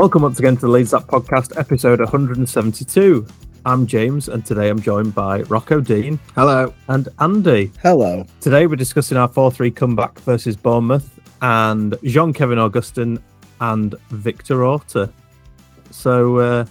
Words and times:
Welcome 0.00 0.22
once 0.22 0.38
again 0.38 0.54
to 0.54 0.62
the 0.62 0.68
Leeds 0.68 0.94
Up 0.94 1.06
Podcast, 1.08 1.58
episode 1.58 1.98
172. 1.98 3.26
I'm 3.66 3.86
James, 3.86 4.30
and 4.30 4.42
today 4.46 4.70
I'm 4.70 4.80
joined 4.80 5.14
by 5.14 5.42
Rocco 5.42 5.82
Dean. 5.82 6.18
Hello. 6.34 6.72
And 6.88 7.10
Andy. 7.18 7.70
Hello. 7.82 8.24
Today 8.40 8.66
we're 8.66 8.76
discussing 8.76 9.18
our 9.18 9.28
4 9.28 9.52
3 9.52 9.70
comeback 9.70 10.18
versus 10.20 10.56
Bournemouth 10.56 11.20
and 11.42 11.98
Jean 12.02 12.32
Kevin 12.32 12.58
Augustin 12.58 13.22
and 13.60 13.94
Victor 14.08 14.64
Orta. 14.64 15.12
So, 15.90 16.38
uh, 16.38 16.64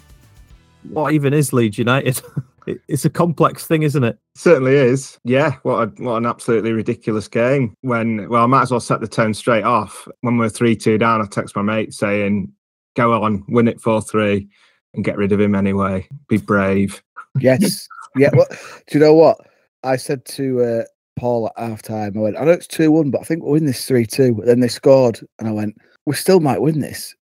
what 0.89 1.13
even 1.13 1.31
is 1.31 1.53
Leeds 1.53 1.77
United? 1.77 2.19
it's 2.87 3.05
a 3.05 3.11
complex 3.11 3.67
thing, 3.67 3.83
isn't 3.83 4.03
it? 4.03 4.17
Certainly 4.33 4.73
is. 4.73 5.19
Yeah, 5.23 5.57
what 5.61 5.83
a, 5.83 6.03
what 6.03 6.15
an 6.15 6.25
absolutely 6.25 6.71
ridiculous 6.71 7.27
game. 7.27 7.75
When 7.81 8.27
well, 8.27 8.43
I 8.43 8.47
might 8.47 8.63
as 8.63 8.71
well 8.71 8.79
set 8.79 9.01
the 9.01 9.07
tone 9.07 9.35
straight 9.35 9.65
off. 9.65 10.07
When 10.21 10.39
we're 10.39 10.49
three 10.49 10.75
two 10.75 10.97
down, 10.97 11.21
I 11.21 11.25
text 11.25 11.55
my 11.55 11.61
mate 11.61 11.93
saying, 11.93 12.51
"Go 12.95 13.13
on, 13.21 13.43
win 13.47 13.67
it 13.67 13.81
four 13.81 14.01
three, 14.01 14.47
and 14.93 15.03
get 15.03 15.17
rid 15.17 15.31
of 15.31 15.39
him 15.39 15.55
anyway. 15.55 16.07
Be 16.27 16.37
brave." 16.37 17.01
Yes. 17.39 17.87
yeah. 18.15 18.29
Well, 18.33 18.47
do 18.49 18.97
you 18.97 18.99
know 18.99 19.13
what 19.13 19.37
I 19.83 19.95
said 19.95 20.25
to 20.25 20.61
uh, 20.61 20.83
Paul 21.17 21.47
at 21.47 21.63
half 21.63 21.81
time? 21.81 22.17
I 22.17 22.21
went, 22.21 22.37
"I 22.37 22.45
know 22.45 22.51
it's 22.51 22.67
two 22.67 22.91
one, 22.91 23.11
but 23.11 23.21
I 23.21 23.23
think 23.23 23.43
we'll 23.43 23.53
win 23.53 23.65
this 23.65 23.85
three 23.85 24.05
two. 24.05 24.41
Then 24.45 24.59
they 24.59 24.67
scored, 24.67 25.19
and 25.39 25.47
I 25.47 25.51
went, 25.51 25.77
"We 26.05 26.15
still 26.15 26.39
might 26.39 26.61
win 26.61 26.79
this." 26.79 27.15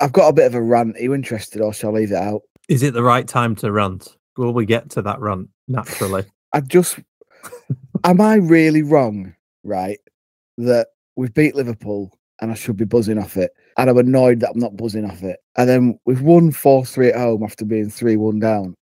I've 0.00 0.12
got 0.12 0.28
a 0.28 0.32
bit 0.32 0.46
of 0.46 0.54
a 0.54 0.62
rant. 0.62 0.96
Are 0.96 1.02
you 1.02 1.14
interested, 1.14 1.60
or 1.60 1.72
shall 1.72 1.90
I 1.90 2.00
leave 2.00 2.12
it 2.12 2.16
out? 2.16 2.42
Is 2.68 2.82
it 2.82 2.94
the 2.94 3.02
right 3.02 3.26
time 3.26 3.56
to 3.56 3.72
rant? 3.72 4.16
Will 4.36 4.52
we 4.52 4.66
get 4.66 4.90
to 4.90 5.02
that 5.02 5.20
rant 5.20 5.48
naturally? 5.66 6.24
I 6.52 6.60
just, 6.60 6.98
am 8.04 8.20
I 8.20 8.36
really 8.36 8.82
wrong, 8.82 9.34
right? 9.64 9.98
That 10.58 10.88
we've 11.16 11.34
beat 11.34 11.54
Liverpool 11.54 12.16
and 12.40 12.50
I 12.50 12.54
should 12.54 12.76
be 12.76 12.84
buzzing 12.84 13.18
off 13.18 13.36
it. 13.36 13.52
And 13.78 13.88
I'm 13.88 13.96
annoyed 13.96 14.40
that 14.40 14.50
I'm 14.50 14.60
not 14.60 14.76
buzzing 14.76 15.08
off 15.08 15.22
it. 15.22 15.38
And 15.56 15.68
then 15.68 15.98
we've 16.04 16.20
won 16.20 16.50
4 16.50 16.84
3 16.84 17.08
at 17.08 17.16
home 17.16 17.42
after 17.42 17.64
being 17.64 17.88
3 17.88 18.16
1 18.16 18.38
down. 18.40 18.74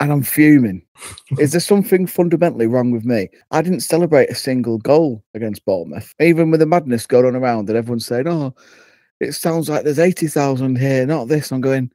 And 0.00 0.12
I'm 0.12 0.22
fuming. 0.22 0.82
Is 1.38 1.52
there 1.52 1.60
something 1.60 2.06
fundamentally 2.06 2.66
wrong 2.66 2.90
with 2.90 3.04
me? 3.04 3.28
I 3.50 3.62
didn't 3.62 3.80
celebrate 3.80 4.30
a 4.30 4.34
single 4.34 4.78
goal 4.78 5.22
against 5.34 5.64
Bournemouth, 5.64 6.14
even 6.20 6.50
with 6.50 6.60
the 6.60 6.66
madness 6.66 7.06
going 7.06 7.26
on 7.26 7.36
around 7.36 7.68
and 7.68 7.76
everyone's 7.76 8.06
saying, 8.06 8.28
oh, 8.28 8.54
it 9.20 9.32
sounds 9.32 9.68
like 9.68 9.84
there's 9.84 9.98
80,000 9.98 10.78
here, 10.78 11.06
not 11.06 11.28
this. 11.28 11.52
I'm 11.52 11.60
going, 11.60 11.90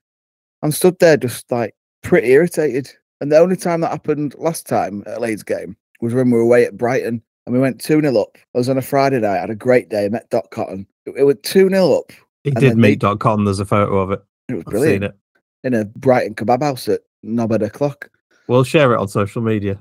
I'm 0.62 0.72
stood 0.72 1.00
there 1.00 1.18
just 1.18 1.52
like 1.52 1.76
pretty 2.04 2.30
irritated. 2.30 2.92
And 3.22 3.32
the 3.32 3.38
only 3.38 3.56
time 3.56 3.82
that 3.82 3.92
happened 3.92 4.36
last 4.38 4.68
time 4.68 5.04
at 5.06 5.22
Leeds 5.22 5.44
game 5.44 5.76
was 6.02 6.14
when 6.14 6.32
we 6.32 6.38
were 6.38 6.44
away 6.44 6.66
at 6.66 6.78
Brighton 6.78 7.22
and 7.46 7.56
we 7.56 7.60
went 7.60 7.82
2 7.82 8.02
0 8.02 8.18
up. 8.18 8.38
I 8.54 8.58
was 8.58 8.70
on 8.70 8.78
a 8.78 8.82
Friday 8.82 9.20
night, 9.20 9.38
I 9.38 9.42
had 9.42 9.50
a 9.50 9.56
great 9.56 9.90
day, 9.90 10.08
met 10.10 10.30
Dot 10.30 10.50
Cotton. 10.52 10.88
It, 11.06 11.16
it 11.18 11.24
went 11.24 11.44
2 11.44 11.70
0 11.70 11.94
up. 11.94 12.12
He 12.44 12.52
and 12.52 12.60
did 12.60 12.72
then 12.72 12.82
meet 12.82 12.90
they- 12.90 12.96
dot 12.96 13.20
com. 13.20 13.46
There's 13.46 13.60
a 13.60 13.66
photo 13.66 14.00
of 14.00 14.12
it. 14.12 14.22
It 14.48 14.54
was 14.54 14.64
I've 14.68 14.72
brilliant. 14.72 15.04
seen 15.04 15.10
it. 15.12 15.16
In 15.64 15.74
a 15.74 15.86
Brighton 15.86 16.36
kebab 16.36 16.62
house 16.64 16.88
at 16.88 17.02
Nobbed 17.22 17.62
o'clock. 17.62 18.10
We'll 18.48 18.64
share 18.64 18.94
it 18.94 18.98
on 19.00 19.08
social 19.08 19.42
media. 19.42 19.80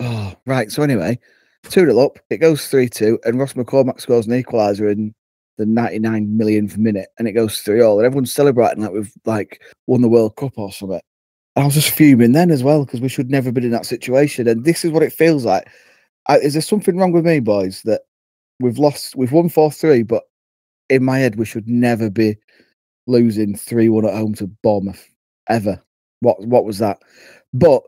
Oh, 0.00 0.34
right. 0.46 0.70
So 0.70 0.82
anyway, 0.82 1.18
2 1.64 1.80
0 1.86 1.98
up. 1.98 2.18
It 2.30 2.38
goes 2.38 2.66
3 2.68 2.88
2, 2.88 3.18
and 3.24 3.38
Ross 3.38 3.54
McCormack 3.54 4.00
scores 4.00 4.26
an 4.26 4.40
equaliser 4.40 4.90
in 4.90 5.14
the 5.58 5.66
99 5.66 6.36
millionth 6.36 6.76
minute, 6.78 7.08
and 7.18 7.26
it 7.26 7.32
goes 7.32 7.60
3 7.60 7.80
all. 7.82 7.98
And 7.98 8.06
everyone's 8.06 8.32
celebrating 8.32 8.82
like 8.82 8.92
we've 8.92 9.12
like 9.24 9.62
won 9.86 10.00
the 10.02 10.08
World 10.08 10.36
Cup 10.36 10.52
or 10.56 10.72
something. 10.72 11.00
And 11.56 11.62
I 11.62 11.66
was 11.66 11.74
just 11.74 11.90
fuming 11.90 12.32
then 12.32 12.50
as 12.50 12.62
well 12.62 12.84
because 12.84 13.00
we 13.00 13.08
should 13.08 13.30
never 13.30 13.46
have 13.46 13.54
been 13.54 13.64
in 13.64 13.70
that 13.70 13.86
situation. 13.86 14.46
And 14.46 14.64
this 14.64 14.84
is 14.84 14.92
what 14.92 15.02
it 15.02 15.12
feels 15.12 15.44
like. 15.44 15.68
I, 16.28 16.38
is 16.38 16.52
there 16.52 16.62
something 16.62 16.96
wrong 16.98 17.12
with 17.12 17.24
me, 17.24 17.40
boys, 17.40 17.82
that 17.82 18.02
we've 18.60 18.78
lost? 18.78 19.16
We've 19.16 19.32
won 19.32 19.48
4 19.48 19.72
3, 19.72 20.02
but 20.04 20.22
in 20.88 21.04
my 21.04 21.18
head, 21.18 21.36
we 21.36 21.44
should 21.44 21.68
never 21.68 22.10
be 22.10 22.36
losing 23.06 23.56
3 23.56 23.88
1 23.88 24.06
at 24.06 24.14
home 24.14 24.34
to 24.34 24.46
Bournemouth 24.62 25.08
ever. 25.48 25.82
What 26.20 26.44
What 26.46 26.64
was 26.64 26.78
that? 26.78 26.98
But 27.52 27.82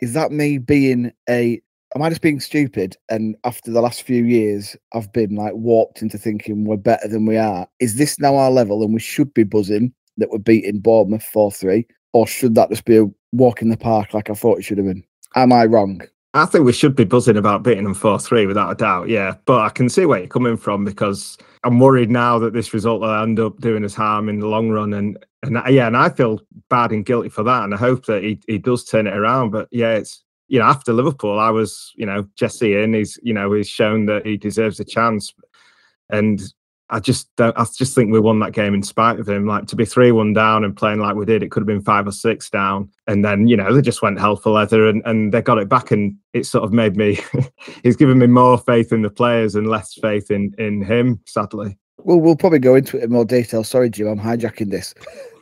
is 0.00 0.12
that 0.14 0.32
me 0.32 0.58
being 0.58 1.12
a 1.28 1.60
am 1.94 2.02
I 2.02 2.08
just 2.08 2.22
being 2.22 2.40
stupid 2.40 2.96
and 3.08 3.36
after 3.44 3.70
the 3.70 3.80
last 3.80 4.02
few 4.02 4.24
years 4.24 4.76
I've 4.92 5.12
been 5.12 5.36
like 5.36 5.54
warped 5.54 6.02
into 6.02 6.18
thinking 6.18 6.64
we're 6.64 6.76
better 6.76 7.08
than 7.08 7.26
we 7.26 7.36
are? 7.36 7.68
Is 7.80 7.96
this 7.96 8.18
now 8.18 8.36
our 8.36 8.50
level 8.50 8.82
and 8.82 8.94
we 8.94 9.00
should 9.00 9.32
be 9.34 9.44
buzzing 9.44 9.92
that 10.16 10.30
we're 10.30 10.38
beating 10.38 10.80
Bournemouth 10.80 11.28
4-3 11.34 11.84
or 12.12 12.26
should 12.26 12.54
that 12.54 12.70
just 12.70 12.84
be 12.84 12.96
a 12.96 13.06
walk 13.32 13.62
in 13.62 13.68
the 13.68 13.76
park 13.76 14.14
like 14.14 14.30
I 14.30 14.34
thought 14.34 14.58
it 14.58 14.62
should 14.62 14.78
have 14.78 14.86
been? 14.86 15.04
Am 15.36 15.52
I 15.52 15.64
wrong? 15.66 16.00
I 16.36 16.46
think 16.46 16.64
we 16.64 16.72
should 16.72 16.96
be 16.96 17.04
buzzing 17.04 17.36
about 17.36 17.62
beating 17.62 17.84
them 17.84 17.94
4 17.94 18.18
3 18.18 18.46
without 18.46 18.72
a 18.72 18.74
doubt. 18.74 19.08
Yeah. 19.08 19.36
But 19.44 19.60
I 19.60 19.68
can 19.68 19.88
see 19.88 20.04
where 20.04 20.18
you're 20.18 20.26
coming 20.26 20.56
from 20.56 20.84
because 20.84 21.38
I'm 21.62 21.78
worried 21.78 22.10
now 22.10 22.40
that 22.40 22.52
this 22.52 22.74
result 22.74 23.00
will 23.00 23.14
end 23.14 23.38
up 23.38 23.60
doing 23.60 23.84
us 23.84 23.94
harm 23.94 24.28
in 24.28 24.40
the 24.40 24.48
long 24.48 24.70
run. 24.70 24.92
And, 24.92 25.16
and 25.44 25.62
yeah, 25.72 25.86
and 25.86 25.96
I 25.96 26.08
feel 26.08 26.40
bad 26.68 26.90
and 26.90 27.06
guilty 27.06 27.28
for 27.28 27.44
that. 27.44 27.62
And 27.62 27.72
I 27.72 27.76
hope 27.76 28.06
that 28.06 28.24
he, 28.24 28.40
he 28.48 28.58
does 28.58 28.84
turn 28.84 29.06
it 29.06 29.16
around. 29.16 29.50
But 29.50 29.68
yeah, 29.70 29.92
it's, 29.92 30.24
you 30.48 30.58
know, 30.58 30.64
after 30.64 30.92
Liverpool, 30.92 31.38
I 31.38 31.50
was, 31.50 31.92
you 31.94 32.04
know, 32.04 32.28
Jesse 32.34 32.76
in, 32.76 32.94
he's, 32.94 33.16
you 33.22 33.32
know, 33.32 33.52
he's 33.52 33.68
shown 33.68 34.06
that 34.06 34.26
he 34.26 34.36
deserves 34.36 34.80
a 34.80 34.84
chance. 34.84 35.32
And 36.10 36.42
I 36.90 37.00
just 37.00 37.34
don't, 37.36 37.56
I 37.58 37.64
just 37.76 37.94
think 37.94 38.12
we 38.12 38.20
won 38.20 38.40
that 38.40 38.52
game 38.52 38.74
in 38.74 38.82
spite 38.82 39.18
of 39.18 39.28
him. 39.28 39.46
Like 39.46 39.66
to 39.68 39.76
be 39.76 39.84
3 39.84 40.12
1 40.12 40.32
down 40.32 40.64
and 40.64 40.76
playing 40.76 41.00
like 41.00 41.16
we 41.16 41.24
did, 41.24 41.42
it 41.42 41.50
could 41.50 41.60
have 41.60 41.66
been 41.66 41.80
five 41.80 42.06
or 42.06 42.12
six 42.12 42.50
down. 42.50 42.90
And 43.06 43.24
then, 43.24 43.48
you 43.48 43.56
know, 43.56 43.72
they 43.72 43.80
just 43.80 44.02
went 44.02 44.20
hell 44.20 44.36
for 44.36 44.52
leather 44.52 44.86
and, 44.86 45.02
and 45.06 45.32
they 45.32 45.40
got 45.40 45.58
it 45.58 45.68
back. 45.68 45.90
And 45.90 46.16
it 46.32 46.46
sort 46.46 46.64
of 46.64 46.72
made 46.72 46.96
me, 46.96 47.18
he's 47.82 47.96
given 47.96 48.18
me 48.18 48.26
more 48.26 48.58
faith 48.58 48.92
in 48.92 49.02
the 49.02 49.10
players 49.10 49.54
and 49.54 49.66
less 49.66 49.94
faith 49.94 50.30
in, 50.30 50.54
in 50.58 50.82
him, 50.82 51.20
sadly. 51.26 51.78
Well, 51.98 52.20
we'll 52.20 52.36
probably 52.36 52.58
go 52.58 52.74
into 52.74 52.98
it 52.98 53.04
in 53.04 53.10
more 53.10 53.24
detail. 53.24 53.64
Sorry, 53.64 53.88
Jim, 53.88 54.08
I'm 54.08 54.20
hijacking 54.20 54.70
this. 54.70 54.94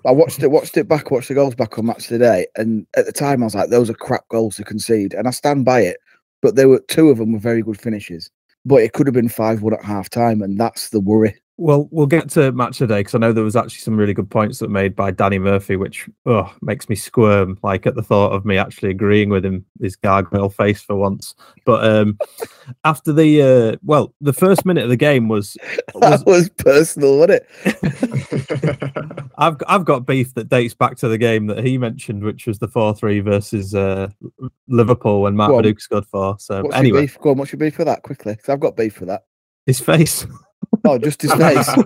I 0.04 0.10
watched 0.10 0.42
it, 0.42 0.50
watched 0.50 0.76
it 0.76 0.88
back, 0.88 1.10
watched 1.10 1.28
the 1.28 1.34
goals 1.34 1.54
back 1.54 1.78
on 1.78 1.86
match 1.86 2.08
today, 2.08 2.46
and 2.56 2.86
at 2.96 3.06
the 3.06 3.12
time 3.12 3.42
I 3.42 3.46
was 3.46 3.54
like, 3.54 3.70
"Those 3.70 3.88
are 3.88 3.94
crap 3.94 4.26
goals 4.28 4.56
to 4.56 4.64
concede," 4.64 5.14
and 5.14 5.28
I 5.28 5.30
stand 5.30 5.64
by 5.64 5.80
it. 5.80 5.98
But 6.40 6.56
there 6.56 6.68
were 6.68 6.82
two 6.88 7.08
of 7.08 7.18
them 7.18 7.32
were 7.32 7.38
very 7.38 7.62
good 7.62 7.80
finishes, 7.80 8.28
but 8.64 8.82
it 8.82 8.92
could 8.94 9.06
have 9.06 9.14
been 9.14 9.28
five 9.28 9.62
one 9.62 9.74
at 9.74 9.84
half 9.84 10.10
time, 10.10 10.42
and 10.42 10.58
that's 10.58 10.90
the 10.90 11.00
worry. 11.00 11.34
Well, 11.62 11.86
we'll 11.92 12.08
get 12.08 12.28
to 12.30 12.50
match 12.50 12.78
today 12.78 12.98
because 13.00 13.14
I 13.14 13.18
know 13.18 13.32
there 13.32 13.44
was 13.44 13.54
actually 13.54 13.82
some 13.82 13.96
really 13.96 14.14
good 14.14 14.28
points 14.28 14.58
that 14.58 14.66
were 14.66 14.72
made 14.72 14.96
by 14.96 15.12
Danny 15.12 15.38
Murphy, 15.38 15.76
which 15.76 16.10
oh, 16.26 16.52
makes 16.60 16.88
me 16.88 16.96
squirm 16.96 17.56
like 17.62 17.86
at 17.86 17.94
the 17.94 18.02
thought 18.02 18.32
of 18.32 18.44
me 18.44 18.56
actually 18.56 18.90
agreeing 18.90 19.28
with 19.28 19.44
him, 19.44 19.64
his 19.80 19.94
gargoyle 19.94 20.48
face 20.48 20.82
for 20.82 20.96
once. 20.96 21.36
But 21.64 21.84
um, 21.88 22.18
after 22.82 23.12
the 23.12 23.42
uh, 23.42 23.76
well, 23.84 24.12
the 24.20 24.32
first 24.32 24.66
minute 24.66 24.82
of 24.82 24.90
the 24.90 24.96
game 24.96 25.28
was, 25.28 25.56
was 25.94 26.24
That 26.24 26.26
was 26.26 26.48
personal, 26.48 27.18
wasn't 27.18 27.44
it? 27.64 29.22
I've 29.38 29.56
I've 29.68 29.84
got 29.84 30.04
beef 30.04 30.34
that 30.34 30.48
dates 30.48 30.74
back 30.74 30.96
to 30.96 31.06
the 31.06 31.16
game 31.16 31.46
that 31.46 31.64
he 31.64 31.78
mentioned, 31.78 32.24
which 32.24 32.48
was 32.48 32.58
the 32.58 32.66
four 32.66 32.92
three 32.92 33.20
versus 33.20 33.72
uh, 33.72 34.08
Liverpool 34.66 35.22
when 35.22 35.36
Mark 35.36 35.50
Go 35.50 35.58
on. 35.58 35.62
Viduka 35.62 35.80
scored 35.80 36.06
four. 36.06 36.40
So 36.40 36.64
What's 36.64 36.74
anyway, 36.74 36.98
your 36.98 37.06
beef? 37.06 37.18
Go 37.20 37.30
on, 37.30 37.38
what's 37.38 37.52
your 37.52 37.60
beef 37.60 37.76
for 37.76 37.84
that? 37.84 38.02
Quickly, 38.02 38.34
'cause 38.34 38.48
I've 38.48 38.58
got 38.58 38.74
beef 38.76 38.94
for 38.94 39.06
that. 39.06 39.26
his 39.64 39.78
face. 39.78 40.26
Oh, 40.84 40.98
just 40.98 41.22
his 41.22 41.32
face. 41.34 41.68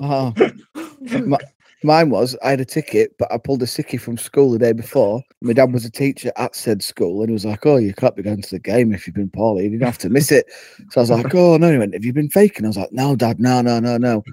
Uh-huh. 0.00 0.32
oh. 0.36 1.18
Ma- 1.24 1.38
Mine 1.84 2.10
was 2.10 2.36
I 2.42 2.50
had 2.50 2.60
a 2.60 2.64
ticket, 2.64 3.14
but 3.18 3.30
I 3.32 3.38
pulled 3.38 3.62
a 3.62 3.66
sickie 3.66 4.00
from 4.00 4.18
school 4.18 4.50
the 4.50 4.58
day 4.58 4.72
before. 4.72 5.22
My 5.40 5.52
dad 5.52 5.72
was 5.72 5.84
a 5.84 5.90
teacher 5.90 6.32
at 6.36 6.56
said 6.56 6.82
school, 6.82 7.20
and 7.20 7.28
he 7.30 7.32
was 7.32 7.44
like, 7.44 7.64
"Oh, 7.64 7.76
you 7.76 7.94
can't 7.94 8.16
be 8.16 8.22
going 8.24 8.42
to 8.42 8.50
the 8.50 8.58
game 8.58 8.92
if 8.92 9.06
you've 9.06 9.14
been 9.14 9.30
poorly. 9.30 9.64
You 9.64 9.70
didn't 9.70 9.84
have 9.84 9.98
to 9.98 10.08
miss 10.08 10.32
it." 10.32 10.46
So 10.90 11.00
I 11.00 11.02
was 11.02 11.10
like, 11.10 11.32
"Oh 11.34 11.56
no!" 11.56 11.70
He 11.70 11.78
went, 11.78 11.94
"Have 11.94 12.04
you 12.04 12.12
been 12.12 12.30
faking?" 12.30 12.64
I 12.64 12.68
was 12.68 12.76
like, 12.76 12.92
"No, 12.92 13.14
Dad, 13.14 13.38
no, 13.38 13.60
no, 13.60 13.78
no, 13.78 13.96
no." 13.96 14.24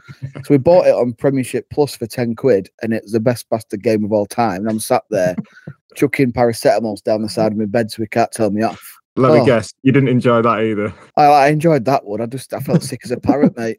So 0.43 0.47
we 0.49 0.57
bought 0.57 0.87
it 0.87 0.95
on 0.95 1.13
Premiership 1.13 1.69
Plus 1.69 1.95
for 1.95 2.07
ten 2.07 2.35
quid, 2.35 2.69
and 2.81 2.93
it 2.93 3.03
was 3.03 3.11
the 3.11 3.19
best 3.19 3.47
bastard 3.49 3.83
game 3.83 4.03
of 4.03 4.11
all 4.11 4.25
time. 4.25 4.61
And 4.61 4.69
I'm 4.69 4.79
sat 4.79 5.03
there 5.11 5.35
chucking 5.95 6.33
paracetamols 6.33 7.03
down 7.03 7.21
the 7.21 7.29
side 7.29 7.51
of 7.51 7.57
my 7.59 7.65
bed 7.65 7.91
so 7.91 8.01
he 8.01 8.07
can't 8.07 8.31
tell 8.31 8.49
me 8.49 8.63
off. 8.63 8.99
Let 9.17 9.31
Oh. 9.31 9.39
me 9.39 9.45
guess, 9.45 9.73
you 9.81 9.91
didn't 9.91 10.09
enjoy 10.09 10.41
that 10.41 10.61
either. 10.63 10.93
I, 11.15 11.23
I 11.25 11.47
enjoyed 11.47 11.85
that 11.85 12.05
one. 12.05 12.21
I 12.21 12.25
just 12.25 12.53
I 12.53 12.59
felt 12.59 12.83
sick 12.83 13.01
as 13.05 13.11
a 13.11 13.17
parrot, 13.17 13.55
mate. 13.57 13.77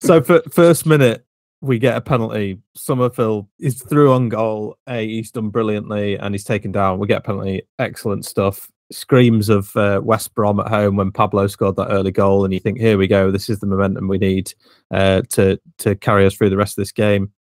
So 0.00 0.22
for 0.22 0.40
first 0.52 0.86
minute, 0.86 1.24
we 1.62 1.78
get 1.78 1.96
a 1.96 2.00
penalty. 2.00 2.60
Summerville 2.76 3.48
is 3.58 3.82
through 3.82 4.12
on 4.12 4.28
goal. 4.28 4.76
A, 4.88 5.04
he's 5.06 5.30
done 5.32 5.48
brilliantly 5.48 6.16
and 6.16 6.34
he's 6.34 6.44
taken 6.44 6.70
down. 6.70 6.98
We 6.98 7.06
get 7.08 7.18
a 7.18 7.22
penalty. 7.22 7.62
Excellent 7.78 8.24
stuff. 8.24 8.70
Screams 8.92 9.48
of 9.48 9.74
uh, 9.74 10.00
West 10.04 10.32
Brom 10.36 10.60
at 10.60 10.68
home 10.68 10.94
when 10.94 11.10
Pablo 11.10 11.48
scored 11.48 11.74
that 11.74 11.90
early 11.90 12.12
goal, 12.12 12.44
and 12.44 12.54
you 12.54 12.60
think, 12.60 12.78
here 12.78 12.96
we 12.98 13.08
go. 13.08 13.32
This 13.32 13.48
is 13.50 13.58
the 13.58 13.66
momentum 13.66 14.06
we 14.06 14.18
need 14.18 14.52
uh, 14.92 15.22
to 15.30 15.58
to 15.78 15.96
carry 15.96 16.24
us 16.24 16.34
through 16.36 16.50
the 16.50 16.56
rest 16.56 16.78
of 16.78 16.82
this 16.82 16.92
game. 16.92 17.32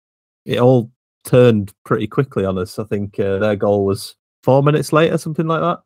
It 0.47 0.59
all 0.59 0.91
turned 1.25 1.75
pretty 1.85 2.06
quickly 2.06 2.47
on 2.47 2.56
us. 2.56 2.79
I 2.79 2.85
think 2.85 3.21
uh, 3.21 3.41
their 3.41 3.56
goal 3.56 3.85
was 3.85 4.15
four 4.43 4.62
minutes 4.62 4.91
later, 4.91 5.19
something 5.19 5.47
like 5.47 5.61
that 5.61 5.81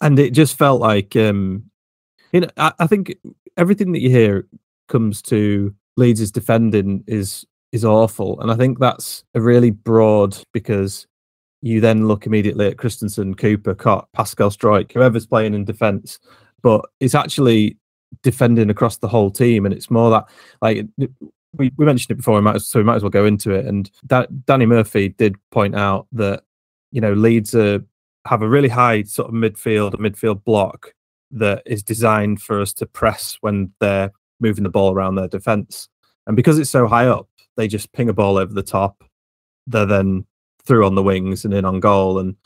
and 0.00 0.18
it 0.18 0.32
just 0.32 0.58
felt 0.58 0.80
like 0.80 1.16
um 1.16 1.64
you 2.32 2.40
know 2.40 2.48
I, 2.56 2.72
I 2.78 2.86
think 2.86 3.16
everything 3.56 3.92
that 3.92 4.00
you 4.00 4.10
hear 4.10 4.46
comes 4.88 5.22
to 5.22 5.74
Leeds' 5.96 6.30
defending 6.30 7.02
is 7.06 7.46
is 7.72 7.84
awful. 7.84 8.40
And 8.40 8.50
I 8.50 8.56
think 8.56 8.78
that's 8.78 9.24
a 9.34 9.40
really 9.40 9.70
broad 9.70 10.36
because 10.52 11.06
you 11.62 11.80
then 11.80 12.06
look 12.06 12.26
immediately 12.26 12.66
at 12.66 12.76
Kristensen, 12.76 13.36
Cooper, 13.36 13.74
Koch, 13.74 14.08
Pascal 14.12 14.50
Struijk, 14.50 14.92
whoever's 14.92 15.26
playing 15.26 15.54
in 15.54 15.64
defence, 15.64 16.18
but 16.62 16.84
it's 17.00 17.14
actually 17.14 17.76
defending 18.22 18.70
across 18.70 18.98
the 18.98 19.08
whole 19.08 19.30
team 19.30 19.66
and 19.66 19.74
it's 19.74 19.90
more 19.90 20.10
that 20.10 20.28
like 20.62 20.86
we, 21.54 21.72
we 21.76 21.84
mentioned 21.84 22.12
it 22.12 22.16
before 22.16 22.40
might, 22.40 22.60
so 22.60 22.78
we 22.78 22.84
might 22.84 22.96
as 22.96 23.02
well 23.02 23.10
go 23.10 23.24
into 23.24 23.52
it. 23.52 23.66
And 23.66 23.90
da- 24.06 24.26
Danny 24.46 24.66
Murphy 24.66 25.08
did 25.10 25.36
point 25.50 25.74
out 25.74 26.06
that 26.12 26.44
you 26.92 27.00
know 27.00 27.14
Leeds 27.14 27.54
are 27.54 27.80
have 28.26 28.42
a 28.42 28.48
really 28.48 28.68
high 28.68 29.02
sort 29.02 29.28
of 29.28 29.34
midfield, 29.34 29.94
a 29.94 29.98
midfield 29.98 30.44
block 30.44 30.92
that 31.30 31.62
is 31.66 31.82
designed 31.82 32.40
for 32.40 32.60
us 32.60 32.72
to 32.74 32.86
press 32.86 33.36
when 33.40 33.72
they're 33.80 34.12
moving 34.40 34.64
the 34.64 34.70
ball 34.70 34.92
around 34.92 35.14
their 35.14 35.28
defense. 35.28 35.88
And 36.26 36.36
because 36.36 36.58
it's 36.58 36.70
so 36.70 36.86
high 36.86 37.06
up, 37.06 37.28
they 37.56 37.68
just 37.68 37.92
ping 37.92 38.08
a 38.08 38.12
ball 38.12 38.36
over 38.36 38.52
the 38.52 38.62
top. 38.62 39.02
They're 39.66 39.86
then 39.86 40.26
through 40.64 40.84
on 40.84 40.94
the 40.94 41.02
wings 41.02 41.44
and 41.44 41.54
in 41.54 41.64
on 41.64 41.80
goal. 41.80 42.18
And 42.18 42.36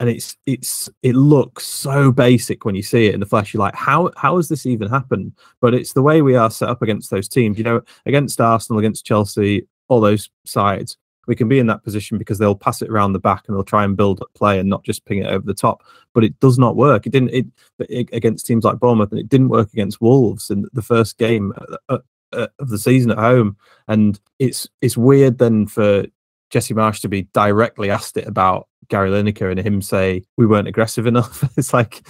and 0.00 0.08
it's 0.08 0.36
it's 0.46 0.88
it 1.02 1.14
looks 1.14 1.64
so 1.64 2.10
basic 2.10 2.64
when 2.64 2.74
you 2.74 2.82
see 2.82 3.06
it 3.06 3.14
in 3.14 3.20
the 3.20 3.26
flesh. 3.26 3.54
You're 3.54 3.62
like, 3.62 3.74
how 3.74 4.10
how 4.16 4.36
has 4.36 4.48
this 4.48 4.66
even 4.66 4.88
happened? 4.88 5.32
But 5.60 5.74
it's 5.74 5.92
the 5.92 6.02
way 6.02 6.22
we 6.22 6.36
are 6.36 6.50
set 6.50 6.68
up 6.68 6.82
against 6.82 7.10
those 7.10 7.28
teams. 7.28 7.58
You 7.58 7.64
know, 7.64 7.82
against 8.06 8.40
Arsenal, 8.40 8.78
against 8.78 9.06
Chelsea, 9.06 9.66
all 9.88 10.00
those 10.00 10.30
sides 10.44 10.96
we 11.26 11.36
can 11.36 11.48
be 11.48 11.58
in 11.58 11.66
that 11.66 11.82
position 11.82 12.18
because 12.18 12.38
they'll 12.38 12.54
pass 12.54 12.82
it 12.82 12.90
around 12.90 13.12
the 13.12 13.18
back 13.18 13.44
and 13.46 13.56
they'll 13.56 13.64
try 13.64 13.84
and 13.84 13.96
build 13.96 14.20
up 14.20 14.32
play 14.34 14.58
and 14.58 14.68
not 14.68 14.84
just 14.84 15.04
ping 15.04 15.18
it 15.18 15.26
over 15.26 15.44
the 15.44 15.54
top. 15.54 15.82
But 16.12 16.24
it 16.24 16.38
does 16.40 16.58
not 16.58 16.76
work. 16.76 17.06
It 17.06 17.10
didn't 17.10 17.30
it, 17.30 17.46
it 17.78 18.08
against 18.12 18.46
teams 18.46 18.64
like 18.64 18.78
Bournemouth, 18.78 19.10
and 19.10 19.20
it 19.20 19.28
didn't 19.28 19.48
work 19.48 19.72
against 19.72 20.00
Wolves 20.00 20.50
in 20.50 20.66
the 20.72 20.82
first 20.82 21.18
game 21.18 21.52
uh, 21.88 21.98
uh, 22.32 22.46
of 22.58 22.68
the 22.68 22.78
season 22.78 23.10
at 23.10 23.18
home. 23.18 23.56
And 23.88 24.18
it's 24.38 24.68
it's 24.80 24.96
weird 24.96 25.38
then 25.38 25.66
for 25.66 26.04
Jesse 26.50 26.74
Marsch 26.74 27.00
to 27.00 27.08
be 27.08 27.22
directly 27.32 27.90
asked 27.90 28.16
it 28.16 28.26
about 28.26 28.68
Gary 28.88 29.10
Lineker 29.10 29.50
and 29.50 29.58
him 29.58 29.82
say 29.82 30.22
we 30.36 30.46
weren't 30.46 30.68
aggressive 30.68 31.06
enough. 31.06 31.42
it's 31.56 31.74
like 31.74 32.06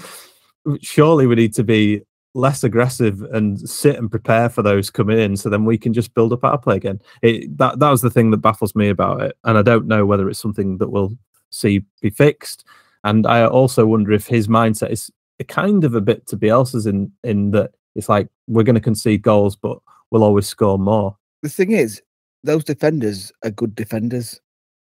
surely 0.81 1.27
we 1.27 1.35
need 1.35 1.55
to 1.55 1.65
be 1.65 2.03
less 2.35 2.65
aggressive 2.65 3.23
and 3.33 3.61
sit 3.69 3.97
and 3.97 4.11
prepare 4.11 4.49
for 4.49 4.63
those 4.63 4.91
coming 4.91 5.19
in 5.19 5.37
so 5.37 5.49
then 5.49 5.65
we 5.65 5.79
can 5.79 5.93
just 5.93 6.13
build 6.15 6.33
up 6.33 6.45
our 6.45 6.59
play 6.59 6.77
again 6.77 7.01
it, 7.23 7.57
that 7.57 7.79
that 7.79 7.91
was 7.91 8.03
the 8.03 8.11
thing 8.11 8.31
that 8.31 8.39
baffles 8.39 8.75
me 8.75 8.89
about 8.89 9.23
it 9.23 9.37
and 9.45 9.57
i 9.57 9.63
don't 9.63 9.87
know 9.87 10.05
whether 10.05 10.29
it's 10.29 10.41
something 10.41 10.79
that 10.79 10.91
we'll 10.91 11.17
see 11.51 11.85
be 12.01 12.11
fixed 12.11 12.65
and 13.05 13.27
i 13.27 13.45
also 13.45 13.87
wonder 13.87 14.11
if 14.11 14.27
his 14.27 14.49
mindset 14.49 14.91
is 14.91 15.11
a 15.39 15.45
kind 15.45 15.85
of 15.85 15.95
a 15.95 16.01
bit 16.01 16.27
to 16.27 16.37
be 16.37 16.49
Bielsa's 16.49 16.87
in 16.87 17.11
in 17.23 17.53
that 17.53 17.73
it's 17.95 18.09
like 18.09 18.29
we're 18.49 18.65
going 18.65 18.75
to 18.75 18.81
concede 18.81 19.23
goals 19.23 19.55
but 19.55 19.79
we'll 20.11 20.25
always 20.25 20.47
score 20.47 20.79
more 20.79 21.17
The 21.43 21.49
thing 21.49 21.73
is, 21.73 22.01
those 22.45 22.65
defenders 22.65 23.33
are 23.43 23.51
good 23.51 23.75
defenders. 23.75 24.41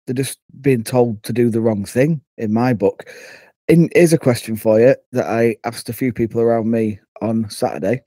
They're 0.05 0.13
just 0.13 0.39
being 0.61 0.83
told 0.83 1.23
to 1.23 1.33
do 1.33 1.49
the 1.49 1.59
wrong 1.59 1.85
thing, 1.85 2.21
in 2.37 2.53
my 2.53 2.73
book. 2.73 3.09
In, 3.67 3.89
here's 3.93 4.13
a 4.13 4.17
question 4.17 4.55
for 4.55 4.79
you 4.79 4.95
that 5.11 5.25
I 5.25 5.57
asked 5.65 5.89
a 5.89 5.93
few 5.93 6.13
people 6.13 6.39
around 6.39 6.71
me 6.71 6.99
on 7.21 7.49
Saturday. 7.49 8.01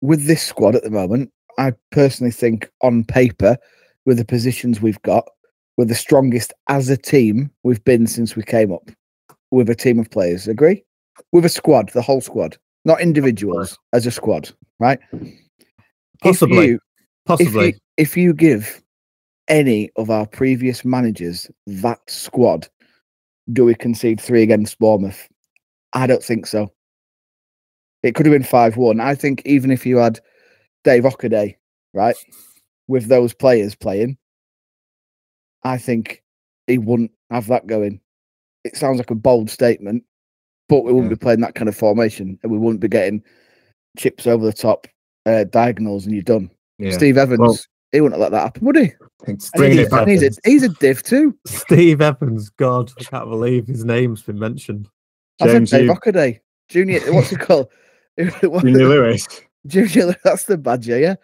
With 0.00 0.26
this 0.26 0.42
squad 0.42 0.74
at 0.74 0.82
the 0.82 0.90
moment, 0.90 1.30
I 1.56 1.72
personally 1.92 2.32
think 2.32 2.68
on 2.82 3.04
paper, 3.04 3.56
with 4.06 4.18
the 4.18 4.24
positions 4.24 4.82
we've 4.82 5.00
got, 5.02 5.24
we're 5.76 5.84
the 5.84 5.94
strongest 5.94 6.52
as 6.68 6.88
a 6.88 6.96
team 6.96 7.50
we've 7.62 7.82
been 7.84 8.06
since 8.06 8.34
we 8.34 8.42
came 8.42 8.72
up 8.72 8.90
with 9.50 9.70
a 9.70 9.74
team 9.74 10.00
of 10.00 10.10
players. 10.10 10.48
Agree? 10.48 10.84
With 11.32 11.44
a 11.44 11.48
squad, 11.48 11.90
the 11.90 12.02
whole 12.02 12.20
squad, 12.20 12.58
not 12.84 13.00
individuals, 13.00 13.78
as 13.92 14.06
a 14.06 14.10
squad, 14.10 14.50
right? 14.80 14.98
Possibly. 16.22 16.58
If 16.58 16.70
you, 16.70 16.78
possibly 17.24 17.68
if 17.68 17.74
you, 17.74 17.80
if 17.96 18.16
you 18.16 18.34
give 18.34 18.82
any 19.46 19.90
of 19.96 20.10
our 20.10 20.26
previous 20.26 20.84
managers 20.84 21.48
that 21.66 22.00
squad, 22.08 22.68
do 23.52 23.64
we 23.64 23.74
concede 23.74 24.20
three 24.20 24.42
against 24.42 24.78
Bournemouth? 24.78 25.28
I 25.92 26.06
don't 26.06 26.22
think 26.22 26.46
so. 26.46 26.72
It 28.02 28.14
could 28.14 28.26
have 28.26 28.32
been 28.32 28.42
5 28.42 28.76
1. 28.76 29.00
I 29.00 29.14
think 29.14 29.42
even 29.44 29.70
if 29.70 29.86
you 29.86 29.98
had 29.98 30.20
Dave 30.82 31.04
Ockaday, 31.04 31.56
right, 31.92 32.16
with 32.88 33.06
those 33.06 33.32
players 33.32 33.74
playing, 33.74 34.18
I 35.62 35.78
think 35.78 36.22
he 36.66 36.78
wouldn't 36.78 37.12
have 37.30 37.46
that 37.48 37.66
going. 37.66 38.00
It 38.64 38.76
sounds 38.76 38.98
like 38.98 39.10
a 39.10 39.14
bold 39.14 39.50
statement, 39.50 40.04
but 40.68 40.84
we 40.84 40.92
wouldn't 40.92 41.10
Yeah. 41.10 41.16
be 41.16 41.20
playing 41.20 41.40
that 41.40 41.54
kind 41.54 41.68
of 41.68 41.76
formation 41.76 42.38
and 42.42 42.52
we 42.52 42.58
wouldn't 42.58 42.80
be 42.80 42.88
getting 42.88 43.22
chips 43.98 44.26
over 44.26 44.44
the 44.44 44.52
top, 44.52 44.86
uh, 45.26 45.44
diagonals, 45.44 46.04
and 46.04 46.14
you're 46.14 46.22
done. 46.22 46.50
Yeah. 46.78 46.90
Steve 46.90 47.16
Evans, 47.16 47.38
Well- 47.40 47.58
he 47.94 48.00
wouldn't 48.02 48.20
have 48.20 48.32
let 48.32 48.36
that 48.36 48.42
happen, 48.44 48.66
would 48.66 48.76
he? 48.76 48.92
Bringing 49.24 49.40
Steve 49.40 49.78
it 49.78 49.90
back. 49.90 50.06
He's 50.08 50.22
a, 50.22 50.30
he's 50.44 50.62
a 50.64 50.68
div 50.68 51.02
too. 51.02 51.34
steve 51.46 52.02
evans 52.02 52.50
god 52.50 52.92
i 53.00 53.04
can't 53.04 53.30
believe 53.30 53.66
his 53.66 53.84
name's 53.84 54.20
been 54.20 54.38
mentioned 54.38 54.88
I 55.40 55.46
said 55.46 55.52
James, 55.60 55.70
Dave 55.70 55.84
you- 55.86 55.94
Ockaday. 55.94 56.40
Junior, 56.68 57.00
what's 57.12 57.32
it 57.32 57.40
called? 57.40 57.68
Junior 58.18 58.88
Lewis. 58.88 59.26
Junior, 59.66 60.14
that's 60.24 60.44
the 60.44 60.56
badger, 60.58 60.98
yeah? 60.98 61.14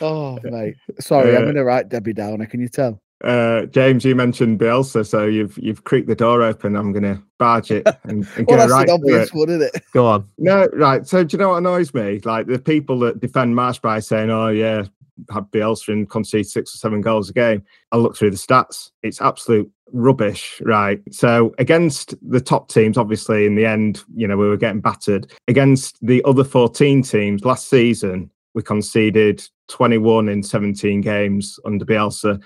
Oh, 0.00 0.38
mate. 0.42 0.74
Sorry, 0.98 1.30
I'm 1.36 1.42
Uh, 1.42 1.44
going 1.46 1.54
to 1.54 1.64
write 1.64 1.88
Debbie 1.88 2.12
Downer. 2.12 2.46
Can 2.46 2.60
you 2.60 2.68
tell? 2.68 3.00
Uh, 3.22 3.66
James, 3.66 4.04
you 4.04 4.14
mentioned 4.16 4.58
Bielsa, 4.58 5.06
so 5.06 5.24
you've 5.26 5.56
you've 5.58 5.84
creaked 5.84 6.06
the 6.08 6.14
door 6.16 6.42
open. 6.42 6.74
I'm 6.76 6.92
going 6.92 7.02
to 7.04 7.22
barge 7.38 7.70
it 7.70 7.86
and, 8.04 8.26
and 8.36 8.46
Well, 8.46 8.46
go 8.46 8.56
that's 8.56 8.72
right 8.72 8.88
an 8.88 8.94
obvious 8.94 9.28
it. 9.28 9.34
one, 9.34 9.48
isn't 9.50 9.62
it? 9.74 9.82
go 9.92 10.06
on 10.06 10.28
No, 10.38 10.66
right. 10.74 11.06
So 11.06 11.22
do 11.24 11.36
you 11.36 11.38
know 11.40 11.50
what 11.50 11.56
annoys 11.58 11.94
me? 11.94 12.20
Like 12.24 12.46
the 12.46 12.58
people 12.58 12.98
that 13.00 13.20
defend 13.20 13.54
Marsch 13.54 13.80
by 13.80 14.00
saying, 14.00 14.30
"Oh 14.30 14.48
yeah, 14.48 14.84
had 15.30 15.50
Bielsa 15.50 15.88
and 15.88 16.08
concede 16.08 16.46
six 16.46 16.74
or 16.74 16.78
seven 16.78 17.00
goals 17.00 17.30
a 17.30 17.32
game." 17.32 17.62
I 17.92 17.96
look 17.96 18.16
through 18.16 18.30
the 18.30 18.36
stats; 18.36 18.90
it's 19.02 19.20
absolute 19.20 19.70
rubbish, 19.92 20.60
right? 20.64 21.00
So 21.10 21.54
against 21.58 22.14
the 22.28 22.40
top 22.40 22.68
teams, 22.68 22.98
obviously, 22.98 23.46
in 23.46 23.54
the 23.54 23.66
end, 23.66 24.02
you 24.14 24.26
know, 24.26 24.36
we 24.36 24.48
were 24.48 24.56
getting 24.56 24.80
battered. 24.80 25.32
Against 25.48 25.98
the 26.04 26.22
other 26.24 26.44
14 26.44 27.02
teams 27.02 27.44
last 27.44 27.68
season, 27.68 28.30
we 28.54 28.62
conceded 28.62 29.42
21 29.68 30.28
in 30.28 30.42
17 30.42 31.00
games 31.00 31.58
under 31.64 31.84
Bielsa. 31.84 32.42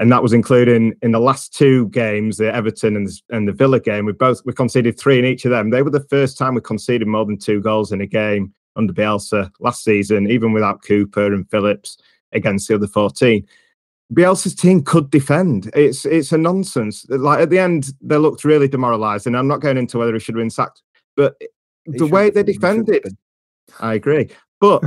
And 0.00 0.10
that 0.10 0.22
was 0.22 0.32
including 0.32 0.94
in 1.02 1.12
the 1.12 1.20
last 1.20 1.54
two 1.54 1.88
games, 1.90 2.36
the 2.36 2.52
Everton 2.52 2.96
and 2.96 3.06
the, 3.06 3.20
and 3.30 3.46
the 3.46 3.52
Villa 3.52 3.78
game. 3.78 4.06
We 4.06 4.12
both 4.12 4.42
we 4.44 4.52
conceded 4.52 4.98
three 4.98 5.20
in 5.20 5.24
each 5.24 5.44
of 5.44 5.52
them. 5.52 5.70
They 5.70 5.82
were 5.82 5.90
the 5.90 6.00
first 6.10 6.36
time 6.36 6.54
we 6.54 6.60
conceded 6.60 7.06
more 7.06 7.24
than 7.24 7.38
two 7.38 7.60
goals 7.60 7.92
in 7.92 8.00
a 8.00 8.06
game 8.06 8.52
under 8.74 8.92
Bielsa 8.92 9.50
last 9.60 9.84
season, 9.84 10.28
even 10.28 10.52
without 10.52 10.82
Cooper 10.82 11.32
and 11.32 11.48
Phillips 11.48 11.96
against 12.34 12.68
the 12.68 12.74
other 12.74 12.86
14. 12.86 13.46
Bielsa's 14.12 14.54
team 14.54 14.82
could 14.82 15.10
defend. 15.10 15.70
It's 15.74 16.04
it's 16.04 16.32
a 16.32 16.38
nonsense. 16.38 17.06
Like 17.08 17.40
at 17.40 17.50
the 17.50 17.58
end, 17.58 17.92
they 18.00 18.16
looked 18.16 18.44
really 18.44 18.68
demoralised, 18.68 19.26
and 19.26 19.36
I'm 19.36 19.48
not 19.48 19.60
going 19.60 19.78
into 19.78 19.98
whether 19.98 20.12
he 20.12 20.20
should 20.20 20.34
have 20.34 20.42
been 20.42 20.50
sacked, 20.50 20.82
but 21.16 21.36
He 21.86 21.92
the 21.98 22.06
way 22.06 22.30
they 22.30 22.40
have 22.40 22.46
been, 22.46 22.54
he 22.54 22.60
shouldn't 22.60 22.76
have 22.76 22.86
defended, 22.86 23.16
I 23.80 23.94
agree. 23.94 24.28
But 24.60 24.82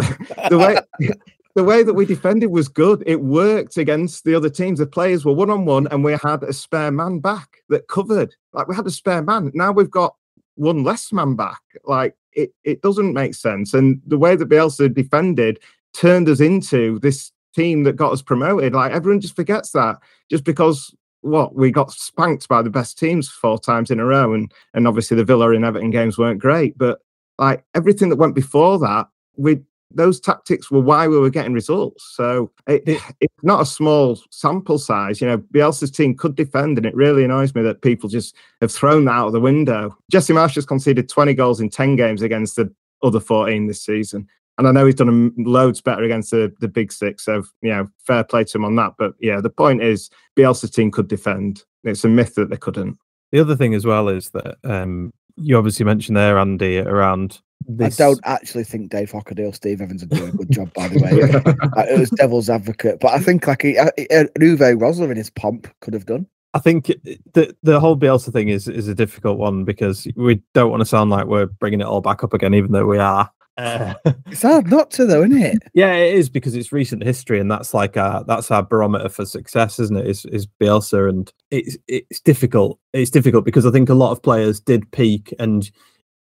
the 0.50 0.58
way 0.58 0.78
the 1.58 1.64
way 1.64 1.82
that 1.82 1.96
we 1.96 2.06
defended 2.06 2.52
was 2.52 2.68
good. 2.68 3.04
It 3.08 3.22
worked 3.22 3.78
against 3.78 4.24
the 4.24 4.36
other 4.36 4.50
teams. 4.50 4.78
The 4.78 4.86
players 4.86 5.26
were 5.26 5.34
one 5.34 5.50
on 5.50 5.66
one, 5.66 5.88
and 5.88 6.04
we 6.04 6.14
had 6.14 6.44
a 6.44 6.54
spare 6.54 6.92
man 6.92 7.20
back 7.20 7.64
that 7.70 7.88
covered. 7.88 8.36
Like 8.54 8.68
we 8.68 8.76
had 8.76 8.86
a 8.86 8.92
spare 8.92 9.24
man. 9.24 9.52
Now 9.56 9.72
we've 9.72 9.90
got 9.90 10.16
one 10.54 10.84
less 10.84 11.12
man 11.12 11.36
back. 11.36 11.62
Like 11.84 12.16
it, 12.34 12.52
it 12.64 12.84
doesn't 12.84 13.14
make 13.14 13.34
sense. 13.34 13.74
And 13.74 14.00
the 14.06 14.20
way 14.20 14.36
that 14.36 14.50
Bielsa 14.50 14.94
defended 14.94 15.60
turned 15.94 16.30
us 16.30 16.40
into 16.40 17.00
this 17.00 17.32
team 17.58 17.84
that 17.84 17.96
got 17.96 18.14
us 18.14 18.22
promoted. 18.22 18.74
Like 18.74 18.92
everyone 18.92 19.22
just 19.22 19.36
forgets 19.36 19.72
that 19.72 19.98
just 20.30 20.44
because 20.44 20.96
what 21.22 21.56
we 21.56 21.72
got 21.72 21.92
spanked 21.92 22.48
by 22.48 22.62
the 22.62 22.70
best 22.70 22.98
teams 22.98 23.28
four 23.28 23.60
times 23.60 23.92
in 23.92 24.00
a 24.00 24.06
row, 24.06 24.34
and 24.34 24.52
and 24.74 24.88
obviously 24.88 25.18
the 25.18 25.26
Villa 25.26 25.52
and 25.52 25.66
Everton 25.66 25.92
games 25.92 26.18
weren't 26.18 26.40
great, 26.40 26.78
but 26.78 27.00
like 27.38 27.64
everything 27.76 28.10
that 28.10 28.18
went 28.18 28.36
before 28.36 28.80
that, 28.80 29.08
we 29.36 29.60
those 29.92 30.20
tactics 30.20 30.70
were 30.70 30.82
why 30.82 31.08
we 31.08 31.18
were 31.18 31.30
getting 31.30 31.54
results. 31.54 32.12
So 32.14 32.52
it, 32.68 32.84
it's 33.20 33.44
not 33.44 33.62
a 33.62 33.66
small 33.66 34.20
sample 34.32 34.78
size. 34.78 35.22
You 35.22 35.28
know, 35.28 35.38
Bielsa's 35.38 35.92
team 35.92 36.16
could 36.16 36.36
defend, 36.36 36.78
and 36.78 36.86
it 36.86 36.96
really 36.96 37.24
annoys 37.24 37.56
me 37.56 37.62
that 37.64 37.82
people 37.82 38.10
just 38.10 38.36
have 38.62 38.72
thrown 38.72 39.06
that 39.06 39.12
out 39.12 39.28
of 39.28 39.34
the 39.34 39.40
window. 39.40 39.98
Jesse 40.12 40.34
Marsch 40.34 40.56
has 40.56 40.66
conceded 40.66 41.10
20 41.10 41.34
goals 41.34 41.60
in 41.60 41.70
10 41.70 41.96
games 41.96 42.22
against 42.22 42.56
the 42.56 42.72
other 43.04 43.20
14 43.20 43.68
this 43.68 43.82
season. 43.82 44.28
And 44.58 44.68
I 44.68 44.72
know 44.72 44.86
he's 44.86 44.96
done 44.96 45.32
loads 45.38 45.82
better 45.82 46.04
against 46.04 46.32
the, 46.32 46.52
the 46.60 46.68
big 46.68 46.92
six. 46.92 47.26
So, 47.26 47.44
you 47.62 47.70
know, 47.70 47.88
fair 48.00 48.24
play 48.24 48.44
to 48.44 48.58
him 48.58 48.66
on 48.66 48.76
that. 48.78 48.94
But 48.98 49.14
yeah, 49.20 49.40
the 49.40 49.50
point 49.50 49.84
is 49.84 50.10
Bielsa's 50.36 50.72
team 50.72 50.90
could 50.90 51.08
defend. 51.08 51.64
It's 51.84 52.04
a 52.04 52.10
myth 52.10 52.36
that 52.36 52.50
they 52.50 52.58
couldn't. 52.58 52.98
The 53.32 53.40
other 53.40 53.56
thing 53.56 53.74
as 53.74 53.86
well 53.86 54.10
is 54.10 54.30
that 54.32 54.58
um, 54.64 55.14
you 55.36 55.58
obviously 55.58 55.86
mentioned 55.86 56.18
there, 56.18 56.40
Andy, 56.40 56.80
around 56.80 57.40
this... 57.68 58.00
I 58.00 58.06
don't 58.06 58.20
actually 58.24 58.64
think 58.64 58.90
Dave 58.90 59.12
Hockaday, 59.12 59.54
Steve 59.54 59.82
Evans 59.82 60.04
are 60.04 60.08
doing 60.08 60.30
a 60.30 60.38
good 60.38 60.52
job, 60.52 60.74
by 60.74 60.88
the 60.88 61.00
way. 61.00 61.86
it 61.92 62.00
was 62.00 62.10
devil's 62.12 62.50
advocate, 62.50 63.00
but 63.00 63.14
I 63.14 63.20
think 63.20 63.46
like 63.46 63.62
he, 63.62 63.78
uh, 63.78 63.92
Uwe 64.00 64.78
Rosler 64.78 65.12
in 65.12 65.18
his 65.18 65.30
pomp 65.30 65.68
could 65.82 65.94
have 65.94 66.06
done. 66.06 66.28
I 66.54 66.60
think 66.60 66.88
the 67.34 67.56
the 67.62 67.80
whole 67.80 67.98
Bielsa 67.98 68.32
thing 68.32 68.50
is 68.50 68.68
is 68.68 68.88
a 68.88 68.96
difficult 68.96 69.38
one 69.38 69.64
because 69.64 70.08
we 70.16 70.42
don't 70.54 70.72
want 70.72 70.82
to 70.82 70.86
sound 70.86 71.12
like 71.12 71.26
we're 71.26 71.46
bringing 71.46 71.82
it 71.82 71.86
all 71.86 72.02
back 72.02 72.24
up 72.24 72.34
again, 72.34 72.56
even 72.56 72.72
though 72.72 72.86
we 72.86 72.98
are. 72.98 73.30
Uh, 73.58 73.94
it's 74.28 74.44
hard 74.44 74.68
not 74.68 74.92
to, 74.92 75.06
though, 75.06 75.24
isn't 75.24 75.42
it? 75.42 75.58
Yeah, 75.74 75.94
it 75.94 76.14
is 76.14 76.30
because 76.30 76.56
it's 76.56 76.72
recent 76.72 77.04
history, 77.04 77.40
and 77.40 77.50
that's 77.50 77.74
like 77.74 77.98
our 77.98 78.24
that's 78.24 78.52
our 78.52 78.64
barometer 78.64 79.10
for 79.10 79.26
success, 79.26 79.80
isn't 79.80 79.98
it? 79.98 80.08
Is 80.08 80.26
is 80.26 80.48
Bielsa, 80.48 81.10
and 81.10 81.32
it's 81.52 81.78
it's 81.88 82.20
difficult. 82.20 82.80
It's 82.94 83.12
difficult 83.12 83.46
because 83.46 83.66
I 83.66 83.72
think 83.72 83.90
a 83.90 83.96
lot 83.96 84.12
of 84.12 84.22
players 84.22 84.60
did 84.60 84.92
peak, 84.92 85.34
and 85.40 85.70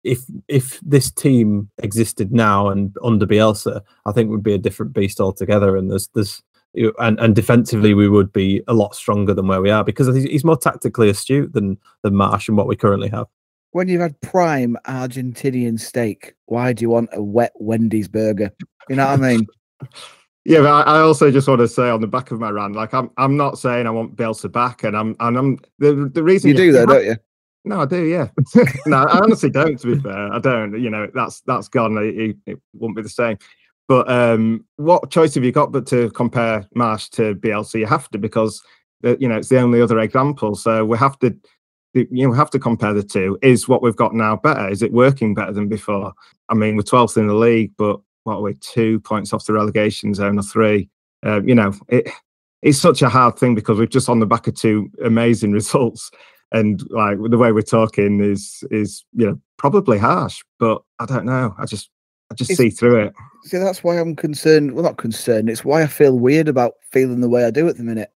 if 0.03 0.24
if 0.48 0.79
this 0.82 1.12
team 1.12 1.70
existed 1.79 2.32
now 2.32 2.70
and 2.70 2.96
under 3.03 3.27
Bielsa, 3.27 3.82
I 4.06 4.12
think 4.12 4.29
would 4.29 4.44
be 4.44 4.53
a 4.53 4.60
different 4.60 4.94
beast 4.94 5.20
altogether. 5.20 5.75
And 5.75 5.91
there's 5.91 6.08
there's 6.15 6.41
and 7.00 7.20
and 7.20 7.36
defensively 7.36 7.94
we 7.94 8.10
would 8.10 8.32
be 8.32 8.63
a 8.67 8.74
lot 8.74 8.96
stronger 8.96 9.34
than 9.34 9.48
where 9.48 9.62
we 9.62 9.70
are 9.70 9.84
because 9.84 10.13
he's 10.15 10.46
more 10.46 10.58
tactically 10.58 11.10
astute 11.10 11.53
than 11.53 11.77
than 12.03 12.13
Marsch 12.13 12.48
and 12.48 12.58
what 12.58 12.67
we 12.67 12.75
currently 12.75 13.10
have. 13.10 13.27
When 13.78 13.88
you've 13.88 14.02
had 14.02 14.20
prime 14.22 14.76
Argentinian 14.88 15.80
steak, 15.80 16.34
why 16.48 16.74
do 16.74 16.82
you 16.82 16.90
want 16.90 17.12
a 17.14 17.22
wet 17.22 17.52
Wendy's 17.58 18.08
burger? 18.08 18.52
You 18.90 18.96
know 18.96 19.06
what 19.06 19.24
I 19.24 19.36
mean? 19.36 19.48
Yeah, 20.46 20.62
but 20.62 20.88
I 20.88 21.02
also 21.02 21.30
just 21.30 21.46
want 21.50 21.60
to 21.60 21.68
say 21.68 21.90
on 21.90 22.00
the 22.00 22.08
back 22.08 22.32
of 22.32 22.40
my 22.40 22.50
rant, 22.50 22.74
like 22.74 22.94
I'm, 22.94 23.12
I'm 23.18 23.36
not 23.36 23.60
saying 23.60 23.86
I 23.86 23.90
want 23.90 24.16
Bielsa 24.16 24.50
back, 24.50 24.86
and 24.86 24.96
I'm, 24.96 25.14
and 25.20 25.38
I'm 25.38 25.60
the 25.78 26.10
the 26.14 26.24
reason 26.24 26.48
you, 26.48 26.56
you 26.56 26.58
do 26.58 26.72
that, 26.72 26.88
don't 26.88 27.04
you? 27.04 27.18
No, 27.66 27.82
I 27.82 27.86
do. 27.86 28.06
Yeah. 28.06 28.30
no, 28.86 29.04
I 29.04 29.20
honestly 29.20 29.50
don't. 29.50 29.78
To 29.78 29.94
be 29.94 30.02
fair, 30.02 30.32
I 30.32 30.40
don't. 30.40 30.82
You 30.82 30.90
know, 30.90 31.06
that's 31.14 31.42
that's 31.42 31.68
gone. 31.68 31.98
It, 31.98 32.38
it, 32.46 32.62
won't 32.72 32.96
be 32.96 33.02
the 33.02 33.10
same. 33.10 33.38
But 33.90 34.10
um, 34.10 34.64
what 34.78 35.12
choice 35.12 35.36
have 35.36 35.44
you 35.44 35.52
got 35.52 35.74
but 35.74 35.86
to 35.88 36.10
compare 36.12 36.66
Marsch 36.78 37.10
to 37.10 37.36
Bielsa? 37.36 37.78
You 37.78 37.86
have 37.86 38.10
to 38.12 38.18
because 38.18 38.64
you 39.04 39.28
know 39.28 39.36
it's 39.36 39.50
the 39.50 39.60
only 39.60 39.82
other 39.82 40.00
example. 40.00 40.56
So 40.56 40.86
we 40.86 40.98
have 40.98 41.20
to 41.20 41.36
you 41.94 42.32
have 42.34 42.50
to 42.51 42.60
compare 42.60 42.94
the 42.94 43.03
two. 43.03 43.38
Is 43.41 43.67
what 43.67 43.82
we've 43.82 43.96
got 43.96 44.13
now 44.13 44.36
better? 44.36 44.70
Is 44.70 44.82
it 44.82 44.94
working 44.94 45.34
better 45.34 45.51
than 45.51 45.67
before? 45.67 46.13
I 46.50 46.53
mean, 46.53 46.75
we're 46.75 46.84
12th 46.84 47.17
in 47.17 47.27
the 47.27 47.34
league, 47.34 47.72
but 47.77 48.00
what 48.24 48.36
are 48.36 48.41
we? 48.41 48.53
Two 48.56 49.00
points 49.00 49.34
off 49.34 49.46
the 49.46 49.53
relegation 49.53 50.13
zone 50.13 50.38
or 50.38 50.44
three? 50.44 50.89
Uh, 51.25 51.41
you 51.41 51.56
know, 51.56 51.74
it 51.88 52.10
it's 52.62 52.77
such 52.77 53.01
a 53.01 53.10
hard 53.10 53.38
thing 53.38 53.56
because 53.56 53.77
we're 53.77 53.86
just 53.86 54.10
on 54.10 54.20
the 54.20 54.25
back 54.25 54.48
of 54.48 54.56
two 54.56 54.89
amazing 55.03 55.51
results 55.53 56.12
and 56.51 56.84
like 56.91 57.17
the 57.29 57.38
way 57.38 57.51
we're 57.51 57.62
talking 57.62 58.22
is 58.22 58.63
is 58.72 59.06
you 59.13 59.25
know 59.25 59.39
probably 59.58 59.98
harsh 59.98 60.41
but 60.60 60.82
i 61.00 61.06
don't 61.06 61.25
know 61.25 61.53
i 61.58 61.65
just 61.65 61.89
i 62.32 62.36
just 62.36 62.51
it's, 62.51 62.58
see 62.58 62.70
through 62.70 63.03
it 63.03 63.13
see 63.44 63.58
that's 63.58 63.84
why 63.84 64.00
i'm 64.00 64.15
concerned 64.15 64.74
well 64.74 64.84
not 64.84 64.98
concerned 64.98 65.50
it's 65.50 65.65
why 65.65 65.84
i 65.84 65.88
feel 65.88 66.17
weird 66.17 66.48
about 66.48 66.74
feeling 66.91 67.20
the 67.20 67.29
way 67.29 67.44
i 67.44 67.51
do 67.51 67.67
at 67.67 67.77
the 67.77 67.84
minute 67.84 68.12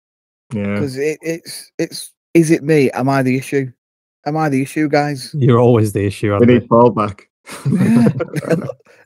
yeah 0.54 0.76
because 0.76 0.98
it, 0.98 1.18
it's 1.22 1.72
it's 1.78 2.14
is 2.34 2.52
it 2.52 2.64
me 2.64 2.90
am 2.92 3.10
i 3.10 3.22
the 3.22 3.38
issue 3.38 3.72
am 4.26 4.38
i 4.38 4.50
the 4.50 4.62
issue 4.62 4.88
guys 4.88 5.34
you're 5.38 5.60
always 5.60 5.94
the 5.94 6.06
issue 6.06 6.36
we 6.40 6.46
need 6.46 6.68
ball 6.68 6.90
back 6.90 7.28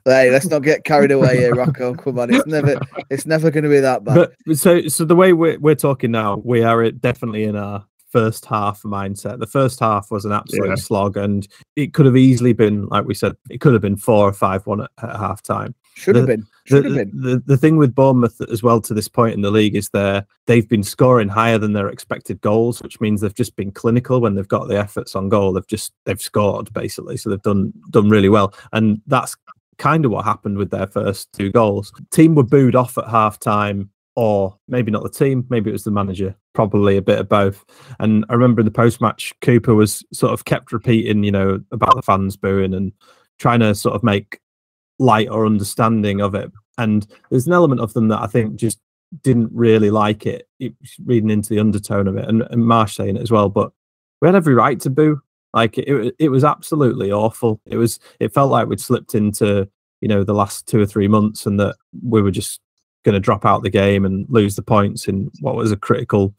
hey, 0.04 0.30
let's 0.30 0.46
not 0.46 0.62
get 0.62 0.84
carried 0.84 1.10
away 1.10 1.38
here, 1.38 1.54
Rocco. 1.54 1.94
Come 1.94 2.18
on, 2.18 2.32
it's 2.32 2.46
never, 2.46 2.78
it's 3.10 3.26
never 3.26 3.50
going 3.50 3.64
to 3.64 3.70
be 3.70 3.80
that 3.80 4.04
bad. 4.04 4.30
But 4.46 4.56
so, 4.58 4.86
so 4.88 5.04
the 5.04 5.16
way 5.16 5.32
we're 5.32 5.58
we're 5.58 5.74
talking 5.74 6.10
now, 6.10 6.42
we 6.44 6.62
are 6.62 6.90
definitely 6.90 7.44
in 7.44 7.56
our 7.56 7.84
first 8.10 8.44
half 8.46 8.82
mindset. 8.82 9.40
The 9.40 9.46
first 9.46 9.80
half 9.80 10.10
was 10.10 10.24
an 10.24 10.32
absolute 10.32 10.68
yeah. 10.68 10.74
slog, 10.76 11.16
and 11.16 11.46
it 11.74 11.94
could 11.94 12.06
have 12.06 12.16
easily 12.16 12.52
been, 12.52 12.86
like 12.86 13.06
we 13.06 13.14
said, 13.14 13.32
it 13.50 13.60
could 13.60 13.72
have 13.72 13.82
been 13.82 13.96
four 13.96 14.28
or 14.28 14.32
five 14.32 14.66
one 14.66 14.82
at, 14.82 14.90
at 15.02 15.16
half 15.16 15.42
time. 15.42 15.74
Should 15.96 16.16
have 16.16 16.26
been. 16.26 16.46
Should 16.64 16.84
the, 16.84 16.88
have 16.88 16.96
been. 16.96 17.22
The, 17.22 17.42
the 17.46 17.56
thing 17.56 17.78
with 17.78 17.94
Bournemouth 17.94 18.40
as 18.50 18.62
well 18.62 18.82
to 18.82 18.92
this 18.92 19.08
point 19.08 19.34
in 19.34 19.40
the 19.40 19.50
league 19.50 19.74
is 19.74 19.88
they 19.88 20.22
they've 20.46 20.68
been 20.68 20.82
scoring 20.82 21.28
higher 21.28 21.56
than 21.56 21.72
their 21.72 21.88
expected 21.88 22.40
goals, 22.42 22.82
which 22.82 23.00
means 23.00 23.20
they've 23.22 23.34
just 23.34 23.56
been 23.56 23.72
clinical 23.72 24.20
when 24.20 24.34
they've 24.34 24.46
got 24.46 24.68
the 24.68 24.78
efforts 24.78 25.16
on 25.16 25.30
goal. 25.30 25.54
They've 25.54 25.66
just 25.66 25.92
they've 26.04 26.20
scored 26.20 26.70
basically, 26.74 27.16
so 27.16 27.30
they've 27.30 27.40
done 27.40 27.72
done 27.90 28.10
really 28.10 28.28
well, 28.28 28.52
and 28.72 29.00
that's 29.06 29.36
kind 29.78 30.04
of 30.04 30.10
what 30.10 30.24
happened 30.24 30.58
with 30.58 30.70
their 30.70 30.86
first 30.86 31.32
two 31.32 31.50
goals. 31.50 31.92
Team 32.10 32.34
were 32.34 32.42
booed 32.42 32.76
off 32.76 32.98
at 32.98 33.08
half 33.08 33.38
time 33.38 33.90
or 34.16 34.58
maybe 34.66 34.90
not 34.90 35.02
the 35.02 35.10
team, 35.10 35.46
maybe 35.50 35.68
it 35.68 35.74
was 35.74 35.84
the 35.84 35.90
manager, 35.90 36.34
probably 36.54 36.96
a 36.96 37.02
bit 37.02 37.18
of 37.18 37.28
both. 37.28 37.64
And 38.00 38.24
I 38.30 38.32
remember 38.32 38.62
in 38.62 38.64
the 38.64 38.70
post 38.70 39.00
match, 39.00 39.34
Cooper 39.42 39.74
was 39.74 40.02
sort 40.12 40.32
of 40.32 40.46
kept 40.46 40.72
repeating, 40.72 41.22
you 41.22 41.30
know, 41.30 41.62
about 41.70 41.94
the 41.94 42.02
fans 42.02 42.34
booing 42.34 42.72
and 42.72 42.92
trying 43.38 43.60
to 43.60 43.74
sort 43.74 43.94
of 43.94 44.02
make 44.02 44.40
light 44.98 45.28
or 45.28 45.46
understanding 45.46 46.20
of 46.20 46.34
it. 46.34 46.50
And 46.78 47.06
there's 47.30 47.46
an 47.46 47.52
element 47.52 47.80
of 47.80 47.92
them 47.94 48.08
that 48.08 48.20
I 48.20 48.26
think 48.26 48.56
just 48.56 48.78
didn't 49.22 49.50
really 49.52 49.90
like 49.90 50.26
it, 50.26 50.48
it 50.58 50.74
reading 51.04 51.30
into 51.30 51.48
the 51.48 51.60
undertone 51.60 52.08
of 52.08 52.16
it, 52.16 52.28
and, 52.28 52.42
and 52.42 52.62
Marsch 52.62 52.94
saying 52.94 53.16
it 53.16 53.22
as 53.22 53.30
well. 53.30 53.48
But 53.48 53.72
we 54.20 54.28
had 54.28 54.34
every 54.34 54.54
right 54.54 54.78
to 54.80 54.90
boo. 54.90 55.20
Like 55.54 55.78
it, 55.78 56.14
it 56.18 56.28
was 56.28 56.44
absolutely 56.44 57.10
awful. 57.10 57.60
It 57.66 57.76
was. 57.76 57.98
It 58.20 58.34
felt 58.34 58.50
like 58.50 58.68
we'd 58.68 58.80
slipped 58.80 59.14
into 59.14 59.68
you 60.00 60.08
know 60.08 60.22
the 60.22 60.34
last 60.34 60.66
two 60.66 60.80
or 60.80 60.86
three 60.86 61.08
months, 61.08 61.46
and 61.46 61.58
that 61.60 61.76
we 62.06 62.20
were 62.20 62.30
just 62.30 62.60
going 63.06 63.14
to 63.14 63.20
drop 63.20 63.46
out 63.46 63.62
the 63.62 63.70
game 63.70 64.04
and 64.04 64.26
lose 64.28 64.56
the 64.56 64.62
points 64.62 65.06
in 65.06 65.30
what 65.40 65.54
was 65.54 65.70
a 65.70 65.76
critical, 65.76 66.34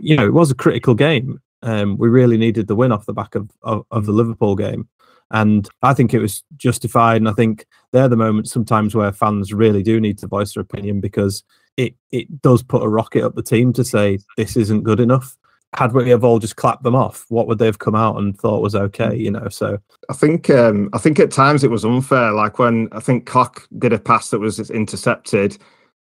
you 0.00 0.16
know, 0.16 0.26
it 0.26 0.32
was 0.32 0.50
a 0.50 0.54
critical 0.54 0.96
game. 0.96 1.40
Um, 1.62 1.96
we 1.96 2.08
really 2.08 2.36
needed 2.36 2.66
the 2.66 2.74
win 2.74 2.90
off 2.90 3.06
the 3.06 3.12
back 3.12 3.36
of, 3.36 3.48
of, 3.62 3.86
of 3.92 4.04
the 4.04 4.12
Liverpool 4.12 4.56
game. 4.56 4.88
And 5.32 5.68
I 5.82 5.94
think 5.94 6.12
it 6.12 6.20
was 6.20 6.44
justified. 6.56 7.16
And 7.16 7.28
I 7.28 7.32
think 7.32 7.66
they're 7.92 8.08
the 8.08 8.16
moments 8.16 8.52
sometimes 8.52 8.94
where 8.94 9.12
fans 9.12 9.52
really 9.52 9.82
do 9.82 10.00
need 10.00 10.18
to 10.18 10.26
voice 10.26 10.54
their 10.54 10.62
opinion 10.62 11.00
because 11.00 11.42
it, 11.76 11.94
it 12.10 12.42
does 12.42 12.62
put 12.62 12.82
a 12.82 12.88
rocket 12.88 13.24
up 13.24 13.34
the 13.34 13.42
team 13.42 13.72
to 13.72 13.84
say 13.84 14.18
this 14.36 14.56
isn't 14.56 14.84
good 14.84 15.00
enough. 15.00 15.36
Had 15.74 15.94
we 15.94 16.10
have 16.10 16.22
all 16.22 16.38
just 16.38 16.56
clapped 16.56 16.82
them 16.82 16.94
off, 16.94 17.24
what 17.30 17.46
would 17.46 17.58
they 17.58 17.64
have 17.64 17.78
come 17.78 17.94
out 17.94 18.18
and 18.18 18.38
thought 18.38 18.60
was 18.60 18.74
okay? 18.74 19.16
You 19.16 19.30
know, 19.30 19.48
so 19.48 19.78
I 20.10 20.12
think 20.12 20.50
um, 20.50 20.90
I 20.92 20.98
think 20.98 21.18
at 21.18 21.30
times 21.30 21.64
it 21.64 21.70
was 21.70 21.82
unfair. 21.82 22.32
Like 22.32 22.58
when 22.58 22.90
I 22.92 23.00
think 23.00 23.24
Koch 23.24 23.66
did 23.78 23.94
a 23.94 23.98
pass 23.98 24.28
that 24.30 24.38
was 24.38 24.68
intercepted, 24.68 25.56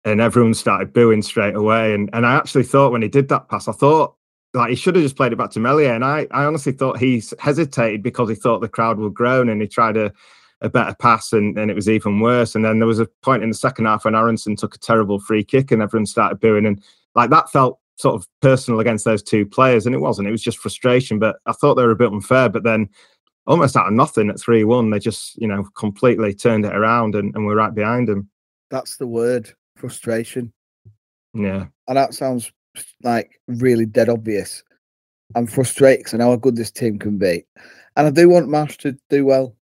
and 0.04 0.20
everyone 0.20 0.52
started 0.52 0.92
booing 0.92 1.22
straight 1.22 1.54
away. 1.54 1.94
And 1.94 2.10
and 2.12 2.26
I 2.26 2.34
actually 2.34 2.64
thought 2.64 2.92
when 2.92 3.00
he 3.00 3.08
did 3.08 3.28
that 3.28 3.48
pass, 3.48 3.66
I 3.66 3.72
thought 3.72 4.15
like 4.56 4.70
he 4.70 4.76
should 4.76 4.96
have 4.96 5.04
just 5.04 5.16
played 5.16 5.32
it 5.32 5.36
back 5.36 5.50
to 5.50 5.60
Meslier. 5.60 5.92
And 5.92 6.04
I, 6.04 6.26
I 6.30 6.44
honestly 6.44 6.72
thought 6.72 6.98
he 6.98 7.22
hesitated 7.38 8.02
because 8.02 8.28
he 8.28 8.34
thought 8.34 8.60
the 8.60 8.68
crowd 8.68 8.98
would 8.98 9.14
groan 9.14 9.48
and 9.48 9.60
he 9.60 9.68
tried 9.68 9.96
a, 9.96 10.12
a 10.62 10.68
better 10.68 10.96
pass 10.98 11.32
and, 11.32 11.56
and 11.58 11.70
it 11.70 11.74
was 11.74 11.88
even 11.88 12.20
worse. 12.20 12.54
And 12.54 12.64
then 12.64 12.78
there 12.78 12.88
was 12.88 12.98
a 12.98 13.08
point 13.22 13.42
in 13.42 13.50
the 13.50 13.54
second 13.54 13.84
half 13.84 14.04
when 14.04 14.14
Aaronson 14.14 14.56
took 14.56 14.74
a 14.74 14.78
terrible 14.78 15.20
free 15.20 15.44
kick 15.44 15.70
and 15.70 15.82
everyone 15.82 16.06
started 16.06 16.40
booing. 16.40 16.66
And 16.66 16.82
like 17.14 17.30
that 17.30 17.50
felt 17.50 17.78
sort 17.98 18.14
of 18.14 18.26
personal 18.40 18.80
against 18.80 19.04
those 19.04 19.22
two 19.22 19.44
players. 19.44 19.84
And 19.84 19.94
it 19.94 20.00
wasn't, 20.00 20.26
it 20.26 20.32
was 20.32 20.42
just 20.42 20.58
frustration. 20.58 21.18
But 21.18 21.36
I 21.46 21.52
thought 21.52 21.74
they 21.74 21.84
were 21.84 21.90
a 21.90 21.96
bit 21.96 22.12
unfair. 22.12 22.48
But 22.48 22.64
then 22.64 22.88
almost 23.46 23.76
out 23.76 23.86
of 23.86 23.92
nothing 23.92 24.30
at 24.30 24.40
3 24.40 24.64
1, 24.64 24.90
they 24.90 24.98
just, 24.98 25.36
you 25.36 25.46
know, 25.46 25.64
completely 25.76 26.34
turned 26.34 26.64
it 26.64 26.74
around 26.74 27.14
and, 27.14 27.34
and 27.34 27.46
we're 27.46 27.56
right 27.56 27.74
behind 27.74 28.08
them. 28.08 28.30
That's 28.70 28.96
the 28.96 29.06
word 29.06 29.52
frustration. 29.76 30.52
Yeah. 31.34 31.66
And 31.88 31.96
that 31.98 32.14
sounds 32.14 32.50
like 33.02 33.40
really 33.48 33.86
dead 33.86 34.08
obvious. 34.08 34.62
I'm 35.34 35.46
frustrated 35.46 36.00
because 36.00 36.14
I 36.14 36.18
know 36.18 36.30
how 36.30 36.36
good 36.36 36.56
this 36.56 36.70
team 36.70 36.98
can 36.98 37.18
be. 37.18 37.44
And 37.96 38.06
I 38.06 38.10
do 38.10 38.28
want 38.28 38.48
Marsch 38.48 38.76
to 38.78 38.96
do 39.10 39.24
well. 39.24 39.56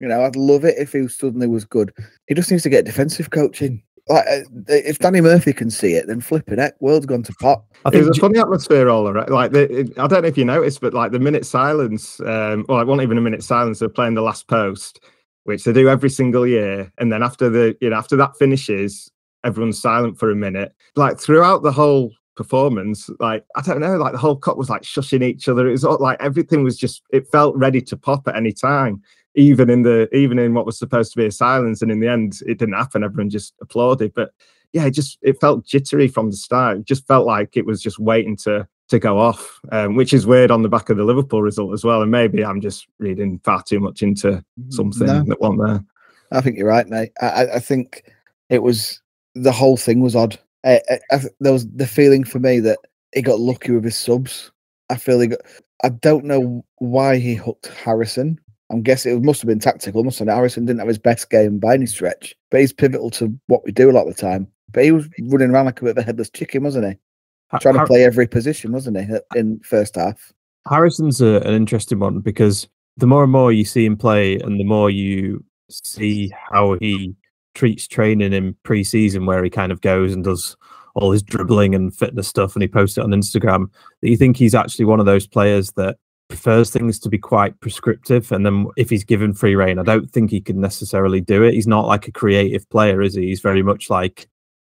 You 0.00 0.08
know, 0.08 0.24
I'd 0.24 0.36
love 0.36 0.64
it 0.64 0.78
if 0.78 0.92
he 0.92 1.06
suddenly 1.08 1.46
was 1.46 1.64
good. 1.64 1.92
He 2.26 2.34
just 2.34 2.50
needs 2.50 2.62
to 2.62 2.70
get 2.70 2.86
defensive 2.86 3.30
coaching. 3.30 3.82
Like, 4.08 4.24
uh, 4.26 4.40
if 4.68 4.98
Danny 4.98 5.20
Murphy 5.20 5.52
can 5.52 5.70
see 5.70 5.92
it, 5.92 6.06
then 6.06 6.20
flipping 6.20 6.58
it, 6.58 6.74
world's 6.80 7.06
gone 7.06 7.22
to 7.24 7.32
pot. 7.34 7.62
I 7.84 7.90
think 7.90 8.04
There's 8.04 8.16
a 8.16 8.20
funny 8.20 8.38
atmosphere 8.38 8.88
all 8.88 9.08
around. 9.08 9.28
Like, 9.28 9.52
the, 9.52 9.92
I 9.98 10.06
don't 10.06 10.22
know 10.22 10.28
if 10.28 10.38
you 10.38 10.44
noticed, 10.44 10.80
but 10.80 10.94
like 10.94 11.12
the 11.12 11.20
minute 11.20 11.44
silence, 11.44 12.18
um, 12.20 12.64
well, 12.68 12.80
it 12.80 12.86
wasn't 12.86 13.02
even 13.02 13.18
a 13.18 13.20
minute 13.20 13.44
silence. 13.44 13.78
They're 13.78 13.88
playing 13.88 14.14
the 14.14 14.22
last 14.22 14.48
post, 14.48 15.00
which 15.44 15.64
they 15.64 15.72
do 15.72 15.88
every 15.88 16.10
single 16.10 16.46
year, 16.46 16.90
and 16.98 17.12
then 17.12 17.22
after 17.22 17.50
the, 17.50 17.76
you 17.80 17.90
know, 17.90 17.96
after 17.96 18.16
that 18.16 18.36
finishes, 18.36 19.10
everyone's 19.44 19.80
silent 19.80 20.18
for 20.18 20.30
a 20.30 20.36
minute. 20.36 20.74
Like 20.96 21.18
throughout 21.18 21.62
the 21.62 21.72
whole 21.72 22.12
performance, 22.40 23.10
like 23.20 23.44
I 23.54 23.60
don't 23.60 23.80
know, 23.80 23.98
like 23.98 24.12
the 24.12 24.18
whole 24.18 24.36
cut 24.36 24.56
was 24.56 24.70
like 24.70 24.80
shushing 24.80 25.22
each 25.22 25.46
other. 25.46 25.68
It 25.68 25.72
was 25.72 25.84
all, 25.84 25.98
like 26.00 26.16
everything 26.20 26.64
was 26.64 26.78
just 26.78 27.02
it 27.10 27.30
felt 27.30 27.54
ready 27.54 27.82
to 27.82 27.96
pop 27.98 28.26
at 28.26 28.34
any 28.34 28.52
time, 28.52 29.02
even 29.34 29.68
in 29.68 29.82
the 29.82 30.08
even 30.16 30.38
in 30.38 30.54
what 30.54 30.64
was 30.64 30.78
supposed 30.78 31.12
to 31.12 31.18
be 31.18 31.26
a 31.26 31.30
silence. 31.30 31.82
And 31.82 31.90
in 31.90 32.00
the 32.00 32.08
end, 32.08 32.40
it 32.46 32.58
didn't 32.58 32.76
happen. 32.76 33.04
Everyone 33.04 33.28
just 33.28 33.52
applauded. 33.60 34.14
But 34.14 34.30
yeah, 34.72 34.86
it 34.86 34.92
just 34.92 35.18
it 35.20 35.38
felt 35.38 35.66
jittery 35.66 36.08
from 36.08 36.30
the 36.30 36.36
start. 36.36 36.78
It 36.78 36.86
just 36.86 37.06
felt 37.06 37.26
like 37.26 37.58
it 37.58 37.66
was 37.66 37.82
just 37.82 37.98
waiting 37.98 38.36
to 38.38 38.66
to 38.88 38.98
go 38.98 39.18
off, 39.18 39.60
um, 39.70 39.94
which 39.96 40.14
is 40.14 40.26
weird 40.26 40.50
on 40.50 40.62
the 40.62 40.68
back 40.70 40.88
of 40.88 40.96
the 40.96 41.04
Liverpool 41.04 41.42
result 41.42 41.74
as 41.74 41.84
well. 41.84 42.00
And 42.00 42.10
maybe 42.10 42.42
I'm 42.42 42.62
just 42.62 42.86
reading 42.98 43.38
far 43.44 43.62
too 43.62 43.80
much 43.80 44.02
into 44.02 44.42
something 44.70 45.06
no, 45.06 45.24
that 45.24 45.40
wasn't 45.40 45.66
there. 45.66 45.84
I 46.32 46.40
think 46.40 46.56
you're 46.56 46.68
right, 46.68 46.88
mate. 46.88 47.12
I, 47.20 47.46
I 47.56 47.58
think 47.58 48.10
it 48.48 48.62
was 48.62 49.02
the 49.34 49.52
whole 49.52 49.76
thing 49.76 50.00
was 50.00 50.16
odd. 50.16 50.38
I, 50.64 50.80
I, 51.10 51.20
there 51.40 51.52
was 51.52 51.68
the 51.68 51.86
feeling 51.86 52.24
for 52.24 52.38
me 52.38 52.60
that 52.60 52.78
he 53.14 53.22
got 53.22 53.40
lucky 53.40 53.72
with 53.72 53.84
his 53.84 53.96
subs. 53.96 54.50
I 54.88 54.96
feel 54.96 55.20
he 55.20 55.28
got. 55.28 55.40
I 55.82 55.88
don't 55.88 56.24
know 56.24 56.64
why 56.76 57.18
he 57.18 57.34
hooked 57.34 57.68
Harrison. 57.68 58.38
I'm 58.70 58.82
guessing 58.82 59.16
it 59.16 59.22
must 59.22 59.40
have 59.40 59.48
been 59.48 59.58
tactical. 59.58 60.04
Must 60.04 60.18
have 60.18 60.26
been. 60.26 60.34
Harrison 60.34 60.66
didn't 60.66 60.80
have 60.80 60.88
his 60.88 60.98
best 60.98 61.30
game 61.30 61.58
by 61.58 61.74
any 61.74 61.86
stretch, 61.86 62.36
but 62.50 62.60
he's 62.60 62.72
pivotal 62.72 63.10
to 63.10 63.36
what 63.46 63.64
we 63.64 63.72
do 63.72 63.90
a 63.90 63.92
lot 63.92 64.06
of 64.06 64.14
the 64.14 64.20
time. 64.20 64.46
But 64.72 64.84
he 64.84 64.92
was 64.92 65.08
running 65.22 65.50
around 65.50 65.66
like 65.66 65.80
a 65.80 65.84
bit 65.84 65.90
of 65.92 65.98
a 65.98 66.02
headless 66.02 66.30
chicken, 66.30 66.62
wasn't 66.62 66.86
he? 66.86 67.58
Trying 67.58 67.74
to 67.74 67.86
play 67.86 68.04
every 68.04 68.28
position, 68.28 68.70
wasn't 68.70 68.98
he, 68.98 69.06
in 69.34 69.58
first 69.60 69.96
half? 69.96 70.32
Harrison's 70.68 71.20
a, 71.20 71.40
an 71.40 71.54
interesting 71.54 71.98
one 71.98 72.20
because 72.20 72.68
the 72.96 73.08
more 73.08 73.24
and 73.24 73.32
more 73.32 73.50
you 73.50 73.64
see 73.64 73.84
him 73.84 73.96
play, 73.96 74.36
and 74.36 74.60
the 74.60 74.64
more 74.64 74.90
you 74.90 75.42
see 75.68 76.32
how 76.50 76.76
he 76.80 77.16
treats 77.54 77.86
training 77.86 78.32
in 78.32 78.56
pre-season, 78.62 79.26
where 79.26 79.42
he 79.42 79.50
kind 79.50 79.72
of 79.72 79.80
goes 79.80 80.12
and 80.12 80.24
does 80.24 80.56
all 80.94 81.12
his 81.12 81.22
dribbling 81.22 81.74
and 81.74 81.94
fitness 81.94 82.28
stuff, 82.28 82.54
and 82.54 82.62
he 82.62 82.68
posts 82.68 82.98
it 82.98 83.04
on 83.04 83.10
Instagram. 83.10 83.70
That 84.02 84.10
you 84.10 84.16
think 84.16 84.36
he's 84.36 84.54
actually 84.54 84.84
one 84.84 85.00
of 85.00 85.06
those 85.06 85.26
players 85.26 85.72
that 85.72 85.96
prefers 86.28 86.70
things 86.70 86.98
to 87.00 87.08
be 87.08 87.18
quite 87.18 87.58
prescriptive, 87.60 88.32
and 88.32 88.46
then 88.46 88.66
if 88.76 88.90
he's 88.90 89.04
given 89.04 89.34
free 89.34 89.56
reign, 89.56 89.78
I 89.78 89.82
don't 89.82 90.10
think 90.10 90.30
he 90.30 90.40
can 90.40 90.60
necessarily 90.60 91.20
do 91.20 91.42
it. 91.42 91.54
He's 91.54 91.66
not 91.66 91.86
like 91.86 92.06
a 92.08 92.12
creative 92.12 92.68
player, 92.70 93.02
is 93.02 93.14
he? 93.14 93.26
He's 93.26 93.40
very 93.40 93.62
much 93.62 93.90
like 93.90 94.28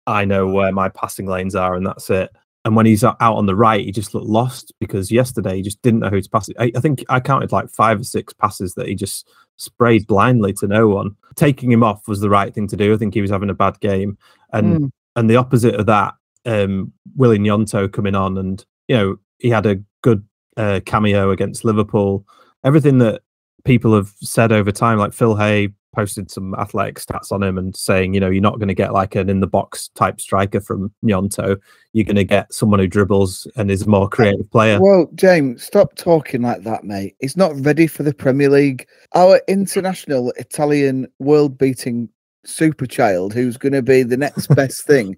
I 0.06 0.24
know 0.24 0.46
where 0.46 0.72
my 0.72 0.88
passing 0.88 1.26
lanes 1.26 1.54
are, 1.54 1.74
and 1.74 1.86
that's 1.86 2.10
it. 2.10 2.30
And 2.64 2.74
when 2.74 2.86
he's 2.86 3.04
out 3.04 3.18
on 3.20 3.46
the 3.46 3.54
right, 3.54 3.84
he 3.84 3.92
just 3.92 4.14
looked 4.14 4.26
lost 4.26 4.72
because 4.80 5.10
yesterday 5.10 5.56
he 5.56 5.62
just 5.62 5.82
didn't 5.82 6.00
know 6.00 6.08
who 6.08 6.20
to 6.20 6.30
pass 6.30 6.48
it. 6.48 6.56
I, 6.58 6.72
I 6.74 6.80
think 6.80 7.04
I 7.10 7.20
counted 7.20 7.52
like 7.52 7.68
five 7.68 8.00
or 8.00 8.04
six 8.04 8.32
passes 8.32 8.74
that 8.74 8.88
he 8.88 8.94
just 8.94 9.28
sprayed 9.56 10.06
blindly 10.06 10.54
to 10.54 10.66
no 10.66 10.88
one. 10.88 11.14
Taking 11.36 11.70
him 11.70 11.82
off 11.82 12.08
was 12.08 12.20
the 12.20 12.30
right 12.30 12.54
thing 12.54 12.66
to 12.68 12.76
do. 12.76 12.94
I 12.94 12.96
think 12.96 13.12
he 13.12 13.20
was 13.20 13.30
having 13.30 13.50
a 13.50 13.54
bad 13.54 13.78
game, 13.80 14.16
and 14.52 14.80
mm. 14.80 14.90
and 15.16 15.28
the 15.28 15.36
opposite 15.36 15.74
of 15.74 15.86
that, 15.86 16.14
um, 16.46 16.92
Willy 17.16 17.38
Gnonto 17.38 17.92
coming 17.92 18.14
on, 18.14 18.38
and 18.38 18.64
you 18.88 18.96
know 18.96 19.16
he 19.38 19.50
had 19.50 19.66
a 19.66 19.80
good 20.02 20.26
uh, 20.56 20.80
cameo 20.86 21.30
against 21.30 21.64
Liverpool. 21.64 22.26
Everything 22.64 22.98
that 22.98 23.22
people 23.64 23.94
have 23.94 24.12
said 24.20 24.52
over 24.52 24.72
time, 24.72 24.98
like 24.98 25.12
Phil 25.12 25.36
Hay 25.36 25.74
posted 25.94 26.30
some 26.30 26.54
athletic 26.56 26.98
stats 26.98 27.32
on 27.32 27.42
him 27.42 27.58
and 27.58 27.76
saying, 27.76 28.14
you 28.14 28.20
know, 28.20 28.30
you're 28.30 28.42
not 28.42 28.58
going 28.58 28.68
to 28.68 28.74
get 28.74 28.92
like 28.92 29.14
an 29.14 29.28
in 29.28 29.40
the 29.40 29.46
box 29.46 29.88
type 29.94 30.20
striker 30.20 30.60
from 30.60 30.92
Gnonto. 31.04 31.58
You're 31.92 32.04
going 32.04 32.16
to 32.16 32.24
get 32.24 32.52
someone 32.52 32.80
who 32.80 32.86
dribbles 32.86 33.46
and 33.56 33.70
is 33.70 33.82
a 33.82 33.88
more 33.88 34.08
creative 34.08 34.50
player. 34.50 34.80
Well, 34.80 35.08
James, 35.14 35.62
stop 35.62 35.94
talking 35.96 36.42
like 36.42 36.62
that, 36.64 36.84
mate. 36.84 37.16
He's 37.20 37.36
not 37.36 37.52
ready 37.56 37.86
for 37.86 38.02
the 38.02 38.14
Premier 38.14 38.48
League. 38.48 38.86
Our 39.14 39.40
international 39.48 40.32
Italian 40.36 41.06
world 41.18 41.56
beating 41.56 42.08
super 42.44 42.86
child 42.86 43.32
who's 43.32 43.56
going 43.56 43.72
to 43.72 43.82
be 43.82 44.02
the 44.02 44.16
next 44.16 44.46
best 44.54 44.86
thing. 44.86 45.16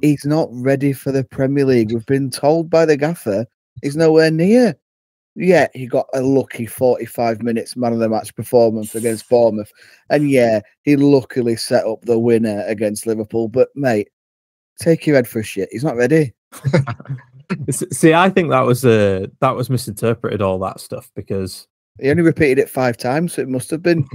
He's 0.00 0.24
not 0.24 0.48
ready 0.52 0.92
for 0.92 1.10
the 1.10 1.24
Premier 1.24 1.64
League. 1.64 1.92
We've 1.92 2.06
been 2.06 2.30
told 2.30 2.70
by 2.70 2.84
the 2.84 2.96
gaffer 2.96 3.46
he's 3.82 3.96
nowhere 3.96 4.30
near 4.30 4.76
yeah, 5.38 5.68
he 5.72 5.86
got 5.86 6.06
a 6.14 6.20
lucky 6.20 6.66
45 6.66 7.42
minutes 7.42 7.76
man 7.76 7.92
of 7.92 8.00
the 8.00 8.08
match 8.08 8.34
performance 8.34 8.94
against 8.94 9.28
Bournemouth. 9.28 9.72
And 10.10 10.28
yeah, 10.30 10.60
he 10.82 10.96
luckily 10.96 11.54
set 11.54 11.86
up 11.86 12.02
the 12.02 12.18
winner 12.18 12.64
against 12.66 13.06
Liverpool. 13.06 13.46
But 13.46 13.68
mate, 13.76 14.08
take 14.80 15.06
your 15.06 15.16
head 15.16 15.28
for 15.28 15.38
a 15.38 15.44
shit. 15.44 15.68
He's 15.70 15.84
not 15.84 15.96
ready. 15.96 16.34
See, 17.70 18.14
I 18.14 18.30
think 18.30 18.50
that 18.50 18.62
was 18.62 18.84
uh, 18.84 19.28
that 19.40 19.54
was 19.54 19.70
misinterpreted 19.70 20.42
all 20.42 20.58
that 20.58 20.80
stuff 20.80 21.10
because 21.14 21.68
he 22.00 22.10
only 22.10 22.22
repeated 22.22 22.58
it 22.58 22.68
five 22.68 22.96
times, 22.96 23.34
so 23.34 23.42
it 23.42 23.48
must 23.48 23.70
have 23.70 23.82
been. 23.82 24.06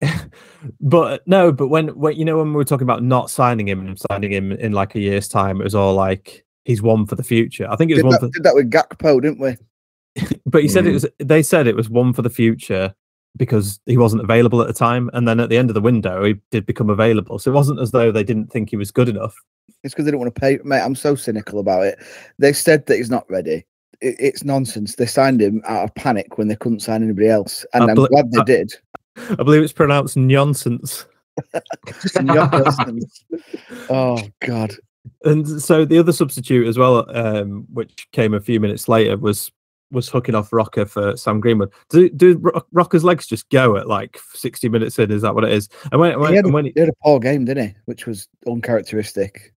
but 0.80 1.26
no, 1.26 1.52
but 1.52 1.68
when 1.68 1.88
when 1.98 2.16
you 2.16 2.24
know 2.24 2.38
when 2.38 2.48
we 2.48 2.56
were 2.56 2.64
talking 2.64 2.84
about 2.86 3.02
not 3.02 3.30
signing 3.30 3.68
him 3.68 3.86
and 3.86 4.00
signing 4.10 4.32
him 4.32 4.52
in 4.52 4.72
like 4.72 4.94
a 4.96 5.00
year's 5.00 5.28
time, 5.28 5.60
it 5.60 5.64
was 5.64 5.74
all 5.74 5.94
like 5.94 6.44
he's 6.64 6.82
one 6.82 7.06
for 7.06 7.14
the 7.14 7.22
future. 7.22 7.68
I 7.70 7.76
think 7.76 7.90
it 7.90 7.94
was 7.94 8.02
did 8.02 8.06
one 8.06 8.12
that, 8.12 8.20
for 8.20 8.28
did 8.28 8.42
that 8.44 8.54
with 8.54 8.70
Gakpo, 8.70 9.22
didn't 9.22 9.40
we? 9.40 9.56
but 10.46 10.62
he 10.62 10.68
said 10.68 10.86
it 10.86 10.90
mm. 10.90 10.94
was. 10.94 11.06
They 11.18 11.42
said 11.42 11.66
it 11.66 11.76
was 11.76 11.88
one 11.88 12.12
for 12.12 12.22
the 12.22 12.30
future 12.30 12.94
because 13.36 13.80
he 13.86 13.96
wasn't 13.96 14.22
available 14.22 14.60
at 14.60 14.66
the 14.66 14.72
time, 14.72 15.10
and 15.12 15.26
then 15.26 15.40
at 15.40 15.48
the 15.48 15.56
end 15.56 15.70
of 15.70 15.74
the 15.74 15.80
window, 15.80 16.24
he 16.24 16.36
did 16.50 16.66
become 16.66 16.90
available. 16.90 17.38
So 17.38 17.50
it 17.50 17.54
wasn't 17.54 17.80
as 17.80 17.92
though 17.92 18.10
they 18.10 18.24
didn't 18.24 18.48
think 18.48 18.70
he 18.70 18.76
was 18.76 18.90
good 18.90 19.08
enough. 19.08 19.34
It's 19.82 19.94
because 19.94 20.04
they 20.04 20.10
don't 20.10 20.20
want 20.20 20.34
to 20.34 20.40
pay. 20.40 20.58
Mate, 20.64 20.82
I'm 20.82 20.94
so 20.94 21.14
cynical 21.14 21.60
about 21.60 21.86
it. 21.86 21.98
They 22.38 22.52
said 22.52 22.86
that 22.86 22.96
he's 22.96 23.10
not 23.10 23.28
ready. 23.30 23.64
It, 24.00 24.16
it's 24.18 24.44
nonsense. 24.44 24.96
They 24.96 25.06
signed 25.06 25.40
him 25.40 25.62
out 25.66 25.84
of 25.84 25.94
panic 25.94 26.38
when 26.38 26.48
they 26.48 26.56
couldn't 26.56 26.80
sign 26.80 27.02
anybody 27.02 27.28
else, 27.28 27.64
and 27.72 27.84
I 27.84 27.90
am 27.90 27.94
glad 27.94 28.32
they 28.32 28.40
I, 28.40 28.44
did. 28.44 28.72
I 29.16 29.42
believe 29.42 29.62
it's 29.62 29.72
pronounced 29.72 30.16
nonsense. 30.16 31.06
oh 33.90 34.20
God. 34.40 34.74
And 35.24 35.62
so 35.62 35.84
the 35.84 35.98
other 35.98 36.12
substitute 36.12 36.66
as 36.66 36.76
well, 36.76 37.04
um, 37.16 37.66
which 37.72 38.06
came 38.12 38.34
a 38.34 38.40
few 38.40 38.60
minutes 38.60 38.88
later, 38.88 39.16
was 39.16 39.50
was 39.90 40.08
hooking 40.08 40.34
off 40.34 40.52
Roca 40.52 40.86
for 40.86 41.16
Sam 41.16 41.40
Greenwood. 41.40 41.72
Do, 41.88 42.08
do 42.10 42.42
Roca's 42.72 43.04
legs 43.04 43.26
just 43.26 43.48
go 43.50 43.76
at 43.76 43.88
like 43.88 44.18
60 44.34 44.68
minutes 44.68 44.98
in? 44.98 45.10
Is 45.10 45.22
that 45.22 45.34
what 45.34 45.44
it 45.44 45.52
is? 45.52 45.68
And 45.90 46.00
when, 46.00 46.18
when, 46.18 46.30
he, 46.30 46.36
had 46.36 46.46
a, 46.46 46.48
when 46.48 46.64
he, 46.66 46.72
he, 46.74 46.80
had 46.80 46.88
a 46.88 46.94
poor 47.02 47.18
game, 47.18 47.44
didn't 47.44 47.68
he? 47.68 47.74
Which 47.86 48.06
was 48.06 48.28
uncharacteristic. 48.46 49.54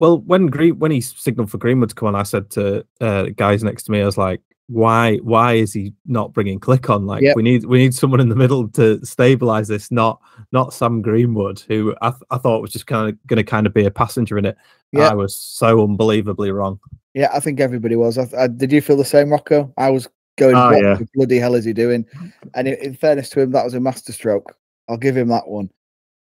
Well, 0.00 0.18
when 0.20 0.46
Green, 0.46 0.78
when 0.78 0.90
he 0.90 1.00
signaled 1.00 1.50
for 1.50 1.58
Greenwood 1.58 1.90
to 1.90 1.94
come 1.94 2.08
on, 2.08 2.14
I 2.14 2.22
said 2.22 2.50
to 2.50 2.86
uh, 3.00 3.24
guys 3.36 3.64
next 3.64 3.84
to 3.84 3.92
me, 3.92 4.00
I 4.00 4.06
was 4.06 4.16
like, 4.16 4.40
"Why? 4.68 5.16
Why 5.16 5.54
is 5.54 5.72
he 5.72 5.92
not 6.06 6.32
bringing 6.32 6.60
Klich 6.60 6.88
on? 6.88 7.04
Like, 7.04 7.22
yep. 7.22 7.34
we 7.34 7.42
need 7.42 7.64
we 7.64 7.78
need 7.78 7.94
someone 7.94 8.20
in 8.20 8.28
the 8.28 8.36
middle 8.36 8.68
to 8.70 9.04
stabilize 9.04 9.66
this, 9.66 9.90
not 9.90 10.20
not 10.52 10.72
Sam 10.72 11.02
Greenwood, 11.02 11.60
who 11.66 11.96
I, 12.00 12.10
th- 12.10 12.22
I 12.30 12.38
thought 12.38 12.62
was 12.62 12.70
just 12.70 12.86
kind 12.86 13.08
of 13.08 13.26
going 13.26 13.38
to 13.38 13.44
kind 13.44 13.66
of 13.66 13.74
be 13.74 13.86
a 13.86 13.90
passenger 13.90 14.38
in 14.38 14.44
it. 14.44 14.56
Yep. 14.92 15.10
I 15.10 15.14
was 15.14 15.36
so 15.36 15.82
unbelievably 15.82 16.52
wrong. 16.52 16.78
Yeah, 17.18 17.30
I 17.34 17.40
think 17.40 17.58
everybody 17.58 17.96
was. 17.96 18.16
I, 18.16 18.28
I, 18.38 18.46
did 18.46 18.70
you 18.70 18.80
feel 18.80 18.96
the 18.96 19.04
same, 19.04 19.30
Rocco? 19.30 19.74
I 19.76 19.90
was 19.90 20.08
going, 20.36 20.54
oh, 20.54 20.70
what 20.70 20.80
yeah. 20.80 20.98
bloody 21.16 21.40
hell 21.40 21.56
is 21.56 21.64
he 21.64 21.72
doing? 21.72 22.06
And 22.54 22.68
in, 22.68 22.74
in, 22.74 22.94
fairness 22.94 23.28
to 23.30 23.40
him, 23.40 23.50
that 23.50 23.64
was 23.64 23.74
a 23.74 23.80
masterstroke. 23.80 24.56
I'll 24.88 24.98
give 24.98 25.16
him 25.16 25.26
that 25.26 25.48
one. 25.48 25.68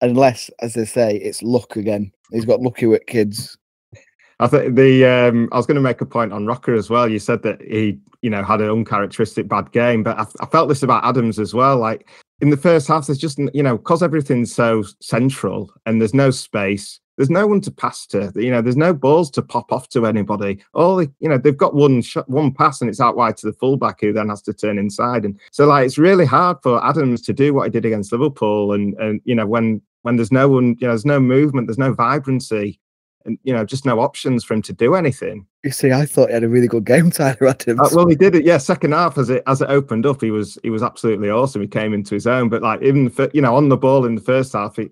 Unless, 0.00 0.50
as 0.60 0.72
they 0.72 0.86
say, 0.86 1.16
it's 1.16 1.42
luck 1.42 1.76
again. 1.76 2.10
He's 2.32 2.46
got 2.46 2.62
lucky 2.62 2.86
with 2.86 3.04
kids. 3.04 3.58
I 4.40 4.46
think 4.46 4.76
the 4.76 5.04
um, 5.04 5.50
I 5.52 5.58
was 5.58 5.66
going 5.66 5.74
to 5.74 5.82
make 5.82 6.00
a 6.00 6.06
point 6.06 6.32
on 6.32 6.46
Roca 6.46 6.72
as 6.72 6.88
well. 6.88 7.06
You 7.06 7.18
said 7.18 7.42
that 7.42 7.60
he, 7.60 7.98
you 8.22 8.30
know, 8.30 8.42
had 8.42 8.62
an 8.62 8.70
uncharacteristic 8.70 9.46
bad 9.46 9.70
game, 9.72 10.02
but 10.02 10.18
I, 10.18 10.24
I 10.40 10.46
felt 10.46 10.70
this 10.70 10.82
about 10.82 11.04
Adams 11.04 11.38
as 11.38 11.52
well. 11.52 11.76
Like 11.76 12.08
in 12.40 12.48
the 12.48 12.56
first 12.56 12.88
half, 12.88 13.08
there's 13.08 13.18
just 13.18 13.38
you 13.52 13.62
know, 13.62 13.76
because 13.76 14.02
everything's 14.02 14.54
so 14.54 14.84
central 15.02 15.70
and 15.84 16.00
there's 16.00 16.14
no 16.14 16.30
space 16.30 16.98
there's 17.18 17.28
no 17.28 17.48
one 17.48 17.60
to 17.62 17.72
pass 17.72 18.06
to. 18.06 18.32
You 18.36 18.52
know, 18.52 18.62
there's 18.62 18.76
no 18.76 18.94
balls 18.94 19.28
to 19.32 19.42
pop 19.42 19.72
off 19.72 19.88
to 19.90 20.06
anybody. 20.06 20.60
All 20.72 20.96
the, 20.96 21.10
you 21.18 21.28
know, 21.28 21.36
they've 21.36 21.56
got 21.56 21.74
one 21.74 22.00
shot, 22.00 22.28
one 22.30 22.52
pass, 22.52 22.80
and 22.80 22.88
it's 22.88 23.00
out 23.00 23.16
wide 23.16 23.36
to 23.38 23.46
the 23.46 23.52
fullback 23.52 24.00
who 24.00 24.12
then 24.12 24.28
has 24.28 24.40
to 24.42 24.54
turn 24.54 24.78
inside. 24.78 25.24
And 25.24 25.38
so, 25.50 25.66
like, 25.66 25.84
it's 25.84 25.98
really 25.98 26.24
hard 26.24 26.58
for 26.62 26.82
Adams 26.82 27.20
to 27.22 27.32
do 27.32 27.52
what 27.52 27.64
he 27.64 27.70
did 27.70 27.84
against 27.84 28.12
Liverpool. 28.12 28.72
And 28.72 28.94
and 28.94 29.20
you 29.24 29.34
know, 29.34 29.46
when 29.46 29.82
when 30.02 30.14
there's 30.14 30.30
no 30.30 30.48
one, 30.48 30.76
you 30.78 30.86
know, 30.86 30.92
there's 30.92 31.04
no 31.04 31.18
movement, 31.18 31.66
there's 31.66 31.76
no 31.76 31.92
vibrancy, 31.92 32.78
and 33.24 33.36
you 33.42 33.52
know, 33.52 33.64
just 33.64 33.84
no 33.84 33.98
options 33.98 34.44
for 34.44 34.54
him 34.54 34.62
to 34.62 34.72
do 34.72 34.94
anything. 34.94 35.44
You 35.64 35.72
see, 35.72 35.90
I 35.90 36.06
thought 36.06 36.28
he 36.28 36.34
had 36.34 36.44
a 36.44 36.48
really 36.48 36.68
good 36.68 36.84
game, 36.84 37.10
Tyler 37.10 37.48
Adams. 37.48 37.80
Uh, 37.80 37.88
well, 37.94 38.06
he 38.06 38.14
did 38.14 38.36
it. 38.36 38.44
Yeah, 38.44 38.58
second 38.58 38.92
half 38.92 39.18
as 39.18 39.28
it 39.28 39.42
as 39.48 39.60
it 39.60 39.68
opened 39.68 40.06
up, 40.06 40.22
he 40.22 40.30
was 40.30 40.56
he 40.62 40.70
was 40.70 40.84
absolutely 40.84 41.30
awesome. 41.30 41.62
He 41.62 41.68
came 41.68 41.94
into 41.94 42.14
his 42.14 42.28
own, 42.28 42.48
but 42.48 42.62
like 42.62 42.80
even 42.82 43.10
for, 43.10 43.28
you 43.34 43.42
know 43.42 43.56
on 43.56 43.68
the 43.70 43.76
ball 43.76 44.04
in 44.04 44.14
the 44.14 44.20
first 44.20 44.52
half, 44.52 44.76
he, 44.76 44.90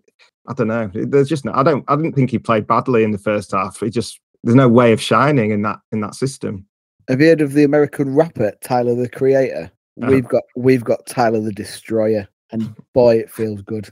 I 0.48 0.54
don't 0.54 0.68
know. 0.68 0.90
There's 0.92 1.28
just 1.28 1.44
no, 1.44 1.52
I 1.54 1.62
don't 1.62 1.84
I 1.88 1.96
didn't 1.96 2.14
think 2.14 2.30
he 2.30 2.38
played 2.38 2.66
badly 2.66 3.04
in 3.04 3.10
the 3.10 3.18
first 3.18 3.52
half. 3.52 3.80
He 3.80 3.90
just 3.90 4.20
there's 4.44 4.56
no 4.56 4.68
way 4.68 4.92
of 4.92 5.00
shining 5.00 5.50
in 5.50 5.62
that 5.62 5.80
in 5.92 6.00
that 6.00 6.14
system. 6.14 6.66
Have 7.08 7.20
you 7.20 7.28
heard 7.28 7.40
of 7.40 7.52
the 7.52 7.64
American 7.64 8.14
rapper 8.14 8.52
Tyler 8.62 8.94
the 8.94 9.08
Creator? 9.08 9.70
Uh-huh. 10.00 10.12
We've 10.12 10.28
got 10.28 10.42
we've 10.56 10.84
got 10.84 11.06
Tyler 11.06 11.40
the 11.40 11.52
Destroyer, 11.52 12.28
and 12.50 12.74
boy, 12.92 13.16
it 13.16 13.30
feels 13.30 13.62
good, 13.62 13.88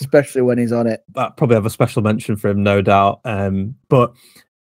especially 0.00 0.42
when 0.42 0.58
he's 0.58 0.72
on 0.72 0.86
it. 0.86 1.02
That 1.14 1.36
probably 1.36 1.56
have 1.56 1.66
a 1.66 1.70
special 1.70 2.02
mention 2.02 2.36
for 2.36 2.48
him, 2.48 2.62
no 2.62 2.82
doubt. 2.82 3.20
Um, 3.24 3.74
but 3.88 4.12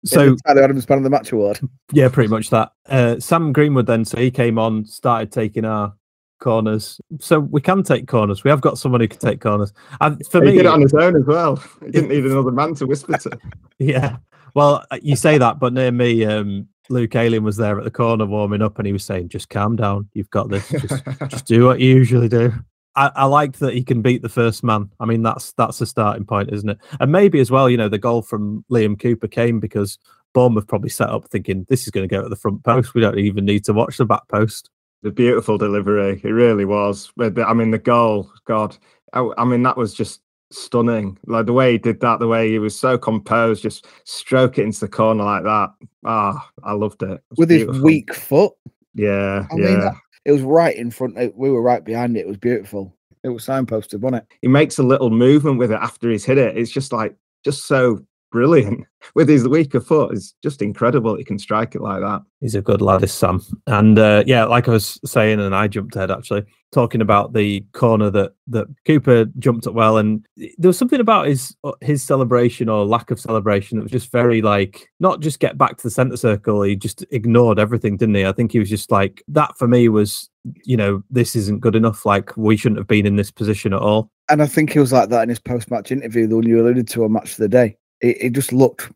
so 0.04 0.36
Tyler 0.46 0.64
Adams 0.64 0.88
Man 0.88 1.00
of 1.00 1.04
the 1.04 1.10
Match 1.10 1.32
award. 1.32 1.60
Yeah, 1.92 2.10
pretty 2.10 2.30
much 2.30 2.50
that. 2.50 2.72
Uh, 2.88 3.20
Sam 3.20 3.54
Greenwood 3.54 3.88
then, 3.88 4.06
so 4.06 4.18
he 4.18 4.30
came 4.32 4.60
on, 4.60 4.86
started 4.86 5.32
taking 5.32 5.66
our 5.66 5.94
corners. 6.40 7.00
So 7.20 7.40
we 7.40 7.62
can 7.62 7.84
take 7.84 8.08
corners. 8.08 8.44
We 8.44 8.50
have 8.50 8.62
got 8.62 8.78
someone 8.78 9.02
who 9.02 9.08
can 9.08 9.20
take 9.20 9.42
corners. 9.42 9.74
And 10.02 10.26
for 10.28 10.44
he 10.44 10.52
me, 10.52 10.58
did 10.58 10.66
it 10.66 10.72
on 10.72 10.82
his 10.82 10.94
own 10.94 11.16
as 11.16 11.26
well. 11.26 11.62
He 11.86 11.92
didn't 11.92 12.10
need 12.10 12.26
another 12.26 12.52
man 12.52 12.76
to 12.76 12.88
whisper 12.88 13.18
to. 13.18 13.38
yeah. 13.80 14.18
Well, 14.54 14.86
uh, 14.90 15.00
you 15.02 15.16
say 15.16 15.38
that, 15.38 15.60
but 15.60 15.74
near 15.74 15.92
me, 15.92 16.26
um, 16.26 16.68
Luke 16.90 17.16
Ayling 17.16 17.44
was 17.44 17.58
there 17.58 17.78
at 17.78 17.84
the 17.84 17.92
corner 17.92 18.26
warming 18.26 18.62
up, 18.62 18.78
and 18.78 18.86
he 18.86 18.94
was 18.94 19.04
saying, 19.04 19.30
"Just 19.30 19.50
calm 19.50 19.76
down. 19.76 20.10
You've 20.14 20.30
got 20.30 20.50
this. 20.50 20.70
Just, 20.70 21.04
just 21.30 21.46
do 21.46 21.66
what 21.66 21.80
you 21.80 21.90
usually 21.96 22.30
do." 22.30 22.54
I, 22.96 23.12
I 23.16 23.26
liked 23.26 23.60
that 23.60 23.74
he 23.74 23.84
can 23.84 24.02
beat 24.02 24.22
the 24.22 24.30
first 24.30 24.64
man. 24.64 24.90
I 25.00 25.06
mean, 25.06 25.22
that's 25.22 25.52
that's 25.54 25.82
a 25.82 25.86
starting 25.86 26.26
point, 26.26 26.54
isn't 26.54 26.70
it? 26.70 26.78
And 27.00 27.12
maybe 27.12 27.40
as 27.40 27.52
well, 27.52 27.70
you 27.70 27.78
know, 27.78 27.90
the 27.90 27.98
goal 27.98 28.22
from 28.22 28.64
Liam 28.72 29.00
Cooper 29.00 29.28
came 29.28 29.60
because 29.60 29.98
Bournemouth 30.34 30.68
probably 30.68 30.90
set 30.90 31.10
up 31.10 31.28
thinking 31.30 31.66
this 31.68 31.84
is 31.84 31.92
going 31.92 32.08
to 32.08 32.14
go 32.14 32.24
at 32.24 32.30
the 32.30 32.36
front 32.36 32.64
post. 32.64 32.94
We 32.94 33.02
don't 33.02 33.20
even 33.20 33.46
need 33.46 33.66
to 33.66 33.74
watch 33.74 33.98
the 33.98 34.06
back 34.06 34.28
post. 34.30 34.70
The 35.06 35.12
beautiful 35.12 35.60
delivery, 35.60 36.20
it 36.24 36.30
really 36.30 36.66
was. 36.66 37.12
I 37.22 37.54
mean, 37.54 37.70
the 37.70 37.78
goal, 37.78 38.32
God, 38.46 38.76
I, 39.14 39.30
I 39.38 39.46
mean, 39.46 39.62
that 39.62 39.78
was 39.78 39.94
just 39.94 40.22
stunning. 40.52 41.20
Like 41.28 41.46
the 41.46 41.54
way 41.54 41.74
he 41.74 41.78
did 41.78 42.00
that, 42.00 42.20
the 42.20 42.28
way 42.28 42.50
he 42.50 42.58
was 42.58 42.76
so 42.76 42.98
composed, 42.98 43.62
just 43.62 43.86
stroke 44.06 44.58
it 44.58 44.64
into 44.64 44.80
the 44.80 44.88
corner 44.88 45.24
like 45.24 45.44
that. 45.44 45.70
Ah, 46.06 46.50
I 46.64 46.74
loved 46.74 47.04
it. 47.04 47.12
It 47.12 47.38
with 47.38 47.52
his 47.52 47.68
weak 47.82 48.16
foot. 48.16 48.54
Yeah, 48.96 49.46
I 49.52 49.56
yeah. 49.56 49.66
mean, 49.66 49.80
that, 49.82 49.94
it 50.26 50.32
was 50.32 50.42
right 50.42 50.76
in 50.76 50.90
front. 50.90 51.18
We 51.36 51.52
were 51.52 51.62
right 51.62 51.84
behind 51.84 52.18
it. 52.18 52.22
It 52.22 52.28
was 52.28 52.38
beautiful. 52.38 52.98
It 53.24 53.30
was 53.30 53.46
signposted, 53.46 54.00
wasn't 54.00 54.24
it? 54.24 54.38
he 54.42 54.48
makes 54.48 54.80
a 54.80 54.84
little 54.84 55.12
movement 55.12 55.60
with 55.60 55.72
it 55.72 55.80
after 55.80 56.10
he's 56.10 56.26
hit 56.26 56.40
it. 56.40 56.58
It's 56.58 56.72
just 56.72 56.92
like 56.92 57.16
just 57.44 57.68
so 57.68 58.04
brilliant 58.36 58.86
with 59.16 59.30
his 59.30 59.48
weaker 59.48 59.80
foot. 59.80 60.12
It's 60.12 60.36
just 60.44 60.62
incredible. 60.62 61.16
He 61.16 61.24
can 61.24 61.40
strike 61.40 61.74
it 61.74 61.82
like 61.82 62.02
that. 62.02 62.22
He's 62.42 62.54
a 62.54 62.62
good 62.62 62.82
lad, 62.82 63.02
is 63.02 63.14
Sam. 63.14 63.42
And 63.66 63.98
uh, 63.98 64.26
yeah, 64.28 64.44
like 64.44 64.68
I 64.68 64.72
was 64.72 65.00
saying, 65.06 65.40
and 65.40 65.56
I 65.56 65.70
jumped 65.70 65.96
ahead 65.96 66.12
actually, 66.12 66.44
talking 66.74 67.00
about 67.00 67.32
the 67.32 67.66
corner 67.72 68.10
that 68.10 68.34
that 68.48 68.68
Cooper 68.86 69.26
jumped 69.40 69.68
at 69.68 69.74
well, 69.74 69.98
and 69.98 70.26
there 70.58 70.68
was 70.68 70.78
something 70.78 71.00
about 71.00 71.28
his 71.28 71.56
uh, 71.64 71.72
his 71.80 72.04
celebration 72.04 72.68
or 72.68 72.86
lack 72.86 73.10
of 73.10 73.22
celebration 73.22 73.78
that 73.78 73.84
was 73.84 73.92
just 73.92 74.12
very 74.12 74.42
like 74.42 74.90
not 75.00 75.22
just 75.22 75.40
get 75.40 75.58
back 75.58 75.78
to 75.78 75.84
the 75.84 75.92
centre 75.92 76.18
circle. 76.18 76.62
He 76.62 76.76
just 76.76 77.06
ignored 77.12 77.58
everything, 77.58 77.96
didn't 77.96 78.16
he? 78.16 78.26
I 78.26 78.34
think 78.34 78.52
he 78.52 78.60
was 78.60 78.70
just 78.70 78.92
like 78.92 79.24
that 79.30 79.58
for 79.58 79.68
me 79.68 79.88
was 79.88 80.30
you 80.66 80.76
know 80.76 81.04
this 81.10 81.38
isn't 81.38 81.62
good 81.62 81.78
enough. 81.78 82.06
Like 82.06 82.36
we 82.36 82.58
shouldn't 82.58 82.80
have 82.80 82.88
been 82.88 83.06
in 83.06 83.16
this 83.16 83.32
position 83.32 83.72
at 83.72 83.82
all. 83.82 84.12
And 84.28 84.42
I 84.42 84.48
think 84.48 84.74
he 84.74 84.80
was 84.80 84.92
like 84.92 85.08
that 85.10 85.24
in 85.24 85.30
his 85.30 85.40
post-match 85.40 85.92
interview, 85.92 86.28
the 86.28 86.36
one 86.36 86.48
you 86.48 86.60
alluded 86.60 86.88
to 86.90 87.06
on 87.06 87.14
Match 87.14 87.32
of 87.32 87.38
the 87.38 87.48
Day. 87.48 87.78
He, 88.02 88.14
he 88.22 88.30
just 88.30 88.54
looked 88.54 88.92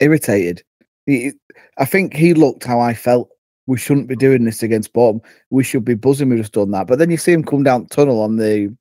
irritated. 0.00 0.62
He, 1.06 1.32
I 1.78 1.84
think 1.84 2.14
he 2.14 2.34
looked 2.34 2.64
how 2.64 2.80
I 2.80 2.94
felt. 2.94 3.30
We 3.68 3.78
shouldn't 3.78 4.06
be 4.06 4.16
doing 4.16 4.44
this 4.44 4.62
against 4.62 4.92
Bournemouth. 4.92 5.24
We 5.50 5.64
should 5.64 5.84
be 5.84 5.94
buzzing. 5.94 6.28
We've 6.28 6.38
just 6.38 6.52
done 6.52 6.70
that. 6.70 6.86
But 6.86 6.98
then 6.98 7.10
you 7.10 7.16
see 7.16 7.32
him 7.32 7.44
come 7.44 7.64
down 7.64 7.84
the 7.84 7.88
tunnel 7.88 8.20
on 8.20 8.36
the 8.36 8.74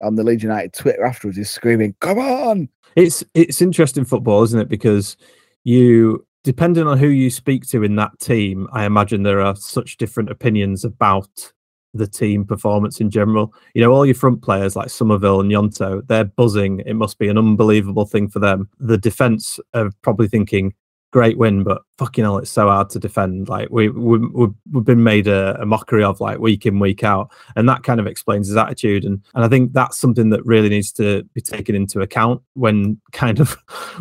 on 0.00 0.14
the 0.14 0.22
Leeds 0.22 0.42
United 0.42 0.72
Twitter 0.72 1.04
afterwards. 1.04 1.36
He's 1.36 1.50
screaming, 1.50 1.94
"Come 2.00 2.18
on!" 2.18 2.68
It's 2.96 3.22
it's 3.34 3.60
interesting 3.60 4.04
football, 4.04 4.42
isn't 4.44 4.60
it? 4.60 4.68
Because 4.68 5.16
you 5.64 6.26
depending 6.44 6.86
on 6.86 6.96
who 6.96 7.08
you 7.08 7.30
speak 7.30 7.66
to 7.68 7.82
in 7.82 7.96
that 7.96 8.18
team, 8.20 8.68
I 8.72 8.84
imagine 8.84 9.22
there 9.22 9.40
are 9.40 9.56
such 9.56 9.98
different 9.98 10.30
opinions 10.30 10.84
about 10.84 11.52
the 11.94 12.06
team 12.06 12.44
performance 12.44 13.00
in 13.00 13.10
general. 13.10 13.52
You 13.74 13.82
know, 13.82 13.92
all 13.92 14.06
your 14.06 14.14
front 14.14 14.42
players 14.42 14.76
like 14.76 14.88
Summerville 14.88 15.40
and 15.40 15.50
Gnonto, 15.50 16.06
they're 16.06 16.24
buzzing. 16.24 16.80
It 16.80 16.94
must 16.94 17.18
be 17.18 17.28
an 17.28 17.38
unbelievable 17.38 18.06
thing 18.06 18.28
for 18.28 18.38
them. 18.38 18.68
The 18.78 18.98
defense 18.98 19.58
are 19.74 19.90
probably 20.02 20.28
thinking, 20.28 20.74
great 21.10 21.38
win, 21.38 21.62
but 21.62 21.82
fucking 21.96 22.24
hell, 22.24 22.38
it's 22.38 22.50
so 22.50 22.68
hard 22.68 22.90
to 22.90 22.98
defend. 22.98 23.48
Like 23.48 23.68
we, 23.70 23.88
we 23.88 24.18
we've, 24.18 24.84
been 24.84 25.02
made 25.02 25.26
a, 25.26 25.60
a 25.60 25.66
mockery 25.66 26.04
of 26.04 26.20
like 26.20 26.38
week 26.38 26.66
in, 26.66 26.78
week 26.78 27.02
out. 27.02 27.30
And 27.56 27.68
that 27.68 27.82
kind 27.82 27.98
of 27.98 28.06
explains 28.06 28.48
his 28.48 28.56
attitude. 28.56 29.04
And 29.04 29.22
and 29.34 29.44
I 29.44 29.48
think 29.48 29.72
that's 29.72 29.98
something 29.98 30.30
that 30.30 30.44
really 30.44 30.68
needs 30.68 30.92
to 30.92 31.24
be 31.34 31.40
taken 31.40 31.74
into 31.74 32.00
account 32.00 32.42
when 32.54 33.00
kind 33.12 33.40
of 33.40 33.56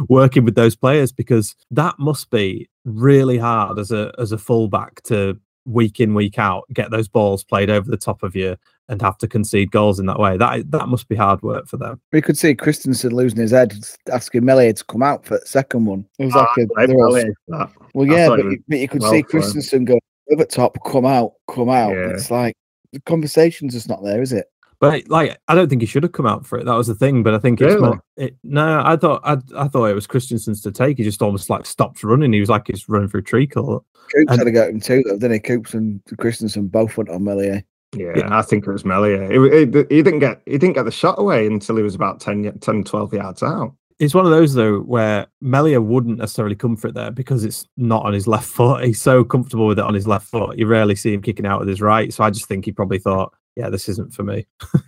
working 0.10 0.44
with 0.44 0.56
those 0.56 0.76
players 0.76 1.12
because 1.12 1.56
that 1.72 1.96
must 1.98 2.30
be 2.30 2.70
really 2.86 3.38
hard 3.38 3.80
as 3.80 3.92
a 3.92 4.14
as 4.18 4.32
a 4.32 4.38
fullback 4.38 5.02
to 5.04 5.38
week 5.68 6.00
in 6.00 6.14
week 6.14 6.40
out 6.40 6.64
get 6.74 6.90
those 6.92 7.08
balls 7.08 7.44
played 7.44 7.70
over 7.70 7.90
the 7.92 7.98
top 7.98 8.24
of 8.24 8.36
you 8.36 8.56
and 8.90 9.02
have 9.02 9.18
to 9.18 9.28
concede 9.28 9.70
goals 9.70 10.00
in 10.00 10.06
that 10.06 10.18
way 10.18 10.38
that 10.38 10.72
that 10.72 10.88
must 10.88 11.10
be 11.10 11.16
hard 11.16 11.42
work 11.44 11.68
for 11.68 11.76
them 11.78 12.00
We 12.14 12.22
could 12.22 12.38
see 12.38 12.56
Kristensen 12.56 13.12
losing 13.12 13.40
his 13.40 13.52
head, 13.52 13.76
asking 14.12 14.46
Meslier 14.46 14.72
to 14.74 14.86
come 14.86 15.04
out 15.04 15.26
for 15.26 15.38
the 15.40 15.46
second 15.46 15.86
one. 15.86 16.06
Ah, 16.10 16.24
it 16.24 16.26
was 16.26 16.36
like 16.36 16.48
a, 16.58 16.66
Right, 16.76 16.90
all- 16.92 17.12
that. 17.14 17.70
well, 17.94 18.08
yeah, 18.08 18.30
but, 18.30 18.40
you- 18.40 18.64
but 18.68 18.80
you 18.80 18.88
could 18.88 19.02
well 19.02 19.12
see. 19.12 19.24
Kristensen 19.24 19.84
go 19.86 20.00
over 20.32 20.46
top, 20.46 20.78
come 20.86 21.06
out, 21.06 21.34
come 21.54 21.70
out. 21.70 21.92
Yeah. 21.92 22.10
It's 22.12 22.32
like 22.32 22.56
the 22.94 23.02
conversation's 23.02 23.74
just 23.74 23.90
not 23.90 24.04
there, 24.04 24.22
is 24.22 24.32
it? 24.34 24.46
But 24.80 25.10
like, 25.10 25.38
I 25.48 25.56
don't 25.56 25.70
think 25.70 25.82
he 25.82 25.88
should 25.88 26.04
have 26.04 26.12
come 26.12 26.28
out 26.28 26.46
for 26.46 26.60
it. 26.60 26.66
That 26.66 26.76
was 26.76 26.88
the 26.88 26.94
thing. 26.96 27.24
But 27.24 27.34
I 27.34 27.40
think 27.40 27.60
it's 27.62 27.74
Really? 27.74 27.88
more. 27.88 28.04
It, 28.16 28.36
no, 28.44 28.82
I 28.86 28.96
thought 28.96 29.22
I, 29.24 29.38
I 29.56 29.68
thought 29.68 29.86
it 29.86 29.96
was 29.96 30.06
Kristensen's 30.08 30.62
to 30.62 30.72
take. 30.72 30.98
He 30.98 31.04
just 31.04 31.22
almost 31.22 31.50
like 31.50 31.66
stopped 31.66 32.04
running. 32.04 32.32
He 32.34 32.40
was 32.40 32.50
like 32.50 32.68
he's 32.68 32.88
running 32.88 33.10
through 33.10 33.24
treacle. 33.24 33.84
Coops 34.14 34.32
And- 34.32 34.40
had 34.40 34.46
to 34.46 34.52
go 34.52 34.64
at 34.64 34.70
him 34.70 34.80
too, 34.80 35.04
though, 35.06 35.14
didn't 35.18 35.34
he? 35.34 35.40
Coops 35.40 35.74
and 35.74 36.00
Christensen 36.20 36.68
both 36.68 36.96
went 36.98 37.10
on 37.10 37.24
Meslier. 37.24 37.64
Yeah, 37.96 38.28
I 38.30 38.42
think 38.42 38.68
it 38.68 38.72
was 38.72 38.86
Meslier. 38.86 39.32
He, 39.32 39.60
he, 39.60 39.96
he 39.96 40.04
didn't 40.04 40.20
get 40.20 40.42
he 40.46 40.58
didn't 40.58 40.74
get 40.76 40.84
the 40.84 40.92
shot 40.92 41.18
away 41.18 41.48
until 41.48 41.78
he 41.78 41.84
was 41.84 41.96
about 41.96 42.20
10, 42.20 42.60
10 42.60 42.84
12 42.84 43.14
yards 43.14 43.42
out. 43.44 43.74
It's 44.00 44.14
one 44.14 44.26
of 44.26 44.32
those 44.32 44.54
though 44.54 44.80
where 44.82 45.26
Meslier 45.42 45.82
wouldn't 45.82 46.20
necessarily 46.20 46.56
come 46.56 46.76
for 46.76 46.88
it 46.90 46.94
there 46.94 47.10
because 47.12 47.44
it's 47.44 47.68
not 47.78 48.06
on 48.06 48.14
his 48.14 48.28
left 48.28 48.48
foot. 48.58 48.84
He's 48.84 49.02
so 49.02 49.24
comfortable 49.24 49.68
with 49.68 49.80
it 49.80 49.86
on 49.86 49.94
his 49.96 50.08
left 50.08 50.28
foot. 50.28 50.58
You 50.58 50.68
rarely 50.68 50.96
see 50.96 51.14
him 51.14 51.22
kicking 51.22 51.46
out 51.48 51.60
with 51.60 51.68
his 51.70 51.82
right. 51.82 52.14
So 52.14 52.24
I 52.24 52.30
just 52.30 52.46
think 52.48 52.66
he 52.66 52.72
probably 52.72 53.00
thought, 53.00 53.34
yeah, 53.56 53.70
this 53.72 53.90
isn't 53.90 54.14
for 54.14 54.24
me. 54.24 54.46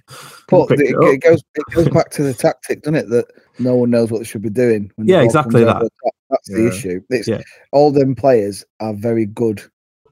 But 0.49 0.71
it, 0.71 0.79
it 0.79 0.95
it 0.95 1.21
goes 1.21 1.43
it 1.53 1.63
goes 1.75 1.89
back 1.89 2.09
to 2.09 2.23
the 2.23 2.33
tactic, 2.33 2.81
doesn't 2.81 2.95
it? 2.95 3.09
That 3.09 3.27
no 3.59 3.75
one 3.75 3.91
knows 3.91 4.09
what 4.11 4.17
they 4.17 4.23
should 4.23 4.41
be 4.41 4.49
doing. 4.49 4.91
When 4.95 5.07
Yeah, 5.07 5.21
exactly 5.21 5.63
comes 5.63 5.73
that. 5.73 5.79
the 5.83 5.89
top. 6.03 6.13
That's 6.31 6.47
the 6.49 6.67
issue. 6.67 7.01
It's, 7.11 7.27
Yeah. 7.27 7.41
All 7.71 7.91
them 7.91 8.15
players 8.15 8.65
are 8.79 8.95
very 8.95 9.27
good 9.27 9.61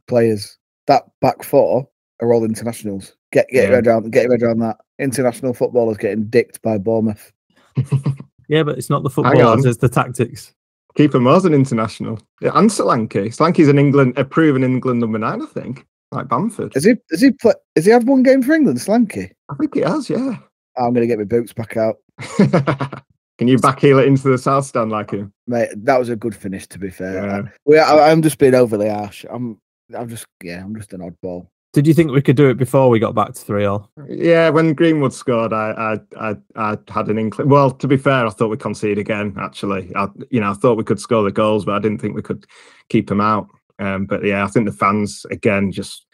players. 0.08 0.56
That 0.86 1.06
back 1.22 1.42
four 1.42 1.90
are 2.22 2.32
all 2.34 2.44
internationals. 2.46 3.16
Get 3.32 3.48
get 3.50 3.70
your 3.72 3.82
Yeah. 3.82 3.90
around 3.92 4.12
get 4.12 4.28
around 4.28 4.60
that. 4.60 4.78
International 5.00 5.56
footballers 5.56 5.98
getting 5.98 6.26
dicked 6.26 6.62
by 6.62 6.78
Bournemouth. 6.78 7.32
Yeah, 8.48 8.64
but 8.64 8.78
it's 8.78 8.90
not 8.90 9.04
the 9.04 9.10
Hang 9.10 9.26
footballers, 9.26 9.66
it's 9.66 9.78
the 9.78 9.90
tactics. 9.90 10.54
Kieffer 10.98 11.22
Moore's 11.22 11.46
an 11.46 11.54
international. 11.54 12.20
Yeah, 12.42 12.52
and 12.56 12.70
Solanke. 12.70 13.28
Solanke's 13.28 13.68
an 13.68 13.78
England, 13.78 14.18
a 14.18 14.26
proven 14.26 14.64
England 14.64 15.00
number 15.00 15.20
nine, 15.20 15.42
I 15.42 15.46
think. 15.46 15.86
Like 16.12 16.28
Bamford. 16.28 16.74
Has 16.74 16.86
he 16.86 16.96
has 17.12 17.22
he 17.22 17.32
play, 17.32 17.54
has 17.76 17.86
he 17.86 17.92
had 17.92 18.08
one 18.08 18.24
game 18.24 18.42
for 18.42 18.54
England, 18.54 18.80
Slanky? 18.80 19.32
I 19.50 19.56
think 19.56 19.76
he 19.76 19.82
has, 19.82 20.10
yeah. 20.10 20.38
Ah, 20.78 20.86
I'm 20.86 20.94
gonna 20.94 21.08
get 21.08 21.20
my 21.20 21.26
boots 21.26 21.54
back 21.54 21.76
out. 21.76 21.98
Can 23.38 23.48
you 23.48 23.60
back 23.60 23.80
heel 23.80 24.00
it 24.00 24.08
into 24.08 24.30
the 24.30 24.38
south 24.38 24.66
stand 24.66 24.90
like 24.90 25.12
him? 25.12 25.32
Mate, 25.46 25.70
that 25.76 26.00
was 26.00 26.10
a 26.10 26.16
good 26.16 26.36
finish 26.36 26.66
to 26.68 26.80
be 26.80 26.90
fair. 26.90 27.26
Yeah. 27.26 27.42
We, 27.66 27.78
I, 27.78 28.10
I'm 28.10 28.22
just 28.22 28.40
being 28.40 28.56
overly 28.56 28.90
harsh. 28.90 29.26
I'm 29.30 29.60
I'm 29.94 30.10
just 30.10 30.26
yeah, 30.42 30.64
I'm 30.64 30.76
just 30.76 30.94
an 30.94 31.02
oddball. 31.02 31.48
Did 31.74 31.86
you 31.86 31.94
think 31.94 32.12
we 32.12 32.22
could 32.22 32.38
do 32.38 32.50
it 32.50 32.58
before 32.58 32.90
we 32.90 32.98
got 32.98 33.14
back 33.14 33.34
to 33.34 33.42
three 33.42 33.66
all? 33.66 33.92
Yeah, 34.08 34.50
when 34.50 34.74
Greenwood 34.74 35.14
scored, 35.14 35.54
I, 35.54 36.00
I, 36.20 36.30
I, 36.32 36.36
I 36.56 36.78
had 36.90 37.10
an 37.10 37.20
inkling. 37.20 37.50
Well, 37.50 37.72
to 37.72 37.88
be 37.88 37.98
fair, 37.98 38.26
I 38.26 38.30
thought 38.30 38.48
we'd 38.48 38.60
concede 38.60 38.98
again. 38.98 39.36
Actually, 39.38 39.92
I, 39.96 40.08
you 40.30 40.40
know, 40.40 40.52
I 40.52 40.54
thought 40.54 40.78
we 40.78 40.84
could 40.84 41.00
score 41.00 41.24
the 41.24 41.32
goals, 41.32 41.66
but 41.66 41.76
I 41.76 41.80
didn't 41.80 42.00
think 42.00 42.16
we 42.16 42.22
could 42.22 42.46
keep 42.90 43.08
them 43.08 43.22
out. 43.22 43.48
Um, 43.80 44.06
but 44.06 44.24
yeah, 44.24 44.44
I 44.44 44.48
think 44.48 44.66
the 44.66 44.72
fans 44.72 45.26
again 45.30 45.72
just. 45.72 46.06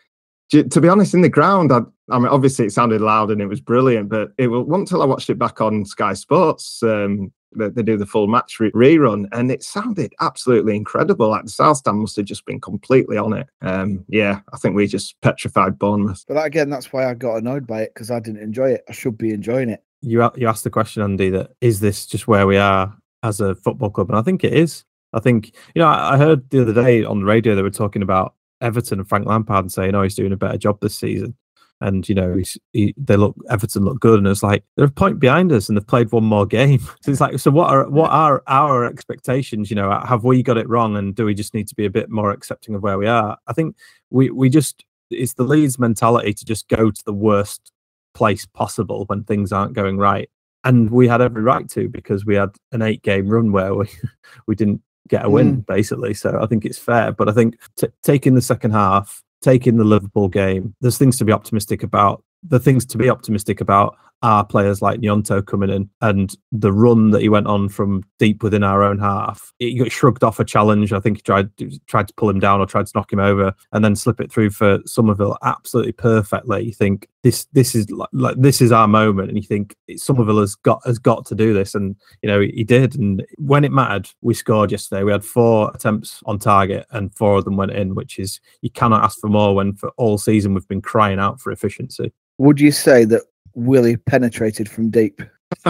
To 0.52 0.82
be 0.82 0.90
honest, 0.90 1.16
in 1.16 1.22
the 1.22 1.30
ground, 1.30 1.72
I, 1.72 1.80
I 2.12 2.20
mean, 2.20 2.28
obviously 2.28 2.66
it 2.66 2.72
sounded 2.72 3.02
loud 3.02 3.32
and 3.32 3.42
it 3.42 3.48
was 3.48 3.60
brilliant, 3.60 4.10
but 4.10 4.34
it 4.38 4.48
will 4.48 4.68
not 4.68 4.82
until 4.82 5.02
I 5.02 5.06
watched 5.06 5.32
it 5.32 5.40
back 5.40 5.62
on 5.62 5.84
Sky 5.84 6.14
Sports. 6.14 6.84
Um, 6.84 7.32
they, 7.56 7.70
they 7.70 7.84
do 7.84 7.98
the 7.98 8.06
full 8.06 8.28
match 8.28 8.60
re- 8.60 8.72
rerun, 8.72 9.28
and 9.32 9.52
it 9.52 9.64
sounded 9.64 10.14
absolutely 10.20 10.76
incredible. 10.76 11.30
Like 11.30 11.46
the 11.46 11.52
South 11.52 11.78
Stand 11.78 12.00
must 12.00 12.16
have 12.16 12.26
just 12.26 12.46
been 12.46 12.60
completely 12.60 13.18
on 13.18 13.34
it. 13.34 13.48
Um, 13.62 14.06
yeah, 14.08 14.40
I 14.54 14.58
think 14.58 14.76
we 14.76 14.88
just 14.88 15.20
petrified 15.22 15.80
Bournemouth. 15.80 16.24
But 16.28 16.36
that, 16.36 16.46
again, 16.46 16.70
that's 16.70 16.94
why 16.94 17.10
I 17.10 17.14
got 17.14 17.38
annoyed 17.38 17.68
by 17.68 17.82
it 17.82 17.94
because 17.94 18.12
I 18.12 18.20
didn't 18.20 18.42
enjoy 18.42 18.72
it. 18.72 18.84
I 18.90 18.94
should 18.94 19.18
be 19.18 19.32
enjoying 19.32 19.70
it. 19.70 19.84
You 20.02 20.30
you 20.36 20.48
asked 20.48 20.64
the 20.64 20.70
question, 20.70 21.02
Andy, 21.02 21.30
that 21.32 21.52
is 21.62 21.80
this 21.80 22.06
just 22.06 22.28
where 22.28 22.48
we 22.48 22.58
are 22.58 22.96
as 23.24 23.40
a 23.40 23.56
football 23.56 23.90
club? 23.90 24.10
And 24.10 24.20
I 24.20 24.22
think 24.22 24.44
it 24.44 24.54
is. 24.54 24.84
I 25.14 25.20
think 25.20 25.54
you 25.76 25.82
know 25.82 25.88
I 25.88 26.14
I 26.14 26.18
heard 26.18 26.50
the 26.50 26.62
other 26.62 26.74
day 26.74 27.04
on 27.04 27.20
the 27.20 27.26
radio 27.26 27.56
they 27.56 27.62
were 27.62 27.70
talking 27.70 28.02
about 28.02 28.36
Everton 28.62 29.00
and 29.00 29.08
Frank 29.08 29.26
Lampard 29.26 29.66
and 29.66 29.72
saying, 29.72 29.96
"Oh, 29.96 30.04
he's 30.04 30.16
doing 30.16 30.34
a 30.34 30.38
better 30.38 30.58
job 30.58 30.80
this 30.82 30.98
season." 30.98 31.36
And 31.84 32.08
you 32.08 32.16
know, 32.16 32.36
he's, 32.38 32.58
he, 32.72 32.96
they 32.98 33.18
look 33.18 33.36
Everton 33.50 33.84
look 33.84 34.00
good, 34.00 34.18
and 34.18 34.28
it's 34.28 34.42
like 34.42 34.64
they're 34.76 34.86
a 34.86 34.90
point 34.90 35.20
behind 35.20 35.52
us, 35.52 35.68
and 35.68 35.78
they've 35.78 35.86
played 35.86 36.12
one 36.12 36.24
more 36.24 36.46
game. 36.46 36.80
So 37.02 37.12
it's 37.12 37.20
like, 37.20 37.38
so 37.40 37.52
what 37.52 37.70
are 37.70 37.90
what 37.90 38.10
are 38.12 38.42
our 38.48 38.86
expectations? 38.86 39.70
You 39.70 39.76
know, 39.76 39.92
have 40.08 40.24
we 40.24 40.42
got 40.42 40.58
it 40.58 40.70
wrong, 40.70 40.96
and 40.96 41.14
do 41.14 41.26
we 41.26 41.34
just 41.34 41.54
need 41.54 41.68
to 41.68 41.76
be 41.76 41.86
a 41.86 41.90
bit 41.90 42.10
more 42.10 42.32
accepting 42.32 42.76
of 42.76 42.82
where 42.82 42.98
we 42.98 43.08
are? 43.08 43.38
I 43.48 43.54
think 43.54 43.76
we 44.10 44.30
we 44.30 44.50
just 44.50 44.86
it's 45.10 45.34
the 45.34 45.44
Leeds 45.44 45.78
mentality 45.78 46.34
to 46.34 46.46
just 46.46 46.70
go 46.70 46.90
to 46.90 47.04
the 47.06 47.14
worst 47.14 47.74
place 48.14 48.46
possible 48.46 49.04
when 49.08 49.26
things 49.26 49.52
aren't 49.52 49.74
going 49.74 49.98
right, 49.98 50.30
and 50.64 50.90
we 50.90 51.10
had 51.10 51.22
every 51.22 51.42
right 51.42 51.70
to 51.72 51.90
because 51.90 52.26
we 52.26 52.36
had 52.36 52.52
an 52.72 52.82
eight 52.82 53.02
game 53.02 53.28
run 53.28 53.52
where 53.52 53.76
we 53.76 53.90
we 54.48 54.56
didn't 54.56 54.82
get 55.08 55.26
a 55.26 55.30
win 55.30 55.56
hmm. 55.56 55.60
basically. 55.62 56.14
So 56.14 56.40
I 56.42 56.46
think 56.46 56.66
it's 56.66 56.78
fair, 56.78 57.12
but 57.12 57.30
I 57.30 57.34
think 57.34 57.60
t- 57.78 57.88
taking 58.04 58.36
the 58.36 58.42
second 58.42 58.72
half 58.72 59.23
taking 59.44 59.78
the 59.78 59.84
Liverpool 59.84 60.30
game, 60.30 60.74
there's 60.82 60.98
things 60.98 61.18
to 61.18 61.26
be 61.26 61.32
optimistic 61.32 61.84
about. 61.84 62.24
The 62.48 62.60
things 62.60 62.86
to 62.88 62.98
be 62.98 63.10
optimistic 63.10 63.62
about 63.62 63.96
are 64.24 64.46
players 64.46 64.82
like 64.82 65.02
Gnonto 65.02 65.46
coming 65.46 65.70
in 65.70 65.90
and 66.02 66.34
the 66.52 66.72
run 66.72 67.12
that 67.12 67.22
he 67.22 67.30
went 67.30 67.46
on 67.46 67.68
from 67.68 68.04
deep 68.18 68.42
within 68.42 68.64
our 68.64 68.82
own 68.82 68.98
half. 68.98 69.54
He 69.60 69.78
got 69.78 69.92
shrugged 69.92 70.24
off 70.24 70.40
a 70.40 70.46
challenge. 70.46 70.94
I 70.94 71.02
think 71.02 71.18
he 71.18 71.22
tried 71.22 71.50
tried 71.88 72.08
to 72.08 72.14
pull 72.16 72.30
him 72.30 72.40
down 72.40 72.62
or 72.62 72.66
tried 72.66 72.86
to 72.88 72.92
knock 72.96 73.12
him 73.12 73.20
over 73.20 73.54
and 73.74 73.84
then 73.84 73.98
slip 73.98 74.22
it 74.22 74.32
through 74.32 74.52
for 74.52 74.80
Summerville 74.86 75.38
absolutely 75.44 75.92
perfectly. 75.92 76.64
You 76.64 76.74
think 76.74 77.10
this 77.22 77.46
this 77.52 77.76
is 77.76 77.92
like, 77.92 78.10
like 78.14 78.36
this 78.38 78.62
is 78.62 78.72
our 78.72 78.88
moment, 78.88 79.28
and 79.28 79.38
you 79.38 79.44
think 79.44 79.76
Summerville 79.98 80.40
has 80.40 80.56
got 80.56 80.82
has 80.86 81.00
got 81.00 81.26
to 81.26 81.36
do 81.36 81.54
this, 81.54 81.76
and 81.76 81.96
you 82.22 82.28
know 82.28 82.40
he 82.40 82.64
did. 82.64 82.96
And 82.96 83.26
when 83.38 83.66
it 83.66 83.74
mattered, 83.74 84.10
we 84.22 84.34
scored 84.34 84.72
yesterday. 84.72 85.04
We 85.04 85.12
had 85.12 85.26
four 85.26 85.70
attempts 85.76 86.22
on 86.26 86.40
target, 86.40 86.86
and 86.92 87.14
four 87.14 87.38
of 87.38 87.44
them 87.44 87.58
went 87.58 87.72
in, 87.72 87.94
which 87.94 88.20
is 88.20 88.40
you 88.62 88.70
cannot 88.70 89.04
ask 89.04 89.20
for 89.20 89.28
more 89.28 89.54
when 89.54 89.74
for 89.74 89.90
all 89.98 90.18
season 90.18 90.54
we've 90.54 90.68
been 90.68 90.82
crying 90.82 91.20
out 91.20 91.42
for 91.42 91.52
efficiency. 91.52 92.14
Would 92.38 92.60
you 92.60 92.72
say 92.72 93.06
that 93.06 93.24
Willie 93.56 93.98
penetrated 93.98 94.70
from 94.70 94.90
deep. 94.90 95.22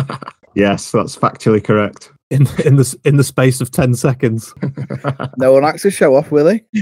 yes, 0.55 0.91
that's 0.91 1.15
factually 1.15 1.63
correct. 1.63 2.11
In 2.29 2.47
in 2.65 2.77
the 2.77 2.97
in 3.05 3.17
the 3.17 3.23
space 3.23 3.61
of 3.61 3.69
ten 3.71 3.93
seconds. 3.93 4.53
no 5.37 5.53
one 5.53 5.63
likes 5.63 5.83
to 5.83 5.91
show 5.91 6.15
off, 6.15 6.31
Willie. 6.31 6.65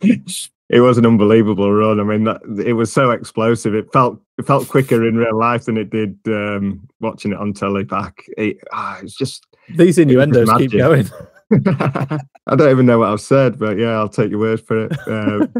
it 0.00 0.80
was 0.80 0.98
an 0.98 1.06
unbelievable 1.06 1.72
run. 1.72 2.00
I 2.00 2.02
mean, 2.02 2.24
that, 2.24 2.40
it 2.64 2.72
was 2.72 2.92
so 2.92 3.10
explosive. 3.10 3.74
It 3.74 3.92
felt 3.92 4.20
it 4.36 4.46
felt 4.46 4.68
quicker 4.68 5.06
in 5.06 5.16
real 5.16 5.38
life 5.38 5.66
than 5.66 5.76
it 5.76 5.90
did 5.90 6.18
um, 6.26 6.88
watching 7.00 7.32
it 7.32 7.38
on 7.38 7.52
telly 7.52 7.84
back. 7.84 8.24
It, 8.36 8.58
ah, 8.72 8.98
it's 9.02 9.16
just 9.16 9.46
these 9.76 9.98
innuendos 9.98 10.50
keep 10.58 10.72
going. 10.72 11.08
I 11.52 12.56
don't 12.56 12.70
even 12.70 12.86
know 12.86 12.98
what 12.98 13.10
I've 13.10 13.20
said, 13.20 13.58
but 13.58 13.78
yeah, 13.78 13.92
I'll 13.92 14.08
take 14.08 14.30
your 14.30 14.40
word 14.40 14.60
for 14.60 14.86
it. 14.86 14.92
Um, 15.06 15.52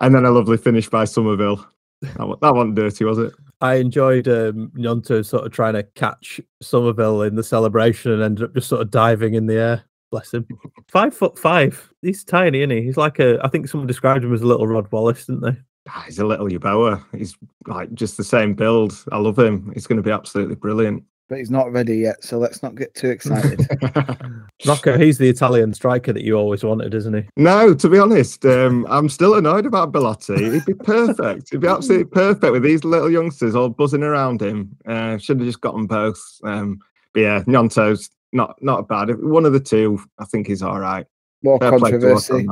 and 0.00 0.14
then 0.14 0.24
a 0.24 0.30
lovely 0.30 0.56
finish 0.56 0.88
by 0.88 1.04
Summerville 1.04 1.66
that, 2.00 2.38
that 2.40 2.54
wasn't 2.54 2.74
dirty, 2.74 3.04
was 3.04 3.18
it? 3.18 3.32
I 3.60 3.74
enjoyed 3.74 4.26
um, 4.26 4.72
Gnonto 4.74 5.24
sort 5.24 5.44
of 5.44 5.52
trying 5.52 5.74
to 5.74 5.82
catch 5.82 6.40
Summerville 6.62 7.22
in 7.22 7.34
the 7.34 7.42
celebration 7.42 8.12
and 8.12 8.22
ended 8.22 8.44
up 8.44 8.54
just 8.54 8.68
sort 8.68 8.80
of 8.80 8.90
diving 8.90 9.34
in 9.34 9.46
the 9.46 9.56
air. 9.56 9.84
Bless 10.10 10.32
him. 10.32 10.46
Five 10.88 11.14
foot 11.14 11.38
five. 11.38 11.92
He's 12.02 12.24
tiny, 12.24 12.60
isn't 12.60 12.70
he? 12.70 12.82
He's 12.82 12.96
like 12.96 13.20
a. 13.20 13.38
I 13.44 13.48
think 13.48 13.68
someone 13.68 13.86
described 13.86 14.24
him 14.24 14.34
as 14.34 14.42
a 14.42 14.46
little 14.46 14.66
Rod 14.66 14.90
Wallace, 14.90 15.26
didn't 15.26 15.42
they? 15.42 15.56
Ah, 15.88 16.02
he's 16.04 16.18
a 16.18 16.26
little 16.26 16.48
Yeboah. 16.48 17.04
He's 17.16 17.36
like 17.66 17.94
just 17.94 18.16
the 18.16 18.24
same 18.24 18.54
build. 18.54 19.04
I 19.12 19.18
love 19.18 19.38
him. 19.38 19.70
He's 19.72 19.86
going 19.86 19.98
to 19.98 20.02
be 20.02 20.10
absolutely 20.10 20.56
brilliant 20.56 21.04
but 21.30 21.38
he's 21.38 21.50
not 21.50 21.72
ready 21.72 21.96
yet. 21.96 22.22
So 22.24 22.38
let's 22.38 22.60
not 22.60 22.74
get 22.74 22.92
too 22.94 23.08
excited. 23.08 23.66
Rocco, 24.66 24.98
he's 24.98 25.16
the 25.16 25.28
Italian 25.28 25.72
striker 25.72 26.12
that 26.12 26.24
you 26.24 26.34
always 26.34 26.64
wanted, 26.64 26.92
isn't 26.92 27.14
he? 27.14 27.22
No, 27.36 27.72
to 27.72 27.88
be 27.88 28.00
honest, 28.00 28.44
um, 28.44 28.84
I'm 28.90 29.08
still 29.08 29.34
annoyed 29.36 29.64
about 29.64 29.92
Belotti. 29.92 30.50
He'd 30.50 30.66
be 30.66 30.74
perfect. 30.74 31.50
He'd 31.50 31.60
be 31.60 31.68
absolutely 31.68 32.06
perfect 32.06 32.52
with 32.52 32.64
these 32.64 32.82
little 32.82 33.08
youngsters 33.08 33.54
all 33.54 33.68
buzzing 33.68 34.02
around 34.02 34.42
him. 34.42 34.76
Uh, 34.86 35.18
should 35.18 35.38
have 35.38 35.46
just 35.46 35.60
gotten 35.60 35.86
both. 35.86 36.20
Um, 36.42 36.80
but 37.14 37.20
yeah, 37.20 37.42
Gnonto's 37.46 38.10
not 38.32 38.60
not 38.60 38.88
bad. 38.88 39.10
One 39.22 39.46
of 39.46 39.52
the 39.52 39.60
two, 39.60 40.00
I 40.18 40.24
think, 40.24 40.50
is 40.50 40.64
all 40.64 40.80
right. 40.80 41.06
More 41.44 41.60
Fair 41.60 41.70
controversy. 41.70 42.46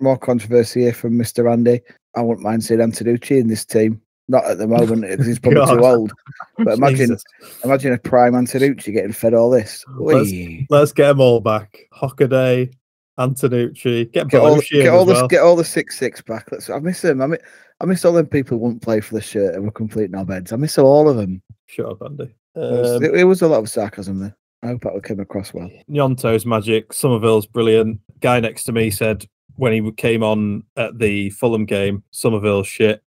More 0.00 0.18
controversy 0.18 0.82
here 0.82 0.92
from 0.92 1.12
Mr. 1.14 1.50
Andy. 1.50 1.80
I 2.16 2.22
wouldn't 2.22 2.44
mind 2.44 2.64
seeing 2.64 2.80
Antonucci 2.80 3.40
in 3.40 3.46
this 3.46 3.64
team. 3.64 4.00
Not 4.30 4.44
at 4.44 4.58
the 4.58 4.66
moment 4.66 5.02
because 5.02 5.26
he's 5.26 5.38
probably 5.38 5.64
too 5.74 5.84
old. 5.84 6.12
But 6.58 6.74
imagine, 6.78 7.16
imagine 7.64 7.94
a 7.94 7.98
prime 7.98 8.34
Antonucci 8.34 8.92
getting 8.92 9.12
fed 9.12 9.32
all 9.32 9.48
this. 9.48 9.84
Let's, 9.96 10.30
let's, 10.68 10.92
get 10.92 11.08
them 11.08 11.20
all 11.20 11.40
back. 11.40 11.78
Hockaday, 11.94 12.70
Antonucci, 13.18 14.12
get, 14.12 14.28
get 14.28 14.40
all, 14.40 14.60
get 14.60 14.88
all 14.88 15.06
the 15.06 15.26
get 15.28 15.40
all 15.40 15.56
the 15.56 15.64
six 15.64 15.98
six 15.98 16.20
back. 16.20 16.52
Let's, 16.52 16.68
I 16.68 16.78
miss 16.78 17.00
them. 17.00 17.22
I 17.22 17.26
miss, 17.26 17.40
I 17.80 17.86
miss 17.86 18.04
all 18.04 18.12
them 18.12 18.26
people 18.26 18.58
who 18.58 18.64
wouldn't 18.64 18.82
play 18.82 19.00
for 19.00 19.14
the 19.14 19.22
shirt 19.22 19.54
and 19.54 19.64
were 19.64 19.70
complete 19.70 20.12
knobheads. 20.12 20.52
I 20.52 20.56
miss 20.56 20.76
all 20.76 21.08
of 21.08 21.16
them. 21.16 21.42
Shut 21.66 21.86
up, 21.86 22.02
Andy. 22.04 22.34
Um, 22.54 22.62
it, 22.62 22.70
was, 22.70 23.02
it, 23.02 23.14
it, 23.14 23.24
was, 23.24 23.42
a 23.42 23.48
lot 23.48 23.60
of 23.60 23.70
sarcasm 23.70 24.18
there. 24.18 24.36
I 24.62 24.68
hope 24.68 24.82
that 24.82 25.04
came 25.04 25.20
across 25.20 25.54
well. 25.54 25.70
Gnonto's 25.88 26.44
magic. 26.44 26.92
Summerville's 26.92 27.46
brilliant. 27.46 28.00
Guy 28.20 28.40
next 28.40 28.64
to 28.64 28.72
me 28.72 28.90
said 28.90 29.26
when 29.56 29.72
he 29.72 29.92
came 29.92 30.22
on 30.22 30.62
at 30.76 30.98
the 30.98 31.30
Fulham 31.30 31.64
game, 31.64 32.02
Summerville 32.10 32.62
shit. 32.62 33.02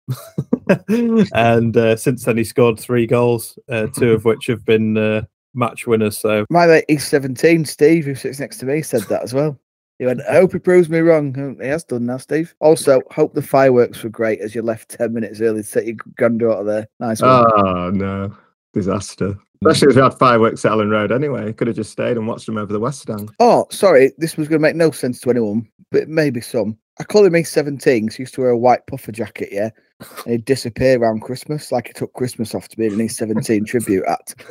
and 1.33 1.77
uh, 1.77 1.95
since 1.95 2.23
then, 2.23 2.37
he 2.37 2.43
scored 2.43 2.79
three 2.79 3.05
goals, 3.05 3.57
uh, 3.69 3.87
two 3.87 4.11
of 4.11 4.25
which 4.25 4.47
have 4.47 4.65
been 4.65 4.97
uh, 4.97 5.21
match 5.53 5.87
winners. 5.87 6.17
So 6.17 6.45
my 6.49 6.65
mate, 6.67 6.85
East 6.89 7.09
17. 7.09 7.65
Steve, 7.65 8.05
who 8.05 8.15
sits 8.15 8.39
next 8.39 8.57
to 8.57 8.65
me, 8.65 8.81
said 8.81 9.03
that 9.03 9.23
as 9.23 9.33
well. 9.33 9.59
He 9.99 10.05
went, 10.05 10.21
I 10.29 10.35
hope 10.35 10.53
he 10.53 10.59
proves 10.59 10.89
me 10.89 10.99
wrong. 10.99 11.57
He 11.61 11.67
has 11.67 11.83
done 11.83 12.05
now, 12.05 12.17
Steve. 12.17 12.55
Also, 12.61 13.01
hope 13.11 13.33
the 13.33 13.41
fireworks 13.41 14.01
were 14.01 14.09
great 14.09 14.39
as 14.39 14.55
you 14.55 14.61
left 14.61 14.89
10 14.97 15.13
minutes 15.13 15.41
early 15.41 15.61
to 15.61 15.69
take 15.69 15.87
your 15.87 15.97
granddaughter 16.15 16.63
there. 16.63 16.87
Nice 17.01 17.21
one. 17.21 17.45
Oh, 17.53 17.89
no. 17.89 18.37
Disaster. 18.73 19.29
Mm. 19.29 19.39
Especially 19.71 19.89
if 19.89 19.95
we 19.95 20.01
had 20.01 20.17
fireworks 20.17 20.65
at 20.65 20.71
Elland 20.71 20.91
Road 20.91 21.11
anyway. 21.11 21.53
Could 21.53 21.67
have 21.67 21.75
just 21.75 21.91
stayed 21.91 22.17
and 22.17 22.27
watched 22.27 22.45
them 22.45 22.57
over 22.57 22.71
the 22.71 22.79
West 22.79 23.01
Stand. 23.01 23.31
Oh, 23.39 23.67
sorry. 23.71 24.13
This 24.17 24.37
was 24.37 24.47
going 24.47 24.61
to 24.61 24.67
make 24.67 24.75
no 24.75 24.91
sense 24.91 25.19
to 25.21 25.29
anyone, 25.29 25.67
but 25.91 26.07
maybe 26.07 26.41
some. 26.41 26.77
I 26.99 27.03
call 27.05 27.25
him 27.25 27.35
East 27.35 27.53
17 27.53 28.05
because 28.05 28.17
he 28.17 28.23
used 28.23 28.33
to 28.35 28.41
wear 28.41 28.49
a 28.49 28.57
white 28.57 28.85
puffer 28.87 29.11
jacket, 29.11 29.49
yeah? 29.51 29.69
And 30.25 30.31
he'd 30.31 30.45
disappear 30.45 30.97
around 30.97 31.21
Christmas, 31.21 31.73
like 31.73 31.87
he 31.87 31.93
took 31.93 32.13
Christmas 32.13 32.55
off 32.55 32.69
to 32.69 32.77
be 32.77 32.87
an 32.87 33.01
East 33.01 33.17
17 33.17 33.65
tribute 33.65 34.05
act. 34.07 34.45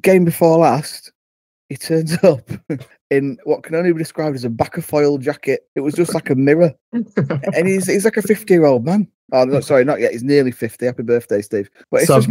Game 0.00 0.24
before 0.24 0.58
last, 0.58 1.12
he 1.68 1.76
turns 1.76 2.16
up 2.22 2.48
in 3.10 3.38
what 3.44 3.62
can 3.62 3.74
only 3.74 3.92
be 3.92 3.98
described 3.98 4.36
as 4.36 4.44
a 4.44 4.50
Bacofoil 4.50 5.20
jacket. 5.20 5.68
It 5.74 5.80
was 5.80 5.94
just 5.94 6.14
like 6.14 6.30
a 6.30 6.34
mirror. 6.34 6.72
and 6.92 7.68
he's 7.68 7.86
he's 7.86 8.04
like 8.04 8.16
a 8.16 8.22
50 8.22 8.52
year 8.52 8.64
old 8.64 8.84
man. 8.84 9.08
Oh, 9.32 9.44
no, 9.44 9.60
sorry, 9.60 9.84
not 9.84 10.00
yet. 10.00 10.12
He's 10.12 10.22
nearly 10.22 10.52
50. 10.52 10.86
Happy 10.86 11.02
birthday, 11.02 11.42
Steve. 11.42 11.68
But 11.90 12.02
it's 12.02 12.08
so, 12.08 12.20
just 12.20 12.30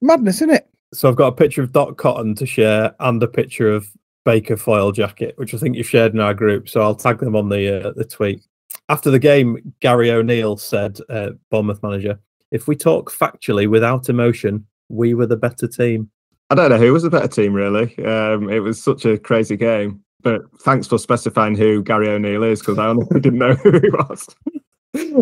madness, 0.00 0.36
isn't 0.36 0.50
it? 0.50 0.68
So 0.92 1.08
I've 1.08 1.16
got 1.16 1.28
a 1.28 1.32
picture 1.32 1.62
of 1.62 1.72
Dot 1.72 1.96
Cotton 1.96 2.34
to 2.36 2.46
share 2.46 2.94
and 3.00 3.22
a 3.22 3.28
picture 3.28 3.70
of 3.70 3.88
Bacofoil 4.26 4.94
jacket, 4.94 5.34
which 5.36 5.54
I 5.54 5.58
think 5.58 5.76
you've 5.76 5.88
shared 5.88 6.14
in 6.14 6.20
our 6.20 6.34
group. 6.34 6.68
So 6.68 6.82
I'll 6.82 6.94
tag 6.94 7.18
them 7.18 7.36
on 7.36 7.48
the 7.48 7.88
uh, 7.88 7.92
the 7.96 8.04
tweet. 8.04 8.42
After 8.88 9.10
the 9.10 9.18
game, 9.18 9.74
Gary 9.80 10.10
O'Neill 10.10 10.56
said, 10.56 10.98
uh, 11.08 11.30
Bournemouth 11.50 11.82
manager, 11.82 12.18
if 12.50 12.66
we 12.66 12.76
talk 12.76 13.10
factually 13.10 13.68
without 13.68 14.08
emotion, 14.08 14.66
we 14.88 15.14
were 15.14 15.26
the 15.26 15.36
better 15.36 15.68
team. 15.68 16.10
I 16.50 16.56
don't 16.56 16.70
know 16.70 16.78
who 16.78 16.92
was 16.92 17.04
the 17.04 17.10
better 17.10 17.28
team, 17.28 17.52
really. 17.52 17.96
Um, 18.04 18.50
it 18.50 18.58
was 18.58 18.82
such 18.82 19.04
a 19.04 19.16
crazy 19.16 19.56
game. 19.56 20.02
But 20.22 20.42
thanks 20.62 20.86
for 20.86 20.98
specifying 20.98 21.56
who 21.56 21.82
Gary 21.82 22.08
O'Neill 22.08 22.42
is, 22.42 22.60
because 22.60 22.78
I 22.78 22.86
honestly 22.88 23.20
didn't 23.20 23.38
know 23.38 23.54
who 23.62 23.78
he 23.78 23.90
was. 23.90 24.26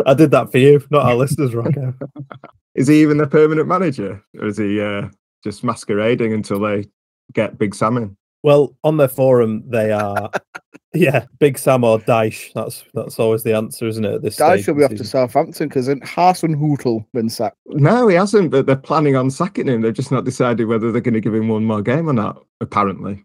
I 0.06 0.14
did 0.14 0.30
that 0.30 0.50
for 0.50 0.58
you, 0.58 0.82
not 0.90 1.06
our 1.06 1.14
listeners, 1.14 1.54
Rocco. 1.54 1.94
is 2.74 2.88
he 2.88 3.02
even 3.02 3.18
the 3.18 3.26
permanent 3.26 3.68
manager, 3.68 4.22
or 4.38 4.46
is 4.46 4.56
he 4.56 4.80
uh, 4.80 5.08
just 5.44 5.62
masquerading 5.62 6.32
until 6.32 6.60
they 6.60 6.86
get 7.32 7.58
Big 7.58 7.74
Sam 7.74 7.96
in? 7.96 8.16
Well, 8.42 8.76
on 8.84 8.96
their 8.96 9.08
forum, 9.08 9.68
they 9.68 9.90
are, 9.90 10.30
yeah, 10.94 11.26
Big 11.38 11.58
Sam 11.58 11.84
or 11.84 11.98
Dyche. 11.98 12.52
That's 12.54 12.84
that's 12.94 13.18
always 13.18 13.42
the 13.42 13.54
answer, 13.54 13.86
isn't 13.86 14.04
it? 14.04 14.14
At 14.14 14.22
this 14.22 14.36
Dyche 14.36 14.66
will 14.68 14.74
be 14.74 14.84
off 14.84 14.94
to 14.94 15.04
Southampton 15.04 15.68
because 15.68 15.88
Hasenhüttl 15.88 17.04
been 17.12 17.28
sacked. 17.28 17.56
No, 17.66 18.08
he 18.08 18.14
hasn't. 18.14 18.50
But 18.50 18.66
they're 18.66 18.76
planning 18.76 19.16
on 19.16 19.30
sacking 19.30 19.66
him. 19.68 19.82
They've 19.82 19.92
just 19.92 20.12
not 20.12 20.24
decided 20.24 20.66
whether 20.66 20.92
they're 20.92 21.00
going 21.00 21.14
to 21.14 21.20
give 21.20 21.34
him 21.34 21.48
one 21.48 21.64
more 21.64 21.82
game 21.82 22.08
or 22.08 22.12
not. 22.12 22.44
Apparently, 22.60 23.24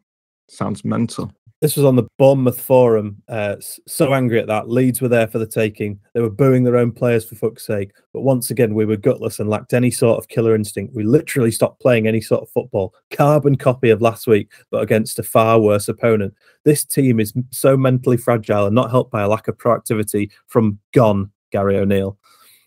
sounds 0.49 0.83
mental. 0.83 1.31
This 1.63 1.77
was 1.77 1.85
on 1.85 1.95
the 1.95 2.09
Bournemouth 2.17 2.59
forum. 2.59 3.23
Uh, 3.29 3.55
so 3.87 4.13
angry 4.13 4.37
at 4.37 4.47
that. 4.47 4.69
Leeds 4.69 4.99
were 4.99 5.07
there 5.07 5.27
for 5.27 5.39
the 5.39 5.47
taking. 5.47 5.97
They 6.13 6.19
were 6.19 6.29
booing 6.29 6.65
their 6.65 6.75
own 6.75 6.91
players 6.91 7.23
for 7.23 7.35
fuck's 7.35 7.65
sake. 7.65 7.93
But 8.11 8.23
once 8.23 8.49
again, 8.49 8.73
we 8.73 8.83
were 8.83 8.97
gutless 8.97 9.39
and 9.39 9.49
lacked 9.49 9.71
any 9.71 9.89
sort 9.89 10.17
of 10.17 10.27
killer 10.27 10.55
instinct. 10.55 10.93
We 10.93 11.03
literally 11.03 11.51
stopped 11.51 11.79
playing 11.79 12.05
any 12.05 12.19
sort 12.19 12.41
of 12.41 12.49
football. 12.49 12.93
Carbon 13.11 13.55
copy 13.55 13.91
of 13.91 14.01
last 14.01 14.27
week, 14.27 14.51
but 14.71 14.83
against 14.83 15.19
a 15.19 15.23
far 15.23 15.57
worse 15.57 15.87
opponent. 15.87 16.33
This 16.65 16.83
team 16.83 17.21
is 17.21 17.31
so 17.51 17.77
mentally 17.77 18.17
fragile 18.17 18.65
and 18.65 18.75
not 18.75 18.91
helped 18.91 19.13
by 19.13 19.21
a 19.21 19.29
lack 19.29 19.47
of 19.47 19.57
proactivity 19.57 20.31
from 20.47 20.79
gone 20.91 21.31
Gary 21.53 21.77
O'Neill 21.77 22.17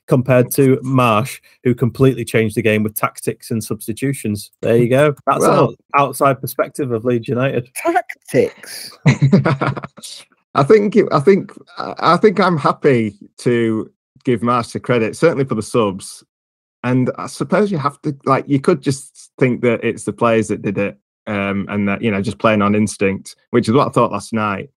compared 0.07 0.51
to 0.53 0.77
Marsch, 0.79 1.41
who 1.65 1.75
completely 1.75 2.25
changed 2.25 2.57
the 2.57 2.63
game 2.63 2.83
with 2.83 2.95
tactics 2.95 3.51
and 3.51 3.63
substitutions. 3.63 4.51
There 4.63 4.77
you 4.77 4.89
go. 4.89 5.15
That's 5.27 5.41
well, 5.41 5.71
an 5.71 5.77
outside 5.95 6.41
perspective 6.41 6.93
of 6.93 7.05
Leeds 7.05 7.29
United. 7.29 7.69
Tactics. 7.75 8.97
I 10.55 10.63
think. 10.63 10.97
I 11.13 11.21
think. 11.21 11.53
I 11.77 12.17
think 12.17 12.41
I'm 12.41 12.57
happy 12.57 13.17
to 13.39 13.91
give 14.25 14.41
Marsch 14.41 14.73
the 14.73 14.81
credit, 14.81 15.17
certainly 15.17 15.45
for 15.45 15.55
the 15.55 15.63
subs. 15.63 16.25
And 16.83 17.11
I 17.19 17.27
suppose 17.27 17.71
you 17.71 17.79
have 17.79 18.01
to 18.03 18.17
like. 18.25 18.49
You 18.49 18.61
could 18.61 18.81
just 18.81 19.33
think 19.39 19.63
that 19.63 19.83
it's 19.85 20.05
the 20.05 20.13
players 20.13 20.49
that 20.49 20.63
did 20.63 20.79
it, 20.79 20.99
um, 21.27 21.67
and 21.69 21.89
that 21.89 22.01
you 22.03 22.11
know 22.11 22.23
just 22.23 22.39
playing 22.39 22.63
on 22.63 22.75
instinct, 22.75 23.37
which 23.51 23.69
is 23.69 23.75
what 23.75 23.89
I 23.89 23.91
thought 23.91 24.13
last 24.13 24.33
night. 24.33 24.71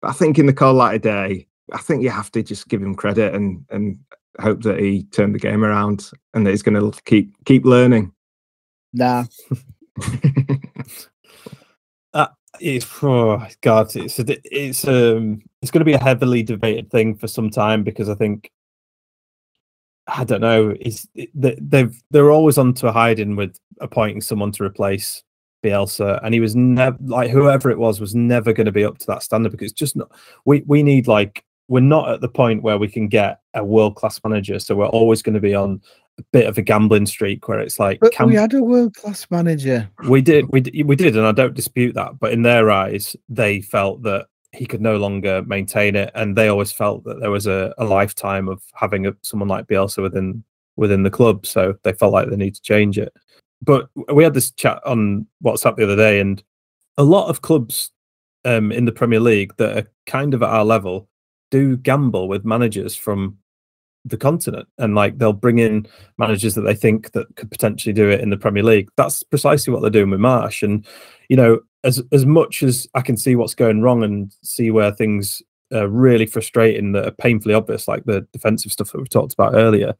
But 0.00 0.10
I 0.10 0.12
think 0.12 0.38
in 0.38 0.46
the 0.46 0.52
cold 0.52 0.76
light 0.76 0.94
of 0.94 1.02
day, 1.02 1.46
I 1.72 1.78
think 1.78 2.02
you 2.02 2.10
have 2.10 2.30
to 2.32 2.42
just 2.42 2.68
give 2.68 2.82
him 2.82 2.94
credit 2.94 3.34
and 3.34 3.64
and 3.70 3.98
hope 4.40 4.62
that 4.62 4.78
he 4.78 5.04
turned 5.04 5.34
the 5.34 5.38
game 5.38 5.64
around 5.64 6.10
and 6.34 6.46
that 6.46 6.50
he's 6.50 6.62
going 6.62 6.92
to 6.92 7.02
keep 7.04 7.32
keep 7.44 7.64
learning. 7.64 8.12
Nah. 8.92 9.24
uh, 12.14 12.28
it's 12.60 12.86
oh 13.02 13.46
God, 13.60 13.94
it's 13.96 14.18
a, 14.18 14.24
it's 14.44 14.86
um 14.86 15.42
it's 15.62 15.70
going 15.70 15.80
to 15.80 15.84
be 15.84 15.94
a 15.94 16.02
heavily 16.02 16.42
debated 16.42 16.90
thing 16.90 17.16
for 17.16 17.28
some 17.28 17.50
time 17.50 17.82
because 17.82 18.08
I 18.08 18.14
think 18.14 18.50
I 20.06 20.24
don't 20.24 20.40
know. 20.40 20.74
Is 20.80 21.08
they've 21.34 22.02
they're 22.10 22.30
always 22.30 22.58
on 22.58 22.74
to 22.74 22.92
hiding 22.92 23.36
with 23.36 23.56
appointing 23.80 24.20
someone 24.20 24.52
to 24.52 24.64
replace 24.64 25.22
Bielsa, 25.64 26.20
and 26.22 26.32
he 26.32 26.40
was 26.40 26.54
never 26.54 26.96
like 27.00 27.30
whoever 27.30 27.70
it 27.70 27.78
was 27.78 28.00
was 28.00 28.14
never 28.14 28.52
going 28.52 28.66
to 28.66 28.72
be 28.72 28.84
up 28.84 28.98
to 28.98 29.06
that 29.08 29.22
standard 29.22 29.52
because 29.52 29.70
it's 29.72 29.78
just 29.78 29.96
not. 29.96 30.10
We 30.44 30.62
we 30.66 30.82
need 30.82 31.08
like 31.08 31.44
we're 31.68 31.80
not 31.80 32.10
at 32.10 32.20
the 32.20 32.28
point 32.28 32.62
where 32.62 32.78
we 32.78 32.88
can 32.88 33.08
get 33.08 33.40
a 33.54 33.64
world 33.64 33.96
class 33.96 34.20
manager, 34.24 34.58
so 34.58 34.74
we're 34.74 34.86
always 34.86 35.22
going 35.22 35.34
to 35.34 35.40
be 35.40 35.54
on 35.54 35.80
a 36.18 36.22
bit 36.32 36.46
of 36.46 36.56
a 36.56 36.62
gambling 36.62 37.06
streak 37.06 37.46
where 37.48 37.60
it's 37.60 37.78
like 37.78 38.00
but 38.00 38.12
can, 38.12 38.28
we 38.28 38.34
had 38.34 38.54
a 38.54 38.62
world 38.62 38.94
class 38.94 39.26
manager. 39.30 39.88
We 40.08 40.22
did, 40.22 40.46
we 40.50 40.62
we 40.84 40.96
did, 40.96 41.16
and 41.16 41.26
I 41.26 41.32
don't 41.32 41.54
dispute 41.54 41.94
that. 41.94 42.18
But 42.18 42.32
in 42.32 42.42
their 42.42 42.70
eyes, 42.70 43.16
they 43.28 43.60
felt 43.60 44.02
that 44.02 44.26
he 44.52 44.66
could 44.66 44.80
no 44.80 44.96
longer 44.96 45.42
maintain 45.42 45.96
it, 45.96 46.10
and 46.14 46.36
they 46.36 46.48
always 46.48 46.72
felt 46.72 47.04
that 47.04 47.20
there 47.20 47.30
was 47.30 47.46
a, 47.46 47.74
a 47.78 47.84
lifetime 47.84 48.48
of 48.48 48.62
having 48.74 49.06
a, 49.06 49.14
someone 49.22 49.48
like 49.48 49.66
Bielsa 49.66 50.02
within 50.02 50.44
within 50.76 51.02
the 51.02 51.10
club. 51.10 51.46
So 51.46 51.74
they 51.82 51.92
felt 51.92 52.12
like 52.12 52.30
they 52.30 52.36
need 52.36 52.54
to 52.54 52.62
change 52.62 52.98
it. 52.98 53.12
But 53.62 53.88
we 54.12 54.22
had 54.22 54.34
this 54.34 54.50
chat 54.52 54.80
on 54.86 55.26
WhatsApp 55.44 55.76
the 55.76 55.84
other 55.84 55.96
day, 55.96 56.20
and 56.20 56.42
a 56.96 57.04
lot 57.04 57.28
of 57.28 57.42
clubs 57.42 57.90
um, 58.44 58.70
in 58.72 58.84
the 58.84 58.92
Premier 58.92 59.20
League 59.20 59.54
that 59.56 59.76
are 59.76 59.90
kind 60.06 60.32
of 60.32 60.42
at 60.42 60.50
our 60.50 60.64
level 60.64 61.08
do 61.50 61.76
gamble 61.76 62.28
with 62.28 62.44
managers 62.44 62.94
from 62.94 63.38
the 64.04 64.16
continent 64.16 64.68
and 64.78 64.94
like 64.94 65.18
they'll 65.18 65.32
bring 65.32 65.58
in 65.58 65.86
managers 66.16 66.54
that 66.54 66.60
they 66.62 66.74
think 66.74 67.10
that 67.12 67.26
could 67.34 67.50
potentially 67.50 67.92
do 67.92 68.08
it 68.08 68.20
in 68.20 68.30
the 68.30 68.36
Premier 68.36 68.62
League. 68.62 68.88
That's 68.96 69.22
precisely 69.24 69.72
what 69.72 69.80
they're 69.80 69.90
doing 69.90 70.10
with 70.10 70.20
Marsch. 70.20 70.62
And 70.62 70.86
you 71.28 71.36
know, 71.36 71.60
as 71.84 72.02
as 72.12 72.24
much 72.24 72.62
as 72.62 72.86
I 72.94 73.00
can 73.00 73.16
see 73.16 73.36
what's 73.36 73.54
going 73.54 73.82
wrong 73.82 74.02
and 74.02 74.32
see 74.42 74.70
where 74.70 74.92
things 74.92 75.42
are 75.72 75.88
really 75.88 76.26
frustrating 76.26 76.92
that 76.92 77.06
are 77.06 77.12
painfully 77.12 77.54
obvious, 77.54 77.88
like 77.88 78.04
the 78.04 78.26
defensive 78.32 78.70
stuff 78.70 78.92
that 78.92 79.00
we 79.00 79.08
talked 79.08 79.34
about 79.34 79.54
earlier, 79.54 79.94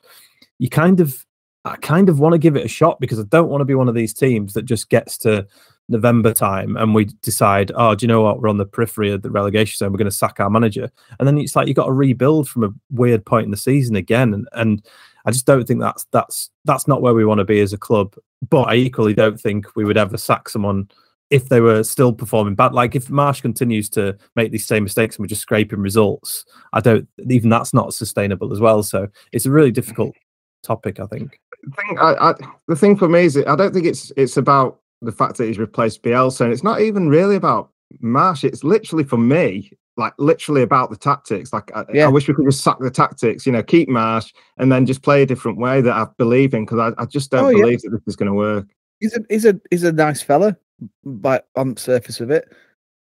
you 0.58 0.68
kind 0.68 1.00
of 1.00 1.26
I 1.64 1.76
kind 1.76 2.08
of 2.08 2.20
want 2.20 2.32
to 2.32 2.38
give 2.38 2.56
it 2.56 2.64
a 2.64 2.68
shot 2.68 3.00
because 3.00 3.18
I 3.18 3.24
don't 3.24 3.48
want 3.48 3.60
to 3.60 3.66
be 3.66 3.74
one 3.74 3.88
of 3.88 3.94
these 3.96 4.14
teams 4.14 4.52
that 4.52 4.62
just 4.62 4.88
gets 4.88 5.18
to 5.18 5.46
November 5.88 6.32
time 6.32 6.76
and 6.76 6.94
we 6.94 7.04
decide, 7.22 7.70
oh, 7.74 7.94
do 7.94 8.04
you 8.04 8.08
know 8.08 8.22
what? 8.22 8.40
We're 8.40 8.48
on 8.48 8.58
the 8.58 8.66
periphery 8.66 9.10
of 9.12 9.22
the 9.22 9.30
relegation 9.30 9.76
zone. 9.76 9.92
We're 9.92 9.98
going 9.98 10.10
to 10.10 10.16
sack 10.16 10.40
our 10.40 10.50
manager. 10.50 10.90
And 11.18 11.28
then 11.28 11.38
it's 11.38 11.54
like 11.54 11.68
you've 11.68 11.76
got 11.76 11.86
to 11.86 11.92
rebuild 11.92 12.48
from 12.48 12.64
a 12.64 12.70
weird 12.90 13.24
point 13.24 13.44
in 13.44 13.50
the 13.50 13.56
season 13.56 13.94
again. 13.94 14.34
And, 14.34 14.48
and 14.52 14.86
I 15.24 15.30
just 15.30 15.46
don't 15.46 15.66
think 15.66 15.80
that's 15.80 16.06
that's 16.10 16.50
that's 16.64 16.88
not 16.88 17.02
where 17.02 17.14
we 17.14 17.24
want 17.24 17.38
to 17.38 17.44
be 17.44 17.60
as 17.60 17.72
a 17.72 17.78
club. 17.78 18.16
But 18.48 18.64
I 18.64 18.74
equally 18.74 19.14
don't 19.14 19.40
think 19.40 19.76
we 19.76 19.84
would 19.84 19.96
ever 19.96 20.16
sack 20.16 20.48
someone 20.48 20.90
if 21.30 21.48
they 21.48 21.60
were 21.60 21.82
still 21.82 22.12
performing 22.12 22.54
bad. 22.54 22.72
Like 22.72 22.94
if 22.94 23.08
Marsch 23.08 23.42
continues 23.42 23.88
to 23.90 24.16
make 24.36 24.52
these 24.52 24.66
same 24.66 24.84
mistakes 24.84 25.16
and 25.16 25.24
we're 25.24 25.28
just 25.28 25.42
scraping 25.42 25.80
results, 25.80 26.44
I 26.72 26.80
don't 26.80 27.08
even 27.28 27.50
that's 27.50 27.74
not 27.74 27.94
sustainable 27.94 28.52
as 28.52 28.60
well. 28.60 28.82
So 28.82 29.08
it's 29.32 29.46
a 29.46 29.50
really 29.50 29.72
difficult 29.72 30.14
topic, 30.62 31.00
I 31.00 31.06
think. 31.06 31.40
The 31.62 31.70
thing, 31.70 31.98
I, 31.98 32.30
I, 32.30 32.34
the 32.68 32.76
thing 32.76 32.96
for 32.96 33.08
me 33.08 33.24
is, 33.24 33.36
I 33.36 33.56
don't 33.56 33.72
think 33.72 33.86
it's 33.86 34.12
it's 34.16 34.36
about 34.36 34.80
the 35.02 35.12
fact 35.12 35.36
that 35.36 35.46
he's 35.46 35.58
replaced 35.58 36.02
Bielsa, 36.02 36.42
and 36.42 36.52
it's 36.52 36.64
not 36.64 36.80
even 36.80 37.08
really 37.08 37.36
about 37.36 37.70
Marsch. 38.02 38.44
It's 38.44 38.64
literally 38.64 39.04
for 39.04 39.18
me, 39.18 39.70
like 39.96 40.14
literally 40.18 40.62
about 40.62 40.90
the 40.90 40.96
tactics. 40.96 41.52
Like 41.52 41.70
I, 41.74 41.84
yeah. 41.92 42.06
I 42.06 42.08
wish 42.08 42.28
we 42.28 42.34
could 42.34 42.46
just 42.46 42.62
sack 42.62 42.78
the 42.80 42.90
tactics, 42.90 43.46
you 43.46 43.52
know, 43.52 43.62
keep 43.62 43.88
Marsch, 43.88 44.32
and 44.58 44.70
then 44.70 44.86
just 44.86 45.02
play 45.02 45.22
a 45.22 45.26
different 45.26 45.58
way 45.58 45.80
that 45.80 45.94
I 45.94 46.06
believe 46.18 46.54
in 46.54 46.64
because 46.64 46.78
I, 46.78 47.02
I, 47.02 47.06
just 47.06 47.30
don't 47.30 47.44
oh, 47.44 47.50
believe 47.50 47.80
yeah. 47.84 47.90
that 47.90 48.04
this 48.04 48.12
is 48.12 48.16
going 48.16 48.28
to 48.28 48.34
work. 48.34 48.66
He's 49.00 49.16
a 49.16 49.20
he's 49.28 49.44
a 49.44 49.60
he's 49.70 49.84
a 49.84 49.92
nice 49.92 50.22
fella, 50.22 50.56
but 51.04 51.48
on 51.56 51.74
the 51.74 51.80
surface 51.80 52.20
of 52.20 52.30
it, 52.30 52.48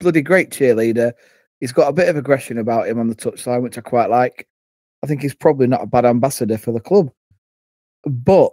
bloody 0.00 0.22
great 0.22 0.50
cheerleader. 0.50 1.12
He's 1.60 1.72
got 1.72 1.88
a 1.88 1.92
bit 1.92 2.08
of 2.08 2.16
aggression 2.16 2.58
about 2.58 2.88
him 2.88 2.98
on 2.98 3.08
the 3.08 3.14
touchline, 3.14 3.62
which 3.62 3.76
I 3.76 3.82
quite 3.82 4.08
like. 4.08 4.48
I 5.02 5.06
think 5.06 5.22
he's 5.22 5.34
probably 5.34 5.66
not 5.66 5.82
a 5.82 5.86
bad 5.86 6.04
ambassador 6.04 6.58
for 6.58 6.72
the 6.72 6.80
club, 6.80 7.10
but 8.04 8.52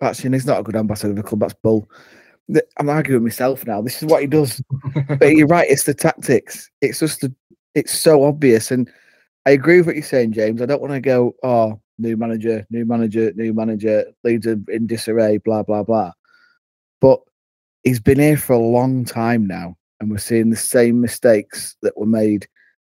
actually, 0.00 0.32
he's 0.32 0.46
not 0.46 0.60
a 0.60 0.64
good 0.64 0.76
ambassador 0.76 1.14
for 1.14 1.22
the 1.22 1.28
club. 1.28 1.40
That's 1.40 1.54
bull. 1.54 1.88
I'm 2.78 2.88
arguing 2.88 3.22
myself 3.22 3.66
now. 3.66 3.80
This 3.80 4.02
is 4.02 4.08
what 4.08 4.20
he 4.20 4.26
does. 4.26 4.62
but 5.08 5.34
you're 5.34 5.46
right. 5.46 5.68
It's 5.68 5.84
the 5.84 5.94
tactics. 5.94 6.70
It's 6.80 7.00
just 7.00 7.20
the, 7.20 7.34
it's 7.74 7.96
so 7.96 8.24
obvious. 8.24 8.70
And 8.70 8.90
I 9.46 9.50
agree 9.50 9.78
with 9.78 9.86
what 9.86 9.96
you're 9.96 10.04
saying, 10.04 10.32
James. 10.32 10.60
I 10.60 10.66
don't 10.66 10.80
want 10.80 10.92
to 10.92 11.00
go, 11.00 11.34
oh, 11.42 11.80
new 11.98 12.16
manager, 12.16 12.66
new 12.70 12.84
manager, 12.84 13.32
new 13.34 13.52
manager, 13.52 14.04
Leeds 14.24 14.46
in 14.46 14.86
disarray, 14.86 15.38
blah, 15.38 15.62
blah, 15.62 15.82
blah. 15.82 16.12
But 17.00 17.20
he's 17.84 18.00
been 18.00 18.18
here 18.18 18.36
for 18.36 18.54
a 18.54 18.58
long 18.58 19.04
time 19.04 19.46
now. 19.46 19.76
And 20.00 20.10
we're 20.10 20.18
seeing 20.18 20.50
the 20.50 20.56
same 20.56 21.00
mistakes 21.00 21.76
that 21.82 21.96
were 21.96 22.06
made 22.06 22.48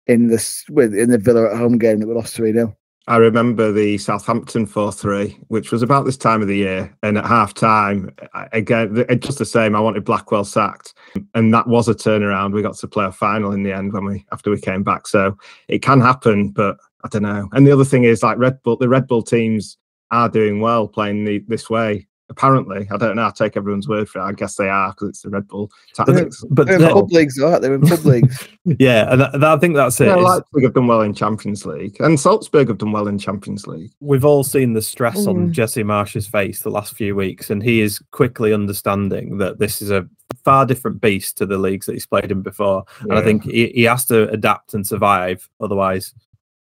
in 0.07 0.29
with 0.69 0.95
in 0.95 1.11
the 1.11 1.19
Villa 1.19 1.51
at 1.51 1.57
home 1.57 1.79
game 1.79 2.01
that 2.01 2.07
we 2.07 2.15
lost 2.15 2.35
3 2.35 2.53
0. 2.53 2.77
I 3.09 3.19
remember 3.19 3.71
the 3.71 3.99
Southampton 3.99 4.67
4 4.67 4.93
3, 4.93 5.39
which 5.47 5.71
was 5.71 5.83
about 5.83 6.05
this 6.05 6.17
time 6.17 6.43
of 6.43 6.49
the 6.49 6.57
year. 6.57 6.93
And 7.05 7.17
at 7.17 7.25
half 7.25 7.55
time, 7.55 8.11
again, 8.53 9.07
just 9.21 9.39
the 9.39 9.45
same, 9.45 9.77
I 9.77 9.81
wanted 9.81 10.05
Blackwell 10.05 10.45
sacked. 10.45 10.93
And 11.35 11.55
that 11.55 11.69
was 11.69 11.89
a 11.89 11.95
turnaround. 11.95 12.53
We 12.53 12.63
got 12.63 12.77
to 12.77 12.89
play 12.89 13.05
a 13.05 13.13
final 13.13 13.53
in 13.53 13.63
the 13.63 13.73
end 13.73 13.93
when 13.93 14.05
we 14.05 14.27
after 14.33 14.51
we 14.51 14.61
came 14.61 14.83
back. 14.83 15.07
So 15.07 15.39
it 15.69 15.83
can 15.83 16.01
happen, 16.01 16.51
but 16.51 16.79
I 17.05 17.09
don't 17.09 17.23
know. 17.23 17.49
And 17.53 17.65
the 17.65 17.73
other 17.73 17.85
thing 17.85 18.03
is 18.03 18.25
like 18.25 18.39
Red 18.39 18.61
Bull, 18.65 18.77
the 18.77 18.89
Red 18.89 19.07
Bull 19.07 19.23
teams 19.23 19.79
are 20.11 20.29
doing 20.29 20.61
well 20.61 20.89
playing 20.89 21.25
the, 21.25 21.45
this 21.47 21.71
way 21.71 22.07
apparently. 22.29 22.89
I 22.91 22.97
don't 22.97 23.17
know. 23.17 23.27
I 23.27 23.31
take 23.31 23.57
everyone's 23.57 23.89
word 23.89 24.09
for 24.09 24.21
it. 24.21 24.25
I 24.25 24.33
guess 24.33 24.57
they 24.57 24.69
are 24.69 24.91
because 24.91 25.11
it's 25.11 25.23
the 25.23 25.31
Red 25.31 25.49
Bull 25.49 25.71
tactics. 25.95 26.45
But 26.51 26.67
they're 26.67 26.81
in 26.81 26.93
pub 26.93 27.11
leagues, 27.11 27.41
aren't 27.41 27.63
they? 27.63 27.69
They're 27.69 27.77
in 27.77 27.83
pub 27.83 27.99
leagues. 28.05 28.49
yeah, 28.65 29.11
and 29.11 29.21
that, 29.21 29.45
I 29.45 29.57
think 29.59 29.75
that's 29.75 30.01
it. 30.01 30.07
Yeah, 30.07 30.17
Leipzig 30.17 30.63
have 30.63 30.75
done 30.75 30.87
well 30.87 31.03
in 31.03 31.15
Champions 31.15 31.65
League, 31.65 31.97
and 32.01 32.19
Salzburg 32.19 32.69
have 32.69 32.79
done 32.79 32.93
well 32.93 33.09
in 33.09 33.19
Champions 33.19 33.67
League. 33.67 33.93
We've 34.01 34.25
all 34.25 34.45
seen 34.45 34.73
the 34.73 34.83
stress 34.83 35.19
mm. 35.19 35.29
on 35.29 35.53
Jesse 35.53 35.83
Marsch's 35.83 36.27
face 36.27 36.63
the 36.63 36.71
last 36.71 36.95
few 36.95 37.15
weeks, 37.15 37.51
and 37.51 37.63
he 37.63 37.81
is 37.81 38.01
quickly 38.11 38.53
understanding 38.53 39.39
that 39.39 39.59
this 39.59 39.81
is 39.81 39.91
a 39.91 40.09
far 40.45 40.67
different 40.67 41.01
beast 41.01 41.39
to 41.39 41.47
the 41.47 41.59
leagues 41.59 41.87
that 41.87 41.93
he's 41.93 42.07
played 42.07 42.31
in 42.31 42.43
before. 42.43 42.85
Yeah. 43.01 43.11
And 43.11 43.19
I 43.19 43.23
think 43.23 43.45
he, 43.45 43.69
he 43.69 43.83
has 43.85 44.07
to 44.07 44.29
adapt 44.31 44.75
and 44.75 44.87
survive, 44.87 45.49
otherwise. 45.61 46.15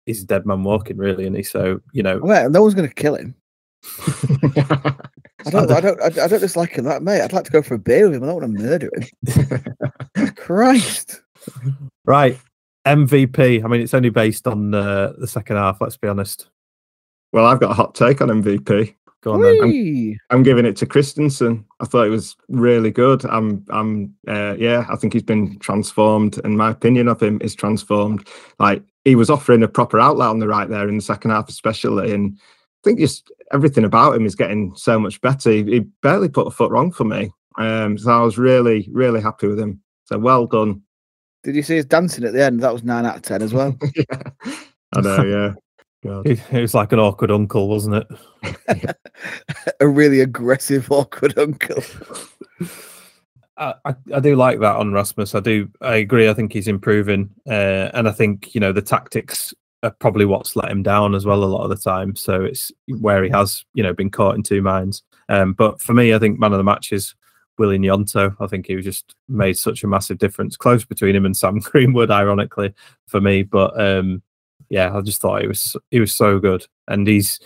He's 0.06 0.22
a 0.22 0.26
dead 0.26 0.46
man 0.46 0.64
walking, 0.64 0.96
really, 0.96 1.26
and 1.26 1.36
he 1.36 1.44
so 1.44 1.80
you 1.92 2.02
know. 2.02 2.18
Well, 2.18 2.50
no 2.50 2.62
one's 2.62 2.74
going 2.74 2.88
to 2.88 2.94
kill 2.94 3.14
him. 3.14 3.36
I 5.46 5.50
don't, 5.50 5.70
I 5.70 5.80
don't, 5.80 6.00
I 6.02 6.28
don't 6.28 6.40
dislike 6.40 6.72
him 6.72 6.84
that, 6.84 7.02
mate. 7.02 7.20
I'd 7.20 7.32
like 7.32 7.44
to 7.44 7.50
go 7.50 7.62
for 7.62 7.74
a 7.74 7.78
beer 7.78 8.06
with 8.06 8.16
him. 8.16 8.22
I 8.22 8.26
don't 8.26 8.42
want 8.42 8.56
to 8.56 8.62
murder 8.62 8.90
him. 10.14 10.34
Christ. 10.36 11.22
Right. 12.04 12.38
MVP. 12.86 13.64
I 13.64 13.68
mean, 13.68 13.80
it's 13.80 13.94
only 13.94 14.10
based 14.10 14.46
on 14.46 14.74
uh, 14.74 15.12
the 15.18 15.28
second 15.28 15.56
half, 15.56 15.80
let's 15.80 15.96
be 15.96 16.08
honest. 16.08 16.48
Well, 17.32 17.46
I've 17.46 17.60
got 17.60 17.70
a 17.70 17.74
hot 17.74 17.94
take 17.94 18.20
on 18.20 18.28
MVP. 18.28 18.94
Go 19.22 19.34
on 19.34 19.40
then. 19.40 19.62
I'm, 19.62 20.18
I'm, 20.30 20.42
giving 20.42 20.66
it 20.66 20.76
to 20.76 20.86
Kristensen. 20.86 21.64
I 21.78 21.84
thought 21.84 22.06
it 22.06 22.10
was 22.10 22.36
really 22.48 22.90
good. 22.90 23.24
I'm, 23.26 23.64
I'm, 23.70 24.12
uh, 24.26 24.56
yeah, 24.58 24.84
I 24.90 24.96
think 24.96 25.12
he's 25.12 25.22
been 25.22 25.58
transformed, 25.60 26.40
and 26.42 26.58
my 26.58 26.70
opinion 26.70 27.06
of 27.06 27.22
him 27.22 27.38
is 27.40 27.54
transformed. 27.54 28.26
Like 28.58 28.82
he 29.04 29.14
was 29.14 29.30
offering 29.30 29.62
a 29.62 29.68
proper 29.68 30.00
outlet 30.00 30.28
on 30.28 30.40
the 30.40 30.48
right 30.48 30.68
there 30.68 30.88
in 30.88 30.96
the 30.96 31.02
second 31.02 31.30
half, 31.30 31.48
especially, 31.48 32.12
and 32.12 32.36
I 32.36 32.40
think 32.82 32.98
just 32.98 33.30
everything 33.52 33.84
about 33.84 34.16
him 34.16 34.26
is 34.26 34.34
getting 34.34 34.74
so 34.76 34.98
much 34.98 35.20
better. 35.20 35.50
He, 35.50 35.64
he 35.64 35.80
barely 36.02 36.28
put 36.28 36.46
a 36.46 36.50
foot 36.50 36.70
wrong 36.70 36.92
for 36.92 37.04
me. 37.04 37.30
Um, 37.58 37.98
so 37.98 38.10
I 38.10 38.22
was 38.22 38.38
really, 38.38 38.88
really 38.92 39.20
happy 39.20 39.46
with 39.46 39.58
him. 39.58 39.80
So 40.04 40.18
well 40.18 40.46
done. 40.46 40.82
Did 41.44 41.56
you 41.56 41.62
see 41.62 41.76
his 41.76 41.86
dancing 41.86 42.24
at 42.24 42.32
the 42.32 42.44
end? 42.44 42.60
That 42.60 42.72
was 42.72 42.84
nine 42.84 43.04
out 43.04 43.16
of 43.16 43.22
ten 43.22 43.42
as 43.42 43.52
well. 43.52 43.76
yeah. 43.94 44.22
I 44.94 45.00
know, 45.00 45.22
yeah. 46.04 46.22
It, 46.24 46.40
it, 46.50 46.60
was 46.60 46.74
like 46.74 46.92
an 46.92 46.98
awkward 46.98 47.30
uncle, 47.30 47.68
wasn't 47.68 48.04
it? 48.42 48.96
a 49.80 49.86
really 49.86 50.20
aggressive, 50.20 50.90
awkward 50.90 51.38
uncle. 51.38 51.82
I, 53.56 53.74
I, 53.84 53.94
I, 54.14 54.20
do 54.20 54.34
like 54.34 54.58
that 54.60 54.76
on 54.76 54.92
Rasmus. 54.92 55.34
I 55.36 55.40
do. 55.40 55.68
I 55.80 55.96
agree. 55.96 56.28
I 56.28 56.34
think 56.34 56.52
he's 56.52 56.66
improving, 56.66 57.30
uh, 57.48 57.90
and 57.94 58.08
I 58.08 58.12
think 58.12 58.52
you 58.54 58.60
know 58.60 58.72
the 58.72 58.82
tactics 58.82 59.52
are 59.52 59.56
probably 59.90 60.24
what's 60.24 60.56
let 60.56 60.70
him 60.70 60.82
down 60.82 61.14
as 61.14 61.26
well 61.26 61.42
a 61.42 61.46
lot 61.46 61.64
of 61.64 61.70
the 61.70 61.76
time. 61.76 62.14
So 62.14 62.44
it's 62.44 62.70
where 63.00 63.24
he 63.24 63.30
has, 63.30 63.64
you 63.74 63.82
know, 63.82 63.92
been 63.92 64.10
caught 64.10 64.36
in 64.36 64.42
two 64.42 64.62
minds. 64.62 65.02
Um, 65.28 65.52
but 65.52 65.80
for 65.80 65.94
me, 65.94 66.14
I 66.14 66.18
think 66.18 66.38
man 66.38 66.52
of 66.52 66.58
the 66.58 66.64
match 66.64 66.92
is 66.92 67.14
Willy 67.58 67.78
Gnonto. 67.78 68.36
I 68.40 68.46
think 68.46 68.66
he 68.66 68.76
just 68.80 69.14
made 69.28 69.58
such 69.58 69.82
a 69.82 69.88
massive 69.88 70.18
difference. 70.18 70.56
Close 70.56 70.84
between 70.84 71.16
him 71.16 71.26
and 71.26 71.36
Sam 71.36 71.58
Greenwood, 71.60 72.10
ironically, 72.10 72.74
for 73.06 73.20
me. 73.20 73.42
But 73.42 73.78
um, 73.80 74.22
yeah, 74.68 74.96
I 74.96 75.00
just 75.00 75.20
thought 75.20 75.42
he 75.42 75.48
was 75.48 75.76
he 75.90 76.00
was 76.00 76.12
so 76.12 76.38
good, 76.38 76.66
and 76.88 77.06
he's 77.06 77.40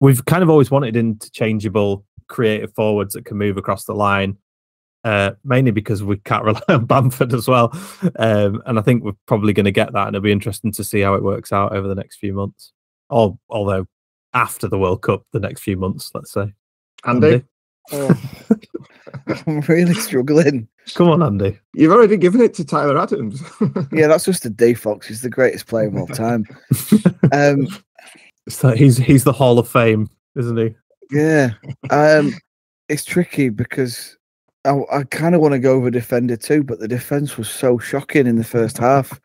we've 0.00 0.24
kind 0.24 0.42
of 0.42 0.50
always 0.50 0.70
wanted 0.70 0.96
interchangeable 0.96 2.04
creative 2.28 2.74
forwards 2.74 3.14
that 3.14 3.24
can 3.24 3.36
move 3.36 3.56
across 3.56 3.84
the 3.84 3.94
line 3.94 4.36
uh, 5.04 5.32
mainly 5.44 5.70
because 5.70 6.02
we 6.02 6.16
can't 6.18 6.44
rely 6.44 6.60
on 6.68 6.86
Bamford 6.86 7.34
as 7.34 7.48
well. 7.48 7.70
Um, 8.16 8.62
and 8.66 8.78
I 8.78 8.82
think 8.82 9.04
we're 9.04 9.12
probably 9.26 9.52
going 9.52 9.64
to 9.64 9.72
get 9.72 9.92
that, 9.92 10.06
and 10.06 10.16
it'll 10.16 10.24
be 10.24 10.32
interesting 10.32 10.72
to 10.72 10.84
see 10.84 11.00
how 11.00 11.14
it 11.14 11.22
works 11.22 11.52
out 11.52 11.74
over 11.74 11.88
the 11.88 11.94
next 11.94 12.16
few 12.16 12.32
months. 12.32 12.72
Or, 13.10 13.38
although 13.48 13.86
after 14.34 14.68
the 14.68 14.78
World 14.78 15.02
Cup, 15.02 15.24
the 15.32 15.40
next 15.40 15.60
few 15.60 15.76
months, 15.76 16.10
let's 16.14 16.32
say. 16.32 16.52
Andy? 17.04 17.26
Andy? 17.26 17.44
Oh, 17.92 18.20
I'm 19.46 19.60
really 19.62 19.94
struggling. 19.94 20.68
Come 20.94 21.08
on, 21.10 21.22
Andy. 21.22 21.58
You've 21.74 21.92
already 21.92 22.16
given 22.16 22.40
it 22.40 22.54
to 22.54 22.64
Tyler 22.64 22.98
Adams. 22.98 23.42
yeah, 23.92 24.06
that's 24.06 24.24
just 24.24 24.46
a 24.46 24.50
D 24.50 24.74
Fox. 24.74 25.08
He's 25.08 25.20
the 25.20 25.28
greatest 25.28 25.66
player 25.66 25.88
of 25.88 25.96
all 25.96 26.06
time. 26.06 26.46
um, 27.32 27.66
So 28.48 28.70
he's 28.70 28.96
he's 28.96 29.24
the 29.24 29.32
Hall 29.32 29.58
of 29.58 29.68
Fame, 29.68 30.08
isn't 30.36 30.56
he? 30.56 30.74
Yeah. 31.10 31.50
Um, 31.90 32.34
it's 32.88 33.04
tricky 33.04 33.48
because 33.48 34.16
I, 34.64 34.80
I 34.92 35.02
kind 35.04 35.34
of 35.34 35.40
want 35.40 35.52
to 35.52 35.58
go 35.58 35.74
over 35.74 35.90
defender 35.90 36.36
too, 36.36 36.62
but 36.62 36.78
the 36.78 36.88
defense 36.88 37.36
was 37.36 37.48
so 37.48 37.78
shocking 37.78 38.26
in 38.26 38.36
the 38.36 38.44
first 38.44 38.78
half. 38.78 39.20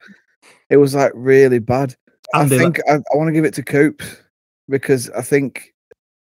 It 0.69 0.77
was 0.77 0.95
like 0.95 1.11
really 1.15 1.59
bad. 1.59 1.95
Andy, 2.33 2.55
I 2.55 2.59
think 2.59 2.79
I, 2.89 2.95
I 2.95 3.15
want 3.15 3.27
to 3.29 3.33
give 3.33 3.45
it 3.45 3.53
to 3.55 3.63
Coops 3.63 4.17
because 4.67 5.09
I 5.11 5.21
think 5.21 5.73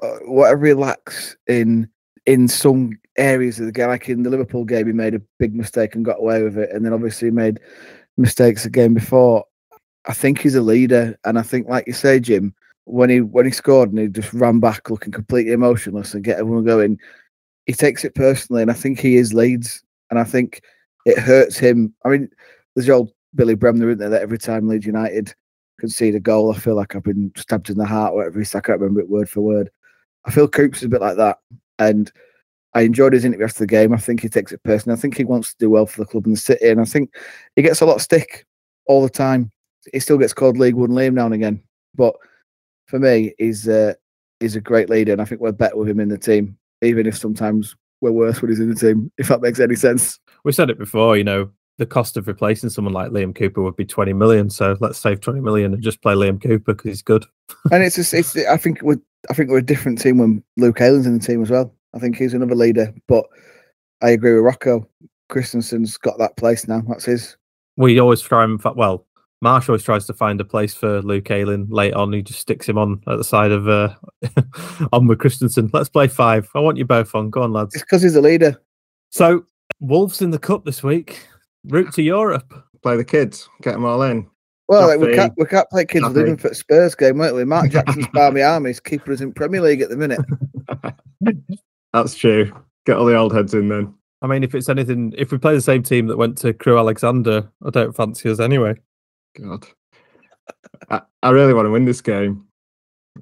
uh, 0.03 0.19
whatever 0.27 0.67
he 0.67 0.75
lacks 0.75 1.37
in 1.47 1.89
in 2.27 2.49
some 2.49 2.99
areas 3.17 3.59
of 3.59 3.67
the 3.67 3.73
game, 3.73 3.89
like 3.89 4.09
in 4.09 4.23
the 4.23 4.31
Liverpool 4.31 4.65
game, 4.65 4.87
he 4.87 4.93
made 4.93 5.15
a 5.15 5.23
big 5.39 5.55
mistake 5.55 5.95
and 5.95 6.05
got 6.05 6.21
away 6.21 6.43
with 6.43 6.59
it, 6.59 6.71
and 6.73 6.85
then 6.85 6.93
obviously 6.93 7.31
made 7.31 7.61
mistakes 8.17 8.65
the 8.65 8.71
game 8.71 8.95
before. 8.95 9.45
I 10.07 10.13
think 10.13 10.41
he's 10.41 10.55
a 10.55 10.61
leader, 10.61 11.19
and 11.25 11.39
I 11.39 11.43
think, 11.43 11.69
like 11.69 11.87
you 11.87 11.93
say, 11.93 12.21
Jim, 12.21 12.55
when 12.85 13.11
he 13.11 13.21
when 13.21 13.47
he 13.47 13.51
scored 13.51 13.91
and 13.91 13.99
he 13.99 14.09
just 14.09 14.33
ran 14.33 14.61
back 14.61 14.91
looking 14.91 15.13
completely 15.13 15.53
emotionless 15.53 16.15
and 16.15 16.23
get 16.23 16.39
everyone 16.39 16.65
going, 16.65 16.99
he 17.67 17.73
takes 17.73 18.05
it 18.05 18.15
personally, 18.15 18.63
and 18.63 18.71
I 18.71 18.75
think 18.75 18.99
he 18.99 19.17
is 19.17 19.35
Leeds, 19.35 19.83
and 20.11 20.19
I 20.19 20.25
think 20.25 20.63
it 21.05 21.19
hurts 21.19 21.59
him. 21.59 21.93
I 22.05 22.09
mean, 22.09 22.29
there's 22.75 22.87
the 22.87 22.93
old 22.93 23.13
Billy 23.35 23.55
Bremner, 23.55 23.89
isn't 23.91 23.99
there? 23.99 24.09
That 24.09 24.23
every 24.23 24.39
time 24.39 24.69
Leeds 24.69 24.87
United 24.87 25.35
concede 25.79 26.15
a 26.15 26.21
goal, 26.21 26.53
I 26.53 26.59
feel 26.59 26.75
like 26.75 26.95
I've 26.95 27.03
been 27.03 27.33
stabbed 27.37 27.71
in 27.71 27.77
the 27.77 27.85
heart, 27.85 28.15
whatever. 28.15 28.41
I 28.41 28.61
can't 28.61 28.81
remember 28.81 29.01
it 29.01 29.11
word 29.11 29.29
for 29.29 29.41
word. 29.43 29.71
I 30.25 30.31
feel 30.31 30.49
Coops 30.49 30.79
is 30.79 30.85
a 30.85 30.89
bit 30.89 31.01
like 31.01 31.17
that, 31.17 31.39
and 31.79 32.11
I 32.75 32.83
enjoyed 32.83 33.13
his 33.13 33.25
interview 33.25 33.47
after 33.47 33.61
the 33.61 33.67
game. 33.67 33.93
I 33.93 33.99
think 33.99 34.21
he 34.21 34.29
takes 34.29 34.53
it 34.53 34.63
personally. 34.63 34.97
I 34.97 35.01
think 35.01 35.17
he 35.17 35.25
wants 35.25 35.51
to 35.51 35.59
do 35.59 35.71
well 35.71 35.87
for 35.87 36.01
the 36.01 36.07
club 36.07 36.27
and 36.27 36.37
the 36.37 36.41
city, 36.41 36.69
and 36.69 36.81
I 36.81 36.85
think 36.85 37.15
he 37.57 37.63
gets 37.63 37.81
a 37.81 37.87
lot 37.87 37.97
of 37.97 38.03
stick 38.03 38.47
all 38.87 39.03
the 39.03 39.11
time. 39.11 39.51
He 39.93 40.01
still 40.01 40.19
gets 40.19 40.33
called 40.33 40.59
League 40.59 40.75
One 40.75 40.91
Liam 40.91 41.15
now 41.15 41.27
and 41.27 41.35
again, 41.35 41.63
but 41.95 42.15
for 42.87 42.99
me, 42.99 43.35
he's 43.39 43.69
uh, 43.69 43.95
he's 44.41 44.57
a 44.57 44.61
great 44.61 44.89
leader, 44.89 45.13
and 45.13 45.21
I 45.21 45.25
think 45.25 45.41
we're 45.41 45.53
better 45.53 45.77
with 45.77 45.89
him 45.89 46.01
in 46.01 46.09
the 46.09 46.19
team, 46.19 46.57
even 46.83 47.07
if 47.07 47.17
sometimes 47.17 47.77
we're 48.01 48.13
worse 48.13 48.41
when 48.43 48.51
he's 48.51 48.61
in 48.61 48.71
the 48.71 48.75
team. 48.75 49.11
If 49.19 49.29
that 49.29 49.41
makes 49.41 49.61
any 49.61 49.77
sense. 49.77 50.19
We 50.45 50.53
said 50.53 50.71
it 50.71 50.79
before, 50.79 51.17
you 51.17 51.25
know, 51.25 51.51
the 51.79 51.87
cost 51.87 52.17
of 52.17 52.27
replacing 52.27 52.71
someone 52.71 52.95
like 52.95 53.11
Liam 53.11 53.35
Cooper 53.35 53.63
would 53.63 53.77
be 53.77 53.85
20 53.85 54.13
million. 54.13 54.49
So 54.51 54.77
let's 54.81 54.99
save 54.99 55.21
20 55.21 55.41
million 55.41 55.75
and 55.75 55.83
just 55.83 56.03
play 56.03 56.15
Liam 56.15 56.41
Cooper 56.43 56.75
because 56.75 56.89
he's 56.89 57.03
good. 57.03 57.25
and 57.73 57.83
it's 57.83 57.97
just, 57.97 58.15
it's 58.15 58.37
I 58.37 58.57
think 58.57 58.83
we're 58.83 59.01
I 59.31 59.35
think 59.35 59.51
we're 59.51 59.59
a 59.59 59.63
different 59.63 60.01
team 60.01 60.19
when 60.19 60.43
Luke 60.57 60.81
Ayling's 60.81 61.07
in 61.07 61.19
the 61.19 61.25
team 61.25 61.43
as 61.43 61.51
well. 61.51 61.75
I 61.95 61.99
think 61.99 62.17
he's 62.17 62.35
another 62.35 62.55
leader, 62.55 62.93
but 63.09 63.27
I 64.03 64.11
agree 64.11 64.35
with 64.35 64.45
Rocco. 64.45 64.89
Kristensen's 65.31 65.97
got 65.97 66.19
that 66.19 66.37
place 66.37 66.69
now. 66.69 66.83
That's 66.89 67.05
his. 67.05 67.37
We 67.77 67.99
always 67.99 68.21
try 68.21 68.45
and 68.45 68.63
well, 68.63 69.06
Marsch 69.47 69.69
always 69.69 69.85
tries 69.85 70.07
to 70.07 70.13
find 70.13 70.41
a 70.41 70.45
place 70.45 70.75
for 70.75 71.01
Luke 71.03 71.31
Ayling 71.31 71.69
late 71.71 71.95
on. 71.95 72.13
He 72.13 72.21
just 72.21 72.41
sticks 72.41 72.69
him 72.69 72.77
on 72.79 73.01
at 73.07 73.17
the 73.17 73.23
side 73.23 73.53
of 73.53 73.69
uh, 73.69 73.95
on 74.93 75.07
with 75.07 75.21
Kristensen. 75.21 75.71
Let's 75.73 75.89
play 75.89 76.09
five. 76.09 76.51
I 76.57 76.59
want 76.59 76.79
you 76.79 76.85
both 76.85 77.15
on. 77.15 77.31
Go 77.31 77.43
on, 77.43 77.53
lads. 77.53 77.73
It's 77.77 77.85
because 77.85 78.03
he's 78.03 78.17
a 78.17 78.21
leader. 78.21 78.61
So 79.11 79.47
Wolves 79.79 80.21
in 80.21 80.33
the 80.33 80.39
cup 80.41 80.65
this 80.65 80.83
week. 80.83 81.29
Route 81.69 81.93
to 81.95 82.03
Europe. 82.03 82.55
Play 82.83 82.97
the 82.97 83.05
kids. 83.05 83.49
Get 83.63 83.75
them 83.75 83.85
all 83.85 84.03
in. 84.03 84.29
Well, 84.67 84.89
like, 84.89 84.99
we 84.99 85.15
can't 85.15 85.33
we 85.37 85.47
can't 85.47 85.71
play 85.71 85.85
kids 85.85 86.09
with 86.09 86.27
him 86.27 86.37
for 86.39 86.53
Spurs 86.53 86.97
game, 86.97 87.19
won't 87.19 87.37
we? 87.37 87.45
Mark 87.45 87.71
Jackson's 87.71 88.09
Barmy 88.13 88.43
Army's 88.43 88.81
keeper 88.81 89.13
us 89.13 89.21
in 89.21 89.33
Premier 89.33 89.61
League 89.61 89.81
at 89.81 89.91
the 89.91 89.97
minute. 89.97 90.19
That's 91.93 92.17
true. 92.17 92.51
Get 92.85 92.97
all 92.97 93.07
the 93.07 93.17
old 93.17 93.33
heads 93.33 93.55
in 93.55 93.69
then. 93.69 93.95
I 94.23 94.27
mean, 94.27 94.43
if 94.43 94.57
it's 94.57 94.69
anything, 94.69 95.15
if 95.17 95.31
we 95.31 95.39
play 95.39 95.55
the 95.55 95.61
same 95.61 95.85
team 95.85 96.09
that 96.09 96.17
went 96.17 96.37
to 96.39 96.53
Crewe 96.53 96.79
Alexandra, 96.79 97.49
I 97.65 97.71
don't 97.71 97.95
fancy 97.95 98.29
us 98.29 98.41
anyway. 98.41 98.75
God, 99.39 99.67
I, 100.91 101.03
I 101.23 101.31
really 101.31 101.55
want 101.55 101.67
to 101.67 101.71
win 101.71 101.85
this 101.85 102.01
game. 102.01 102.47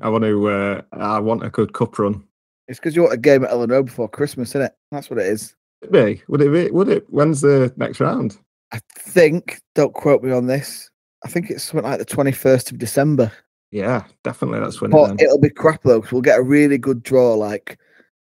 I 0.00 0.08
want 0.08 0.24
to. 0.24 0.48
Uh, 0.48 0.82
I 0.92 1.18
want 1.18 1.44
a 1.44 1.50
good 1.50 1.72
cup 1.72 1.98
run. 1.98 2.24
It's 2.68 2.78
because 2.78 2.96
you 2.96 3.02
want 3.02 3.14
a 3.14 3.18
game 3.18 3.44
at 3.44 3.50
Elland 3.50 3.70
Road 3.70 3.86
before 3.86 4.08
Christmas, 4.08 4.50
isn't 4.50 4.62
it? 4.62 4.72
That's 4.90 5.10
what 5.10 5.18
it 5.18 5.26
is. 5.26 5.54
Would 5.82 5.94
it 5.94 6.06
be? 6.06 6.22
Would 6.28 6.40
it 6.40 6.52
be? 6.52 6.70
Would 6.70 6.88
it? 6.88 7.06
When's 7.10 7.40
the 7.40 7.72
next 7.76 8.00
round? 8.00 8.38
I 8.72 8.80
think. 8.98 9.60
Don't 9.74 9.92
quote 9.94 10.22
me 10.22 10.32
on 10.32 10.46
this. 10.46 10.90
I 11.24 11.28
think 11.28 11.50
it's 11.50 11.64
something 11.64 11.88
like 11.88 11.98
the 11.98 12.04
twenty 12.04 12.32
first 12.32 12.70
of 12.70 12.78
December. 12.78 13.30
Yeah, 13.70 14.04
definitely. 14.22 14.60
That's 14.60 14.80
when. 14.80 14.90
But 14.90 15.20
it 15.20 15.28
will 15.28 15.40
be 15.40 15.50
crap 15.50 15.82
though, 15.82 16.00
because 16.00 16.12
we'll 16.12 16.22
get 16.22 16.38
a 16.38 16.42
really 16.42 16.78
good 16.78 17.02
draw, 17.02 17.34
like 17.34 17.78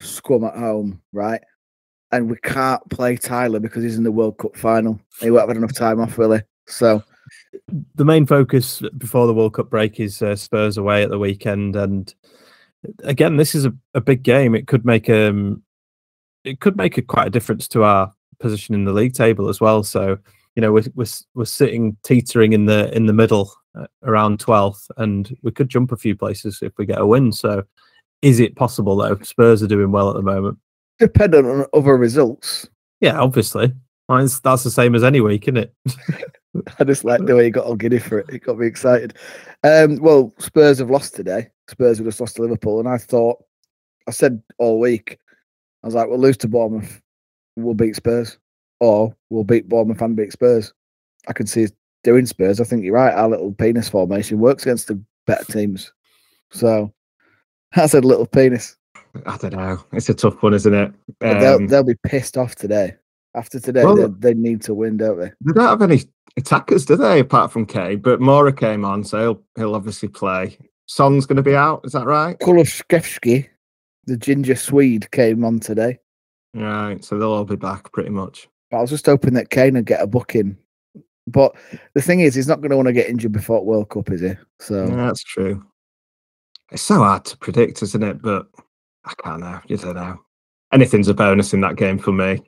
Scum 0.02 0.44
at 0.44 0.56
home, 0.56 1.02
right? 1.14 1.42
And 2.12 2.30
we 2.30 2.38
can't 2.38 2.88
play 2.90 3.16
Tyler 3.18 3.60
because 3.60 3.84
he's 3.84 3.98
in 3.98 4.04
the 4.04 4.12
World 4.12 4.38
Cup 4.38 4.56
final. 4.56 5.00
He 5.20 5.30
won't 5.30 5.42
have 5.42 5.50
had 5.50 5.58
enough 5.58 5.76
time 5.76 6.00
off, 6.00 6.18
really. 6.18 6.42
So 6.68 7.04
the 7.96 8.06
main 8.06 8.26
focus 8.26 8.82
before 8.98 9.28
the 9.28 9.34
World 9.34 9.54
Cup 9.54 9.70
break 9.70 10.00
is 10.00 10.22
uh, 10.22 10.36
Spurs 10.36 10.78
away 10.78 11.04
at 11.04 11.10
the 11.10 11.20
weekend, 11.20 11.76
and 11.76 12.14
again, 13.04 13.38
this 13.38 13.56
is 13.56 13.66
a, 13.66 13.74
a 13.94 14.02
big 14.02 14.24
game. 14.24 14.56
It 14.56 14.68
could 14.68 14.86
make 14.86 15.10
um, 15.10 15.64
it 16.44 16.60
could 16.60 16.78
make 16.78 16.98
a 16.98 17.02
quite 17.02 17.28
a 17.28 17.32
difference 17.32 17.68
to 17.70 17.84
our 17.84 18.14
position 18.40 18.74
in 18.74 18.86
the 18.86 18.94
league 18.94 19.14
table 19.14 19.50
as 19.50 19.60
well. 19.60 19.84
So 19.84 20.18
you 20.56 20.62
know, 20.62 20.72
we're 20.72 20.84
we're, 20.96 21.06
we're 21.36 21.46
sitting 21.46 21.96
teetering 22.04 22.54
in 22.54 22.66
the 22.66 22.94
in 22.96 23.06
the 23.06 23.14
middle 23.14 23.54
uh, 23.76 23.88
around 24.04 24.40
twelfth, 24.40 24.92
and 24.98 25.36
we 25.42 25.52
could 25.52 25.70
jump 25.70 25.92
a 25.92 25.98
few 25.98 26.16
places 26.16 26.60
if 26.62 26.74
we 26.78 26.86
get 26.86 27.00
a 27.00 27.06
win. 27.06 27.32
So, 27.32 27.64
is 28.22 28.40
it 28.40 28.56
possible 28.56 28.98
though? 28.98 29.18
Spurs 29.20 29.64
are 29.64 29.68
doing 29.68 29.92
well 29.92 30.10
at 30.10 30.16
the 30.16 30.22
moment. 30.22 30.58
Dependent 31.00 31.48
on 31.48 31.66
other 31.74 31.96
results. 31.96 32.68
Yeah, 33.00 33.18
obviously. 33.20 33.74
Mine's, 34.10 34.39
that's 34.39 34.64
the 34.64 34.72
same 34.72 34.95
as 34.95 35.03
any 35.03 35.22
week, 35.22 35.47
isn't 35.47 35.57
it? 35.57 35.74
I 36.80 36.84
just 36.84 37.05
like 37.05 37.24
the 37.24 37.36
way 37.36 37.45
you 37.45 37.51
got 37.51 37.66
all 37.66 37.76
giddy 37.76 37.99
for 37.99 38.20
it. 38.20 38.30
It 38.30 38.39
got 38.39 38.57
me 38.57 38.66
excited. 38.66 39.16
Um, 39.64 39.97
well, 39.97 40.34
Spurs 40.39 40.80
have 40.80 40.89
lost 40.89 41.16
today. 41.16 41.49
Spurs 41.70 41.99
have 41.99 42.07
just 42.07 42.20
lost 42.20 42.36
to 42.38 42.41
Liverpool, 42.41 42.80
and 42.80 42.89
I 42.89 42.97
thought, 42.97 43.38
I 44.07 44.12
said 44.12 44.41
all 44.57 44.80
week, 44.80 45.20
I 45.84 45.88
was 45.88 45.93
like, 45.93 46.10
we'll 46.10 46.20
lose 46.20 46.38
to 46.38 46.47
Bournemouth, 46.47 46.99
we'll 47.55 47.76
beat 47.76 47.95
Spurs, 47.95 48.39
or 48.80 49.16
we'll 49.30 49.43
beat 49.43 49.70
Bournemouth 49.70 50.01
and 50.01 50.16
beat 50.16 50.34
Spurs. 50.34 50.74
I 51.28 51.34
could 51.34 51.47
see 51.47 51.68
doing 52.03 52.26
Spurs. 52.26 52.60
I 52.60 52.64
think 52.64 52.84
you're 52.84 52.95
right. 52.95 53.14
Our 53.14 53.30
little 53.30 53.53
penis 53.53 53.89
formation 53.89 54.39
works 54.39 54.64
against 54.64 54.88
the 54.88 55.01
better 55.28 55.45
teams. 55.45 55.93
So 56.51 56.91
I 57.76 57.86
said 57.86 58.05
little 58.05 58.26
penis. 58.26 58.76
I 59.28 59.38
don't 59.38 59.53
know. 59.53 59.84
It's 59.91 60.10
a 60.10 60.16
tough 60.16 60.41
one, 60.41 60.55
isn't 60.55 60.74
it? 60.74 60.93
Um, 61.22 61.39
they'll, 61.39 61.68
they'll 61.68 61.84
be 61.84 61.97
pissed 62.03 62.38
off 62.38 62.55
today. 62.55 62.95
After 63.36 63.60
today, 63.60 63.86
well, 63.86 63.96
they, 63.96 64.34
they 64.34 64.34
need 64.34 64.62
to 64.64 64.74
win, 64.74 64.98
don't 64.98 65.20
they? 65.20 65.32
They 65.42 65.54
don't 65.54 65.68
have 65.68 65.82
any 65.82 66.02
attackers, 66.36 66.86
do 66.86 66.96
they? 66.96 67.20
Apart 67.20 67.52
from 67.52 67.66
Kay, 67.66 67.96
but 67.96 68.20
Moura 68.20 68.56
came 68.56 68.84
on, 68.84 69.04
so 69.04 69.20
he'll 69.20 69.44
he'll 69.56 69.76
obviously 69.76 70.10
play. 70.10 70.58
Son's 70.88 71.28
going 71.28 71.38
to 71.38 71.44
be 71.44 71.56
out. 71.56 71.82
Is 71.84 71.92
that 71.92 72.08
right? 72.08 72.38
Kulusevski, 72.40 73.48
the 74.06 74.18
ginger 74.18 74.56
Swede, 74.56 75.12
came 75.12 75.46
on 75.46 75.60
today. 75.60 76.00
Right, 76.56 77.04
so 77.06 77.20
they'll 77.20 77.32
all 77.32 77.46
be 77.46 77.56
back 77.56 77.92
pretty 77.92 78.10
much. 78.10 78.50
I 78.72 78.82
was 78.82 78.90
just 78.90 79.06
hoping 79.06 79.36
that 79.36 79.52
Kane 79.52 79.76
would 79.76 79.86
get 79.86 80.02
a 80.02 80.08
booking. 80.08 80.58
But 81.28 81.56
the 81.94 82.02
thing 82.02 82.22
is, 82.22 82.34
he's 82.34 82.48
not 82.48 82.62
going 82.62 82.72
to 82.72 82.76
want 82.76 82.88
to 82.88 82.94
get 82.94 83.10
injured 83.10 83.32
before 83.32 83.64
World 83.64 83.90
Cup, 83.90 84.10
is 84.12 84.22
he? 84.22 84.34
So 84.60 84.88
yeah, 84.88 84.96
that's 84.96 85.24
true. 85.24 85.64
It's 86.72 86.82
so 86.82 86.96
hard 86.96 87.26
to 87.26 87.38
predict, 87.38 87.84
isn't 87.84 88.04
it? 88.04 88.22
But 88.22 88.48
I 89.06 89.14
can't 89.24 89.42
know. 89.42 89.60
You 89.68 89.78
don't 89.78 89.96
know. 89.96 90.20
Anything's 90.74 91.08
a 91.08 91.14
bonus 91.14 91.54
in 91.54 91.62
that 91.62 91.76
game 91.76 92.00
for 92.00 92.12
me. 92.12 92.42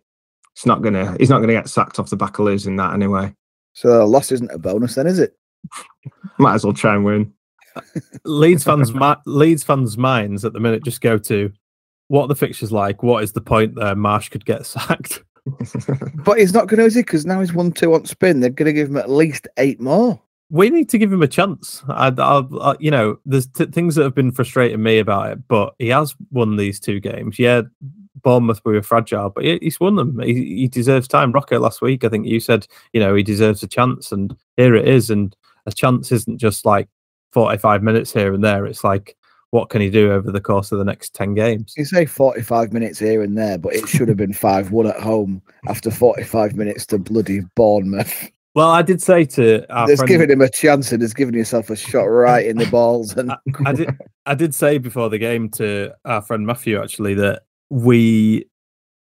It's 0.55 0.65
not 0.65 0.81
gonna. 0.81 1.15
He's 1.19 1.29
not 1.29 1.39
gonna 1.39 1.53
get 1.53 1.69
sacked 1.69 1.99
off 1.99 2.09
the 2.09 2.17
back 2.17 2.39
of 2.39 2.45
losing 2.45 2.75
that 2.77 2.93
anyway. 2.93 3.33
So 3.73 4.03
a 4.03 4.05
loss 4.05 4.31
isn't 4.31 4.51
a 4.51 4.57
bonus, 4.57 4.95
then, 4.95 5.07
is 5.07 5.19
it? 5.19 5.37
Might 6.37 6.55
as 6.55 6.63
well 6.63 6.73
try 6.73 6.95
and 6.95 7.05
win. 7.05 7.33
Leeds 8.25 8.63
fans, 8.63 8.91
Leeds 9.25 9.63
fans' 9.63 9.97
minds 9.97 10.43
at 10.43 10.53
the 10.53 10.59
minute 10.59 10.83
just 10.83 11.01
go 11.01 11.17
to 11.17 11.51
what 12.07 12.27
the 12.27 12.35
fixture's 12.35 12.71
like. 12.71 13.03
What 13.03 13.23
is 13.23 13.31
the 13.31 13.41
point 13.41 13.75
there? 13.75 13.95
Marsch 13.95 14.29
could 14.31 14.45
get 14.45 14.65
sacked. 14.65 15.23
but 16.25 16.37
he's 16.37 16.53
not 16.53 16.67
going 16.67 16.79
to, 16.79 16.85
is 16.85 16.95
he? 16.95 17.01
Because 17.01 17.25
now 17.25 17.39
he's 17.39 17.53
one 17.53 17.71
two 17.71 17.93
on 17.93 18.05
spin. 18.05 18.41
They're 18.41 18.49
going 18.49 18.67
to 18.67 18.73
give 18.73 18.89
him 18.89 18.97
at 18.97 19.09
least 19.09 19.47
eight 19.57 19.79
more. 19.79 20.21
We 20.49 20.69
need 20.69 20.89
to 20.89 20.97
give 20.97 21.13
him 21.13 21.21
a 21.21 21.27
chance. 21.27 21.81
I, 21.87 22.09
I, 22.09 22.43
I 22.61 22.75
you 22.79 22.91
know, 22.91 23.17
there's 23.25 23.47
t- 23.47 23.65
things 23.67 23.95
that 23.95 24.03
have 24.03 24.13
been 24.13 24.33
frustrating 24.33 24.83
me 24.83 24.99
about 24.99 25.31
it, 25.31 25.47
but 25.47 25.73
he 25.79 25.87
has 25.87 26.13
won 26.29 26.57
these 26.57 26.77
two 26.77 26.99
games. 26.99 27.39
Yeah, 27.39 27.61
Bournemouth 28.23 28.61
we 28.65 28.73
were 28.73 28.83
fragile, 28.83 29.29
but 29.29 29.43
he, 29.43 29.59
he's 29.61 29.79
won 29.79 29.95
them. 29.95 30.19
He, 30.19 30.33
he 30.33 30.67
deserves 30.67 31.07
time. 31.07 31.31
Rocco 31.31 31.59
last 31.59 31.81
week, 31.81 32.03
I 32.03 32.09
think 32.09 32.27
you 32.27 32.39
said, 32.39 32.67
you 32.93 32.99
know, 32.99 33.15
he 33.15 33.23
deserves 33.23 33.63
a 33.63 33.67
chance, 33.67 34.11
and 34.11 34.35
here 34.57 34.75
it 34.75 34.87
is. 34.87 35.09
And 35.09 35.35
a 35.65 35.71
chance 35.71 36.11
isn't 36.11 36.37
just 36.37 36.65
like 36.65 36.89
45 37.31 37.83
minutes 37.83 38.13
here 38.13 38.33
and 38.33 38.43
there. 38.43 38.65
It's 38.65 38.83
like 38.83 39.15
what 39.51 39.69
can 39.69 39.81
he 39.81 39.89
do 39.89 40.11
over 40.11 40.31
the 40.31 40.41
course 40.41 40.71
of 40.71 40.79
the 40.79 40.85
next 40.85 41.13
10 41.13 41.35
games? 41.35 41.73
You 41.77 41.85
say 41.85 42.05
45 42.05 42.73
minutes 42.73 42.97
here 42.97 43.21
and 43.21 43.37
there, 43.37 43.57
but 43.57 43.75
it 43.75 43.87
should 43.87 44.07
have 44.07 44.17
been 44.17 44.33
5 44.33 44.71
1 44.71 44.87
at 44.87 44.99
home 44.99 45.41
after 45.67 45.91
45 45.91 46.55
minutes 46.55 46.85
to 46.87 46.97
bloody 46.97 47.41
Bournemouth. 47.55 48.29
Well, 48.55 48.69
I 48.69 48.81
did 48.81 49.01
say 49.01 49.23
to 49.25 49.65
our 49.73 49.87
there's 49.87 49.99
friend, 49.99 50.09
giving 50.09 50.29
him 50.29 50.41
a 50.41 50.49
chance 50.49 50.91
and 50.91 51.01
there's 51.01 51.13
giving 51.13 51.35
yourself 51.35 51.69
a 51.69 51.75
shot 51.75 52.03
right 52.03 52.45
in 52.45 52.57
the 52.57 52.65
balls. 52.65 53.15
And 53.15 53.31
I, 53.31 53.37
I, 53.65 53.73
did, 53.73 53.89
I 54.25 54.35
did 54.35 54.55
say 54.55 54.77
before 54.77 55.09
the 55.09 55.17
game 55.17 55.49
to 55.51 55.93
our 56.03 56.21
friend 56.21 56.45
Matthew 56.45 56.81
actually 56.81 57.13
that 57.15 57.43
we, 57.71 58.45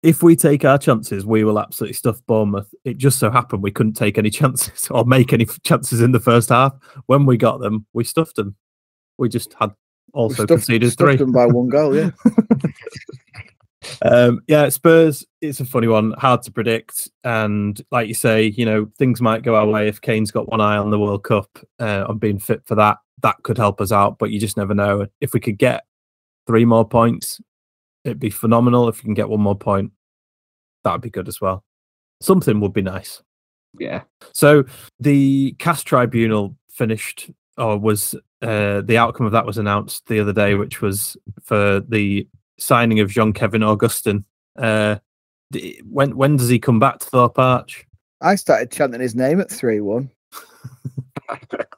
if 0.02 0.22
we 0.22 0.36
take 0.36 0.64
our 0.64 0.78
chances, 0.78 1.26
we 1.26 1.42
will 1.44 1.58
absolutely 1.58 1.94
stuff 1.94 2.22
Bournemouth. 2.26 2.72
It 2.84 2.96
just 2.96 3.18
so 3.18 3.30
happened 3.30 3.62
we 3.62 3.72
couldn't 3.72 3.94
take 3.94 4.16
any 4.16 4.30
chances 4.40 4.88
or 4.90 5.04
make 5.04 5.32
any 5.32 5.46
chances 5.64 6.00
in 6.00 6.12
the 6.12 6.20
first 6.20 6.48
half. 6.48 6.72
When 7.06 7.26
we 7.26 7.36
got 7.36 7.60
them, 7.60 7.84
we 7.92 8.04
stuffed 8.04 8.36
them. 8.36 8.56
We 9.18 9.28
just 9.28 9.54
had 9.60 9.72
also 10.14 10.34
stuffed- 10.34 10.48
conceded 10.48 10.92
stuffed 10.92 11.08
three. 11.08 11.16
them 11.16 11.32
by 11.32 11.46
one 11.46 11.68
goal, 11.68 11.94
yeah. 11.94 12.10
Um, 14.02 14.40
yeah, 14.46 14.68
Spurs. 14.68 15.24
It's 15.40 15.60
a 15.60 15.64
funny 15.64 15.88
one, 15.88 16.12
hard 16.12 16.42
to 16.42 16.52
predict, 16.52 17.10
and 17.24 17.80
like 17.90 18.08
you 18.08 18.14
say, 18.14 18.44
you 18.44 18.64
know, 18.64 18.90
things 18.98 19.20
might 19.22 19.42
go 19.42 19.56
our 19.56 19.66
way 19.66 19.88
if 19.88 20.00
Kane's 20.00 20.30
got 20.30 20.48
one 20.48 20.60
eye 20.60 20.76
on 20.76 20.90
the 20.90 20.98
World 20.98 21.24
Cup 21.24 21.48
uh, 21.78 22.04
on 22.06 22.18
being 22.18 22.38
fit 22.38 22.62
for 22.66 22.74
that. 22.74 22.98
That 23.22 23.36
could 23.42 23.56
help 23.56 23.80
us 23.80 23.90
out, 23.90 24.18
but 24.18 24.30
you 24.30 24.38
just 24.38 24.56
never 24.56 24.74
know. 24.74 25.06
If 25.20 25.32
we 25.32 25.40
could 25.40 25.58
get 25.58 25.84
three 26.46 26.64
more 26.64 26.86
points, 26.86 27.40
it'd 28.04 28.20
be 28.20 28.30
phenomenal. 28.30 28.88
If 28.88 28.98
you 28.98 29.04
can 29.04 29.14
get 29.14 29.28
one 29.28 29.40
more 29.40 29.56
point, 29.56 29.92
that'd 30.84 31.00
be 31.00 31.10
good 31.10 31.28
as 31.28 31.40
well. 31.40 31.64
Something 32.20 32.60
would 32.60 32.72
be 32.72 32.82
nice. 32.82 33.22
Yeah. 33.78 34.02
So 34.32 34.64
the 34.98 35.54
CAS 35.58 35.82
tribunal 35.82 36.56
finished, 36.70 37.30
or 37.56 37.78
was 37.78 38.14
uh, 38.42 38.80
the 38.82 38.98
outcome 38.98 39.26
of 39.26 39.32
that 39.32 39.46
was 39.46 39.58
announced 39.58 40.06
the 40.06 40.20
other 40.20 40.32
day, 40.32 40.54
which 40.54 40.80
was 40.80 41.16
for 41.42 41.80
the 41.80 42.26
signing 42.58 43.00
of 43.00 43.10
Jean 43.10 43.32
Kevin 43.32 43.62
Augustin. 43.62 44.24
Uh, 44.58 44.96
when 45.88 46.16
when 46.16 46.36
does 46.36 46.48
he 46.48 46.58
come 46.58 46.78
back 46.78 47.00
to 47.00 47.06
Thorpe 47.06 47.38
Arch? 47.38 47.86
I 48.20 48.34
started 48.34 48.70
chanting 48.70 49.00
his 49.00 49.14
name 49.14 49.40
at 49.40 49.50
3 49.50 49.80
1. 49.80 50.10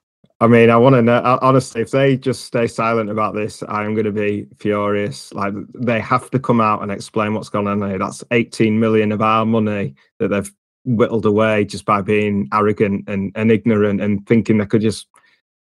I 0.43 0.49
mean, 0.49 0.71
I 0.71 0.77
want 0.77 0.97
to 0.97 1.03
know 1.03 1.19
uh, 1.19 1.39
honestly. 1.41 1.83
If 1.83 1.93
they 1.93 2.17
just 2.17 2.45
stay 2.45 2.67
silent 2.67 3.09
about 3.09 3.37
this, 3.37 3.63
I 3.69 3.85
am 3.85 3.95
going 3.95 4.07
to 4.07 4.11
be 4.11 4.49
furious. 4.59 5.33
Like 5.33 5.55
they 5.73 6.01
have 6.01 6.33
to 6.33 6.41
come 6.41 6.61
out 6.61 6.83
and 6.83 6.91
explain 6.91 7.35
what's 7.35 7.49
going 7.49 7.69
on 7.69 7.79
there. 7.79 7.97
That's 7.97 8.25
18 8.33 8.81
million 8.81 9.13
of 9.13 9.23
our 9.23 9.47
money 9.47 9.95
that 10.19 10.29
they've 10.29 10.53
whittled 10.85 11.27
away 11.27 11.65
just 11.65 11.85
by 11.85 12.01
being 12.01 12.49
arrogant 12.53 13.09
and, 13.09 13.31
and 13.37 13.53
ignorant 13.53 14.01
and 14.01 14.27
thinking 14.27 14.59
they 14.59 14.67
could 14.67 14.83
just 14.83 15.07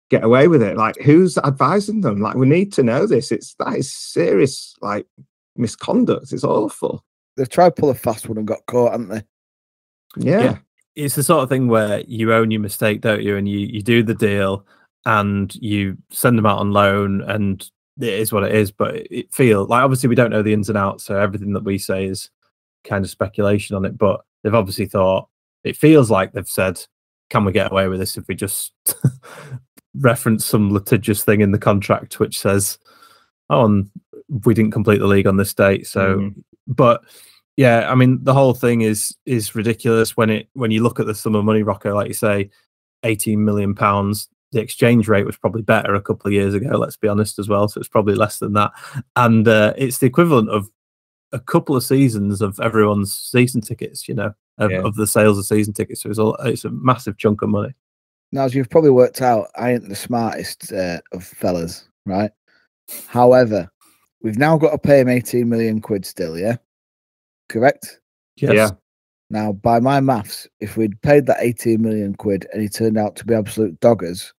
get 0.09 0.24
away 0.24 0.49
with 0.49 0.62
it. 0.62 0.78
Like, 0.78 0.97
who's 0.97 1.37
advising 1.37 2.01
them? 2.01 2.22
Like, 2.22 2.37
we 2.37 2.49
need 2.49 2.72
to 2.72 2.83
know 2.83 3.07
this. 3.07 3.31
It's 3.31 3.53
that 3.57 3.76
is 3.76 3.93
serious, 3.93 4.74
like 4.81 5.07
misconduct. 5.57 6.33
It's 6.33 6.43
awful. 6.43 7.05
They've 7.37 7.47
tried 7.47 7.76
to 7.76 7.83
pull 7.83 7.91
a 7.91 7.95
fast 7.95 8.31
one 8.31 8.39
and 8.39 8.47
got 8.47 8.64
caught, 8.64 8.93
haven't 8.93 9.11
they? 9.11 9.22
Yeah. 10.16 10.43
Yeah. 10.43 10.59
It's 10.97 11.14
the 11.14 11.22
sort 11.22 11.43
of 11.43 11.49
thing 11.49 11.68
where 11.68 12.01
you 12.07 12.32
own 12.32 12.51
your 12.51 12.61
mistake, 12.61 13.01
don't 13.01 13.22
you? 13.22 13.36
And 13.36 13.49
you 13.49 13.59
you 13.59 13.82
do 13.82 14.03
the 14.03 14.14
deal, 14.14 14.66
and 15.07 15.55
you 15.57 15.97
send 16.11 16.36
them 16.36 16.47
out 16.47 16.59
on 16.59 16.72
loan, 16.72 17.22
and 17.22 17.64
it 18.01 18.09
is 18.14 18.32
what 18.32 18.45
it 18.45 18.55
is. 18.55 18.70
But 18.70 18.97
it, 19.11 19.32
feels 19.32 19.68
like 19.68 19.82
obviously 19.82 20.09
we 20.09 20.14
don't 20.14 20.30
know 20.30 20.43
the 20.43 20.53
ins 20.53 20.68
and 20.68 20.78
outs, 20.78 21.05
so 21.05 21.16
everything 21.16 21.53
that 21.53 21.64
we 21.64 21.78
say 21.78 22.05
is 22.07 22.30
kind 22.84 23.05
of 23.05 23.11
speculation 23.11 23.76
on 23.76 23.84
it. 23.84 23.97
But 23.97 24.22
they've 24.43 24.55
obviously 24.55 24.86
thought 24.86 25.28
it 25.64 25.76
feels 25.76 26.11
like 26.11 26.32
they've 26.32 26.47
said, 26.49 26.80
"Can 27.30 27.45
we 27.45 27.53
get 27.53 27.70
away 27.70 27.88
with 27.88 28.01
this 28.01 28.16
if 28.16 28.26
we 28.28 28.34
just 28.34 28.72
reference 29.95 30.45
some 30.45 30.72
litigious 30.72 31.24
thing 31.24 31.41
in 31.41 31.53
the 31.53 31.59
contract 31.59 32.20
which 32.20 32.38
says, 32.38 32.78
oh, 33.49 33.64
and 33.64 33.91
we 34.45 34.55
didn't 34.55 34.70
complete 34.72 34.99
the 34.99 35.07
league 35.07 35.26
on 35.26 35.36
this 35.36 35.55
date." 35.55 35.86
So, 35.86 36.18
Mhm. 36.18 36.34
but 36.66 37.03
yeah, 37.61 37.92
I 37.92 37.94
mean 37.94 38.24
the 38.24 38.32
whole 38.32 38.54
thing 38.54 38.80
is 38.80 39.14
is 39.26 39.54
ridiculous 39.54 40.16
when 40.16 40.30
it 40.30 40.48
when 40.54 40.70
you 40.70 40.82
look 40.82 40.98
at 40.98 41.04
the 41.06 41.14
sum 41.14 41.34
of 41.34 41.44
money, 41.44 41.62
Rocco, 41.62 41.94
like 41.94 42.08
you 42.08 42.14
say, 42.14 42.48
eighteen 43.02 43.44
million 43.44 43.74
pounds. 43.74 44.30
The 44.52 44.62
exchange 44.62 45.08
rate 45.08 45.26
was 45.26 45.36
probably 45.36 45.61
better 45.61 45.94
a 45.94 46.00
couple 46.00 46.26
of 46.26 46.32
years 46.32 46.54
ago. 46.54 46.70
Let's 46.78 46.96
be 46.96 47.06
honest 47.06 47.38
as 47.38 47.50
well. 47.50 47.68
So 47.68 47.78
it's 47.78 47.86
probably 47.86 48.14
less 48.14 48.38
than 48.38 48.54
that, 48.54 48.72
and 49.14 49.46
uh, 49.46 49.74
it's 49.76 49.98
the 49.98 50.06
equivalent 50.06 50.48
of 50.48 50.70
a 51.32 51.38
couple 51.38 51.76
of 51.76 51.84
seasons 51.84 52.40
of 52.40 52.58
everyone's 52.61 53.14
season 53.14 53.61
tickets. 53.61 54.08
You 54.08 54.14
know, 54.14 54.32
of, 54.56 54.70
Yeah. 54.70 54.78
of 54.80 54.94
the 54.94 55.06
sales 55.06 55.36
of 55.36 55.44
season 55.44 55.74
tickets. 55.74 56.00
So 56.00 56.08
it's 56.08 56.18
a 56.18 56.32
it's 56.48 56.64
a 56.64 56.70
massive 56.70 57.18
chunk 57.18 57.42
of 57.42 57.50
money. 57.50 57.74
Now, 58.32 58.44
as 58.44 58.54
you've 58.54 58.70
probably 58.70 58.90
worked 58.90 59.20
out, 59.20 59.48
I 59.54 59.72
ain't 59.74 59.86
the 59.86 59.94
smartest 59.94 60.72
uh, 60.72 61.00
of 61.12 61.24
fellas, 61.24 61.90
right? 62.06 62.30
However, 63.06 63.70
we've 64.22 64.38
now 64.38 64.56
got 64.56 64.70
to 64.70 64.78
pay 64.78 65.00
him 65.00 65.11
18 65.11 65.46
million 65.46 65.82
quid 65.82 66.06
still, 66.06 66.38
yeah? 66.38 66.56
Correct? 67.51 68.01
Yes. 68.36 68.55
Yeah. 68.55 68.70
Now, 69.28 69.53
by 69.53 69.80
my 69.80 70.01
maths, 70.01 70.46
if 70.61 70.76
we'd 70.76 71.01
paid 71.03 71.26
that 71.26 71.38
18 71.40 71.82
million 71.82 72.14
quid 72.14 72.46
and 72.53 72.62
he 72.62 72.68
turned 72.68 72.96
out 72.96 73.16
to 73.16 73.26
be 73.26 73.34
absolute 73.34 73.78
doggers, 73.80 74.32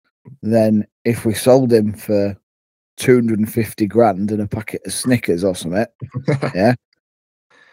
then 0.43 0.87
if 1.05 1.25
we 1.25 1.35
sold 1.35 1.73
him 1.73 1.93
for 1.93 2.37
250 2.97 3.87
grand 3.87 4.31
and 4.31 4.41
a 4.41 4.47
packet 4.47 4.81
of 4.87 4.93
Snickers 4.93 5.43
or 5.43 5.55
something, 5.57 5.87
yeah, 6.55 6.75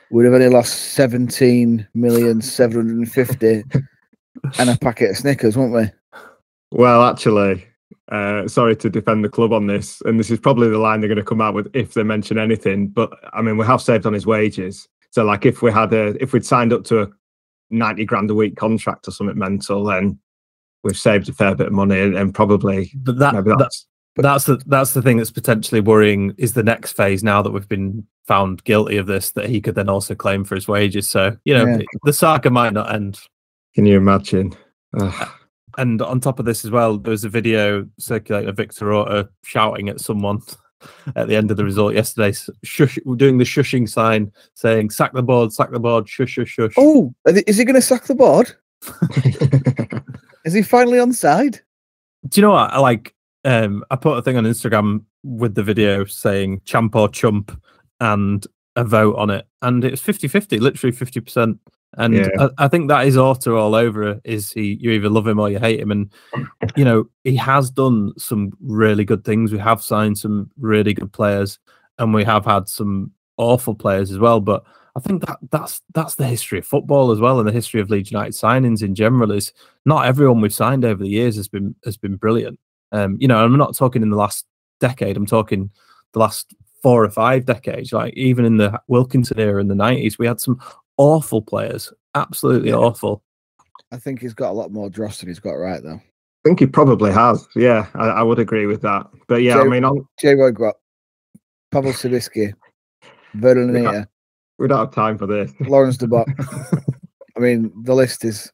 we'd 0.09 0.25
have 0.25 0.33
only 0.33 0.49
lost 0.49 0.93
17 0.93 1.87
million 1.93 2.41
750 2.41 3.63
and 4.59 4.69
a 4.69 4.77
packet 4.81 5.11
of 5.11 5.17
Snickers, 5.17 5.55
wouldn't 5.55 5.75
we? 5.75 6.19
Well, 6.71 7.03
actually, 7.03 7.65
uh, 8.11 8.47
sorry 8.47 8.75
to 8.77 8.89
defend 8.89 9.23
the 9.23 9.29
club 9.29 9.53
on 9.53 9.67
this, 9.67 10.01
and 10.05 10.19
this 10.19 10.31
is 10.31 10.39
probably 10.39 10.69
the 10.69 10.79
line 10.79 11.01
they're 11.01 11.07
going 11.07 11.17
to 11.17 11.23
come 11.23 11.41
out 11.41 11.53
with 11.53 11.69
if 11.73 11.93
they 11.93 12.03
mention 12.03 12.37
anything. 12.37 12.87
But 12.87 13.11
I 13.33 13.41
mean, 13.41 13.57
we 13.57 13.65
have 13.65 13.81
saved 13.81 14.05
on 14.05 14.13
his 14.13 14.25
wages. 14.25 14.87
So, 15.17 15.23
like, 15.23 15.47
if 15.47 15.63
we 15.63 15.71
had 15.71 15.91
a, 15.93 16.15
if 16.21 16.31
we'd 16.31 16.45
signed 16.45 16.71
up 16.71 16.83
to 16.83 17.01
a 17.01 17.07
ninety 17.71 18.05
grand 18.05 18.29
a 18.29 18.35
week 18.35 18.55
contract 18.55 19.07
or 19.07 19.11
something 19.11 19.35
mental, 19.35 19.83
then 19.83 20.19
we've 20.83 20.95
saved 20.95 21.27
a 21.27 21.33
fair 21.33 21.55
bit 21.55 21.65
of 21.65 21.73
money, 21.73 21.99
and, 21.99 22.15
and 22.15 22.35
probably 22.35 22.91
But 22.97 23.17
that, 23.17 23.33
maybe 23.33 23.49
that 23.49 23.57
that's 23.57 23.87
that's 24.15 24.43
the 24.43 24.61
that's 24.67 24.93
the 24.93 25.01
thing 25.01 25.17
that's 25.17 25.31
potentially 25.31 25.81
worrying 25.81 26.35
is 26.37 26.53
the 26.53 26.61
next 26.61 26.91
phase 26.91 27.23
now 27.23 27.41
that 27.41 27.49
we've 27.49 27.67
been 27.67 28.05
found 28.27 28.63
guilty 28.63 28.97
of 28.97 29.07
this 29.07 29.31
that 29.31 29.49
he 29.49 29.59
could 29.59 29.73
then 29.73 29.89
also 29.89 30.13
claim 30.13 30.43
for 30.43 30.53
his 30.53 30.67
wages. 30.67 31.09
So 31.09 31.35
you 31.45 31.55
know 31.55 31.65
Yeah. 31.65 31.79
the 32.03 32.13
saga 32.13 32.51
might 32.51 32.73
not 32.73 32.93
end. 32.93 33.19
Can 33.73 33.87
you 33.87 33.97
imagine? 33.97 34.53
Ugh. 34.99 35.29
And 35.79 35.99
on 35.99 36.19
top 36.19 36.37
of 36.37 36.45
this 36.45 36.63
as 36.63 36.69
well, 36.69 36.99
there 36.99 37.09
was 37.09 37.23
a 37.23 37.29
video 37.29 37.87
circulating 37.97 38.49
of 38.49 38.57
Victor 38.57 38.93
Orta 38.93 39.29
shouting 39.43 39.89
at 39.89 39.99
someone 39.99 40.41
at 41.15 41.27
the 41.27 41.35
end 41.35 41.51
of 41.51 41.57
the 41.57 41.65
result 41.65 41.93
yesterday, 41.93 42.37
shush, 42.63 42.97
doing 43.15 43.37
the 43.37 43.43
shushing 43.43 43.87
sign, 43.87 44.31
saying 44.53 44.89
"sack 44.89 45.13
the 45.13 45.23
board, 45.23 45.53
sack 45.53 45.71
the 45.71 45.79
board, 45.79 46.07
shush, 46.07 46.31
shush, 46.31 46.49
shush." 46.49 46.73
Oh, 46.77 47.13
is 47.25 47.57
he 47.57 47.65
going 47.65 47.75
to 47.75 47.81
sack 47.81 48.05
the 48.05 48.15
board? 48.15 48.51
Is 50.45 50.53
he 50.53 50.61
finally 50.61 50.97
on 50.97 51.11
side? 51.11 51.59
Do 52.29 52.39
you 52.39 52.47
know 52.47 52.53
what? 52.53 52.71
I 52.71 52.79
like 52.79 53.13
um 53.43 53.83
I 53.91 53.97
put 53.97 54.17
a 54.17 54.21
thing 54.21 54.37
on 54.37 54.45
Instagram 54.45 55.03
with 55.23 55.55
the 55.55 55.63
video 55.63 56.05
saying 56.05 56.61
champ 56.63 56.95
or 56.95 57.09
chump 57.09 57.59
and 57.99 58.45
a 58.77 58.85
vote 58.85 59.17
on 59.17 59.29
it. 59.29 59.45
And 59.61 59.83
it's 59.83 60.01
50-50, 60.01 60.61
literally 60.61 60.95
50%. 60.95 61.57
And 61.97 62.13
Yeah. 62.15 62.29
I, 62.39 62.65
I 62.65 62.67
think 62.67 62.87
that 62.87 63.07
is 63.07 63.17
Orta 63.17 63.55
all 63.55 63.75
over 63.75 64.19
Is 64.23 64.51
he 64.51 64.77
you 64.79 64.91
either 64.91 65.09
love 65.09 65.27
him 65.27 65.39
or 65.39 65.49
you 65.49 65.59
hate 65.59 65.79
him. 65.79 65.91
And 65.91 66.11
you 66.75 66.85
know, 66.85 67.09
he 67.23 67.35
has 67.35 67.69
done 67.69 68.13
some 68.17 68.53
really 68.61 69.03
good 69.03 69.25
things. 69.25 69.51
We 69.51 69.59
have 69.59 69.81
signed 69.81 70.17
some 70.17 70.49
really 70.57 70.93
good 70.93 71.11
players 71.11 71.59
and 71.97 72.13
we 72.13 72.23
have 72.23 72.45
had 72.45 72.69
some 72.69 73.11
awful 73.37 73.75
players 73.75 74.11
as 74.11 74.19
well. 74.19 74.39
But 74.39 74.63
I 74.95 74.99
think 74.99 75.25
that 75.25 75.37
that's 75.51 75.81
that's 75.93 76.15
the 76.15 76.25
history 76.27 76.59
of 76.59 76.65
football 76.65 77.11
as 77.11 77.19
well, 77.19 77.39
and 77.39 77.47
the 77.47 77.53
history 77.53 77.79
of 77.79 77.91
Leeds 77.91 78.11
United 78.11 78.33
signings 78.33 78.81
in 78.81 78.95
general 78.95 79.31
is 79.31 79.53
not 79.85 80.07
everyone 80.07 80.41
we've 80.41 80.53
signed 80.53 80.83
over 80.83 81.03
the 81.03 81.09
years 81.09 81.35
has 81.35 81.47
been 81.47 81.75
has 81.85 81.97
been 81.97 82.15
brilliant. 82.15 82.59
Um, 82.91 83.15
you 83.19 83.27
know, 83.27 83.37
I'm 83.37 83.57
not 83.57 83.75
talking 83.75 84.01
in 84.01 84.09
the 84.09 84.17
last 84.17 84.45
decade. 84.79 85.15
I'm 85.15 85.27
talking 85.27 85.69
the 86.13 86.19
last 86.19 86.55
four 86.81 87.03
or 87.03 87.09
five 87.11 87.45
decades. 87.45 87.93
Like 87.93 88.15
even 88.15 88.43
in 88.43 88.57
the 88.57 88.79
Wilkinson 88.87 89.39
era 89.39 89.61
in 89.61 89.67
the 89.67 89.75
'90s, 89.75 90.17
we 90.17 90.25
had 90.25 90.39
some 90.39 90.59
awful 90.97 91.41
players, 91.41 91.91
absolutely 92.15 92.69
Yeah. 92.69 92.75
awful. 92.77 93.23
I 93.91 93.97
think 93.97 94.19
he's 94.19 94.33
got 94.33 94.49
a 94.51 94.53
lot 94.53 94.71
more 94.71 94.89
dross 94.89 95.19
than 95.19 95.29
he's 95.29 95.39
got 95.39 95.53
right, 95.53 95.81
though. 95.81 95.95
I 95.95 96.49
think 96.49 96.59
he 96.59 96.67
probably 96.67 97.11
has. 97.11 97.47
Yeah, 97.55 97.87
I, 97.95 98.07
I 98.07 98.23
would 98.23 98.39
agree 98.39 98.65
with 98.65 98.81
that. 98.81 99.07
But 99.27 99.43
yeah, 99.43 99.57
I 99.59 99.63
Jay- 99.63 99.69
mean, 99.69 99.83
on, 99.85 100.05
J. 100.19 100.35
Roy 100.35 100.51
Grott, 100.51 100.75
Pawel 101.73 101.93
Cibicki, 101.93 102.53
Vurnon 103.35 103.73
Yeah. 103.73 103.89
Anita, 103.89 104.07
we 104.59 104.67
don't 104.67 104.79
have 104.79 104.93
time 104.93 105.17
for 105.17 105.27
this. 105.27 105.51
Laurens 105.61 105.97
De 105.97 106.07
Bock. 106.07 106.27
I 107.37 107.39
mean, 107.39 107.71
the 107.83 107.93
list 107.93 108.25
is 108.25 108.51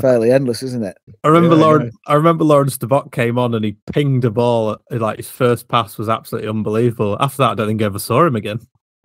fairly 0.00 0.30
endless, 0.30 0.62
isn't 0.62 0.84
it? 0.84 0.96
I 1.24 1.28
remember 1.28 1.56
Yeah, 1.56 1.62
I 1.62 1.66
Lawrence. 1.66 1.96
I 2.06 2.14
remember 2.14 2.44
Laurens 2.44 2.78
De 2.78 2.86
Bock 2.86 3.12
came 3.12 3.38
on 3.38 3.54
and 3.54 3.64
he 3.64 3.76
pinged 3.92 4.24
a 4.24 4.30
ball. 4.30 4.76
Like 4.90 5.16
his 5.16 5.28
first 5.30 5.68
pass 5.68 5.98
was 5.98 6.08
absolutely 6.08 6.48
unbelievable. 6.48 7.16
After 7.20 7.38
that, 7.38 7.50
I 7.50 7.54
don't 7.54 7.66
think 7.68 7.82
I 7.82 7.86
ever 7.86 7.98
saw 7.98 8.24
him 8.24 8.36
again. 8.36 8.60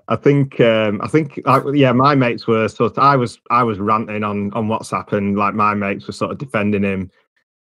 I 0.07 0.15
think 0.15 0.59
um, 0.59 0.99
I 1.01 1.07
think 1.07 1.39
like, 1.45 1.63
yeah, 1.73 1.91
my 1.93 2.15
mates 2.15 2.45
were 2.45 2.67
sort 2.67 2.91
of 2.91 2.99
I 2.99 3.15
was 3.15 3.39
I 3.49 3.63
was 3.63 3.79
ranting 3.79 4.23
on 4.23 4.51
on 4.53 4.67
WhatsApp 4.67 5.13
and 5.13 5.37
like 5.37 5.53
my 5.53 5.73
mates 5.73 6.07
were 6.07 6.13
sort 6.13 6.31
of 6.31 6.37
defending 6.37 6.83
him 6.83 7.09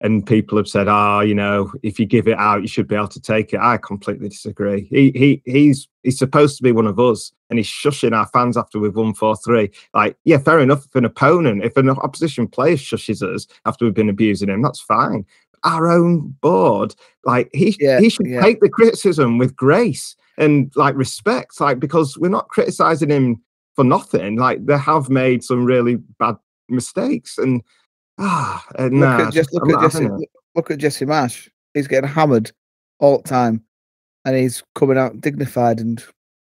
and 0.03 0.27
people 0.27 0.59
have 0.59 0.69
said, 0.69 0.89
"Ah, 0.89 1.21
you 1.21 1.35
know, 1.35 1.73
if 1.83 1.99
you 1.99 2.07
give 2.07 2.27
it 2.27 2.37
out, 2.37 2.61
you 2.61 2.69
should 2.69 2.89
be 2.89 2.97
able 2.97 3.09
to 3.09 3.21
take 3.21 3.53
it." 3.55 3.61
I 3.61 3.79
completely 3.79 4.29
disagree. 4.29 4.87
He 4.91 5.13
he 5.15 5.43
he's 5.45 5.89
he's 6.03 6.19
supposed 6.19 6.57
to 6.57 6.63
be 6.63 6.73
one 6.73 6.87
of 6.89 6.99
us, 6.99 7.33
and 7.49 7.59
he's 7.59 7.69
shushing 7.69 8.13
our 8.13 8.27
fans 8.27 8.57
after 8.57 8.79
we've 8.81 8.97
won 8.97 9.15
four 9.15 9.37
three. 9.37 9.71
Like, 9.95 10.17
yeah, 10.25 10.39
fair 10.39 10.59
enough. 10.59 10.85
If 10.85 10.95
an 10.97 11.05
opponent, 11.05 11.65
if 11.65 11.77
an 11.77 11.89
opposition 11.89 12.49
player 12.49 12.77
shushes 12.77 13.23
us 13.23 13.47
after 13.65 13.85
we've 13.85 13.95
been 13.95 14.09
abusing 14.09 14.49
him, 14.49 14.61
that's 14.63 14.81
fine. 14.81 15.25
Our 15.65 15.91
own 15.91 16.35
board, 16.41 16.95
like 17.25 17.49
he 17.53 17.77
Yeah, 17.79 18.01
he 18.01 18.09
should 18.09 18.27
yeah. 18.27 18.41
take 18.41 18.61
the 18.61 18.69
criticism 18.69 19.39
with 19.39 19.55
grace 19.55 20.17
and 20.39 20.73
like 20.77 20.95
respect, 20.97 21.61
like 21.61 21.79
because 21.79 22.19
we're 22.19 22.29
not 22.29 22.49
criticizing 22.49 23.11
him 23.11 23.41
for 23.75 23.85
nothing. 23.85 24.37
Like 24.37 24.65
they 24.67 24.79
have 24.79 25.09
made 25.09 25.45
some 25.45 25.65
really 25.65 25.97
bad 26.19 26.37
mistakes, 26.69 27.39
and 27.39 27.63
ah, 28.19 28.65
uh, 28.79 28.85
Look 28.85 28.93
nah, 28.93 29.27
at 29.27 29.33
just 29.33 29.53
look 29.53 29.65
I'm 29.65 29.75
at 29.75 29.93
Jesse. 29.93 30.09
Look 30.55 30.71
at 30.71 30.79
Jesse 30.79 31.07
Marsch. 31.07 31.49
He's 31.75 31.89
getting 31.89 32.11
hammered 32.11 32.53
all 32.99 33.19
the 33.19 33.29
time, 33.29 33.63
and 34.25 34.37
he's 34.37 34.63
coming 34.75 34.99
out 34.99 35.21
dignified 35.21 35.81
and 35.81 36.03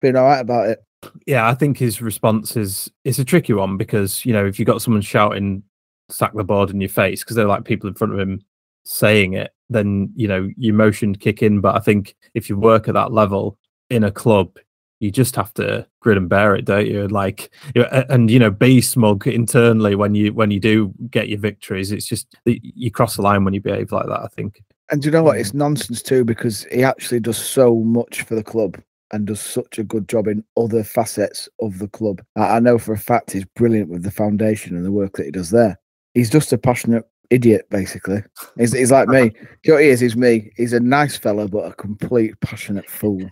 being 0.02 0.16
all 0.16 0.26
right 0.26 0.40
about 0.40 0.70
it. 0.70 0.84
Yeah, 1.28 1.48
I 1.48 1.54
think 1.54 1.78
his 1.78 2.02
response 2.02 2.58
is 2.58 2.90
it's 3.04 3.20
a 3.20 3.26
tricky 3.26 3.54
one 3.54 3.78
because 3.78 4.26
you 4.26 4.34
know 4.34 4.46
if 4.46 4.60
you 4.60 4.66
got 4.66 4.82
someone 4.82 5.02
shouting 5.02 5.64
"sack 6.10 6.34
the 6.34 6.44
board" 6.44 6.72
in 6.72 6.82
your 6.82 6.90
face 6.90 7.24
because 7.24 7.36
they're 7.36 7.46
like 7.46 7.66
people 7.66 7.88
in 7.88 7.96
front 7.96 8.14
of 8.14 8.20
him 8.20 8.44
saying 8.86 9.34
it, 9.34 9.52
then 9.70 10.12
you 10.16 10.28
know 10.28 10.50
your 10.58 10.74
emotion 10.74 11.16
kick 11.16 11.44
in. 11.44 11.60
But 11.60 11.76
I 11.76 11.80
think 11.80 12.16
if 12.34 12.50
you 12.50 12.58
work 12.58 12.88
at 12.88 12.94
that 12.94 13.12
level 13.12 13.58
in 13.90 14.04
a 14.04 14.12
club, 14.12 14.58
you 15.00 15.12
just 15.12 15.36
have 15.36 15.54
to 15.56 15.86
grin 16.00 16.18
and 16.18 16.30
bear 16.30 16.56
it, 16.56 16.66
don't 16.66 16.88
you? 16.88 17.08
Like, 17.08 17.52
you 17.74 17.82
know, 17.82 17.90
a- 17.92 18.12
and 18.12 18.32
you 18.32 18.40
know, 18.40 18.52
be 18.52 18.82
smug 18.82 19.28
internally 19.28 19.96
when 19.96 20.16
you 20.16 20.34
when 20.34 20.52
you 20.52 20.60
do 20.60 20.94
get 21.10 21.30
your 21.30 21.40
victories. 21.40 21.92
It's 21.92 22.06
just 22.06 22.36
you 22.46 22.92
cross 22.92 23.16
the 23.16 23.22
line 23.22 23.44
when 23.44 23.54
you 23.54 23.62
behave 23.62 23.92
like 23.92 24.08
that. 24.08 24.22
I 24.22 24.28
think. 24.28 24.64
And 24.92 25.02
do 25.02 25.08
you 25.08 25.12
know 25.12 25.24
what? 25.24 25.38
It's 25.38 25.52
mm. 25.52 25.56
nonsense 25.56 26.02
too 26.02 26.24
because 26.24 26.66
he 26.72 26.84
actually 26.84 27.20
does 27.20 27.38
so 27.38 27.76
much 27.78 28.22
for 28.22 28.36
the 28.36 28.44
club 28.44 28.82
and 29.12 29.28
does 29.28 29.40
such 29.40 29.80
a 29.80 29.84
good 29.84 30.08
job 30.08 30.28
in 30.28 30.44
other 30.58 30.84
facets 30.84 31.48
of 31.62 31.80
the 31.80 31.88
club. 31.88 32.22
I 32.36 32.60
know 32.60 32.78
for 32.78 32.94
a 32.94 32.98
fact 32.98 33.32
he's 33.32 33.46
brilliant 33.56 33.90
with 33.90 34.04
the 34.04 34.12
foundation 34.12 34.76
and 34.76 34.86
the 34.86 34.92
work 34.92 35.14
that 35.14 35.26
he 35.26 35.32
does 35.32 35.52
there. 35.52 35.80
He's 36.14 36.30
just 36.30 36.54
a 36.54 36.58
passionate 36.58 37.06
idiot, 37.30 37.68
basically. 37.70 38.24
He's, 38.58 38.74
he's 38.74 38.92
like 38.92 39.08
me. 39.08 39.30
Do 39.30 39.36
you 39.64 39.72
know 39.72 39.74
what 39.76 39.84
he 39.84 39.90
is? 39.90 40.00
He's 40.00 40.16
me. 40.16 40.52
He's 40.56 40.74
a 40.74 40.80
nice 40.80 41.18
fella, 41.18 41.48
but 41.48 41.66
a 41.66 41.74
complete 41.74 42.40
passionate 42.42 42.90
fool. 42.90 43.30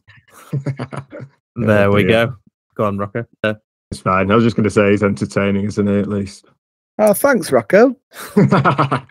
there 1.55 1.91
we 1.91 2.03
go. 2.03 2.35
Go 2.75 2.85
on, 2.85 2.97
Rocco. 2.97 3.25
Uh, 3.43 3.55
It's 3.91 4.01
fine. 4.01 4.31
I 4.31 4.35
was 4.35 4.43
just 4.43 4.55
going 4.55 4.63
to 4.63 4.69
say 4.69 4.91
he's 4.91 5.03
entertaining, 5.03 5.65
isn't 5.65 5.87
he? 5.87 5.99
At 5.99 6.07
least. 6.07 6.45
Oh, 6.99 7.13
thanks, 7.13 7.51
Rocco. 7.51 7.95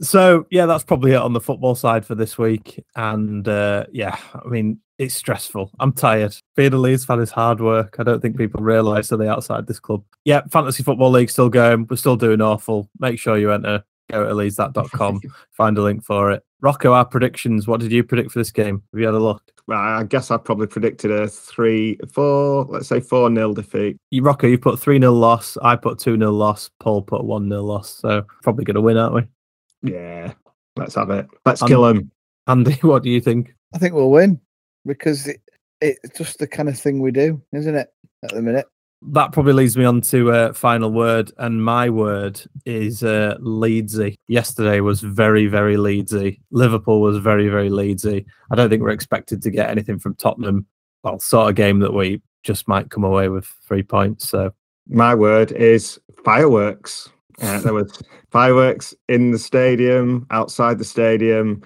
so 0.00 0.46
yeah, 0.50 0.66
that's 0.66 0.84
probably 0.84 1.12
it 1.12 1.16
on 1.16 1.32
the 1.32 1.40
football 1.40 1.74
side 1.74 2.04
for 2.04 2.14
this 2.14 2.36
week. 2.38 2.84
And 2.94 3.46
uh, 3.46 3.86
yeah, 3.92 4.18
I 4.34 4.48
mean, 4.48 4.80
it's 4.98 5.14
stressful. 5.14 5.70
I'm 5.78 5.92
tired. 5.92 6.34
Being 6.54 6.72
a 6.72 6.78
Leeds 6.78 7.04
fan 7.04 7.20
is 7.20 7.30
hard 7.30 7.60
work. 7.60 7.96
I 7.98 8.02
don't 8.02 8.20
think 8.20 8.36
people 8.36 8.62
realise 8.62 9.12
are 9.12 9.16
they 9.16 9.28
outside 9.28 9.66
this 9.66 9.80
club. 9.80 10.02
Yeah, 10.24 10.42
fantasy 10.50 10.82
football 10.82 11.10
league 11.10 11.30
still 11.30 11.50
going. 11.50 11.86
We're 11.88 11.96
still 11.96 12.16
doing 12.16 12.40
awful. 12.40 12.88
Make 12.98 13.18
sure 13.18 13.36
you 13.36 13.52
enter. 13.52 13.84
Go 14.10 14.26
to 14.26 14.34
leadsthat.com. 14.34 15.20
find 15.50 15.78
a 15.78 15.82
link 15.82 16.04
for 16.04 16.30
it. 16.30 16.42
Rocco, 16.60 16.92
our 16.92 17.04
predictions. 17.04 17.66
What 17.66 17.80
did 17.80 17.92
you 17.92 18.04
predict 18.04 18.30
for 18.30 18.38
this 18.38 18.50
game? 18.50 18.82
Have 18.92 19.00
you 19.00 19.06
had 19.06 19.14
a 19.14 19.18
look? 19.18 19.42
Well, 19.66 19.78
I 19.78 20.04
guess 20.04 20.30
I 20.30 20.36
probably 20.38 20.68
predicted 20.68 21.10
a 21.10 21.28
three, 21.28 21.98
four, 22.12 22.64
let's 22.66 22.88
say 22.88 23.00
four 23.00 23.28
nil 23.28 23.52
defeat. 23.52 23.98
You, 24.10 24.22
Rocco, 24.22 24.46
you 24.46 24.58
put 24.58 24.78
3 24.78 25.00
0 25.00 25.12
loss. 25.12 25.58
I 25.60 25.76
put 25.76 25.98
2 25.98 26.16
0 26.16 26.30
loss. 26.30 26.70
Paul 26.80 27.02
put 27.02 27.24
1 27.24 27.48
0 27.48 27.62
loss. 27.62 27.98
So 28.00 28.24
probably 28.42 28.64
going 28.64 28.76
to 28.76 28.80
win, 28.80 28.96
aren't 28.96 29.14
we? 29.14 29.92
Yeah, 29.92 30.32
let's 30.76 30.94
have 30.94 31.10
it. 31.10 31.26
Let's 31.44 31.62
kill 31.62 31.86
him. 31.86 32.10
Andy, 32.46 32.74
what 32.82 33.02
do 33.02 33.10
you 33.10 33.20
think? 33.20 33.54
I 33.74 33.78
think 33.78 33.94
we'll 33.94 34.10
win 34.10 34.40
because 34.86 35.26
it, 35.26 35.40
it's 35.80 36.18
just 36.18 36.38
the 36.38 36.46
kind 36.46 36.68
of 36.68 36.78
thing 36.78 37.00
we 37.00 37.10
do, 37.10 37.40
isn't 37.52 37.74
it? 37.74 37.88
At 38.22 38.30
the 38.30 38.42
minute. 38.42 38.66
that 39.12 39.32
probably 39.32 39.52
leads 39.52 39.76
me 39.76 39.84
on 39.84 40.00
to 40.00 40.32
uh, 40.32 40.52
final 40.52 40.90
word, 40.90 41.30
and 41.38 41.62
my 41.62 41.90
word 41.90 42.40
is 42.64 43.02
uh, 43.02 43.36
Leedsy. 43.40 44.16
Yesterday 44.26 44.80
was 44.80 45.00
very, 45.00 45.46
very 45.46 45.76
Leedsy. 45.76 46.40
Liverpool 46.50 47.00
was 47.00 47.18
very, 47.18 47.48
very 47.48 47.68
Leedsy. 47.68 48.24
I 48.50 48.54
don't 48.54 48.70
think 48.70 48.82
we're 48.82 48.88
expected 48.90 49.42
to 49.42 49.50
get 49.50 49.70
anything 49.70 49.98
from 49.98 50.14
Tottenham. 50.14 50.66
Well, 51.02 51.20
sort 51.20 51.50
of 51.50 51.56
game 51.56 51.80
that 51.80 51.92
we 51.92 52.22
just 52.42 52.66
might 52.68 52.90
come 52.90 53.04
away 53.04 53.28
with 53.28 53.46
three 53.68 53.82
points. 53.82 54.28
So 54.28 54.52
My 54.88 55.14
word 55.14 55.52
is 55.52 56.00
fireworks. 56.24 57.08
Uh, 57.42 57.60
there 57.60 57.74
was 57.74 58.02
fireworks 58.30 58.94
in 59.08 59.30
the 59.30 59.38
stadium, 59.38 60.26
outside 60.30 60.78
the 60.78 60.84
stadium, 60.84 61.62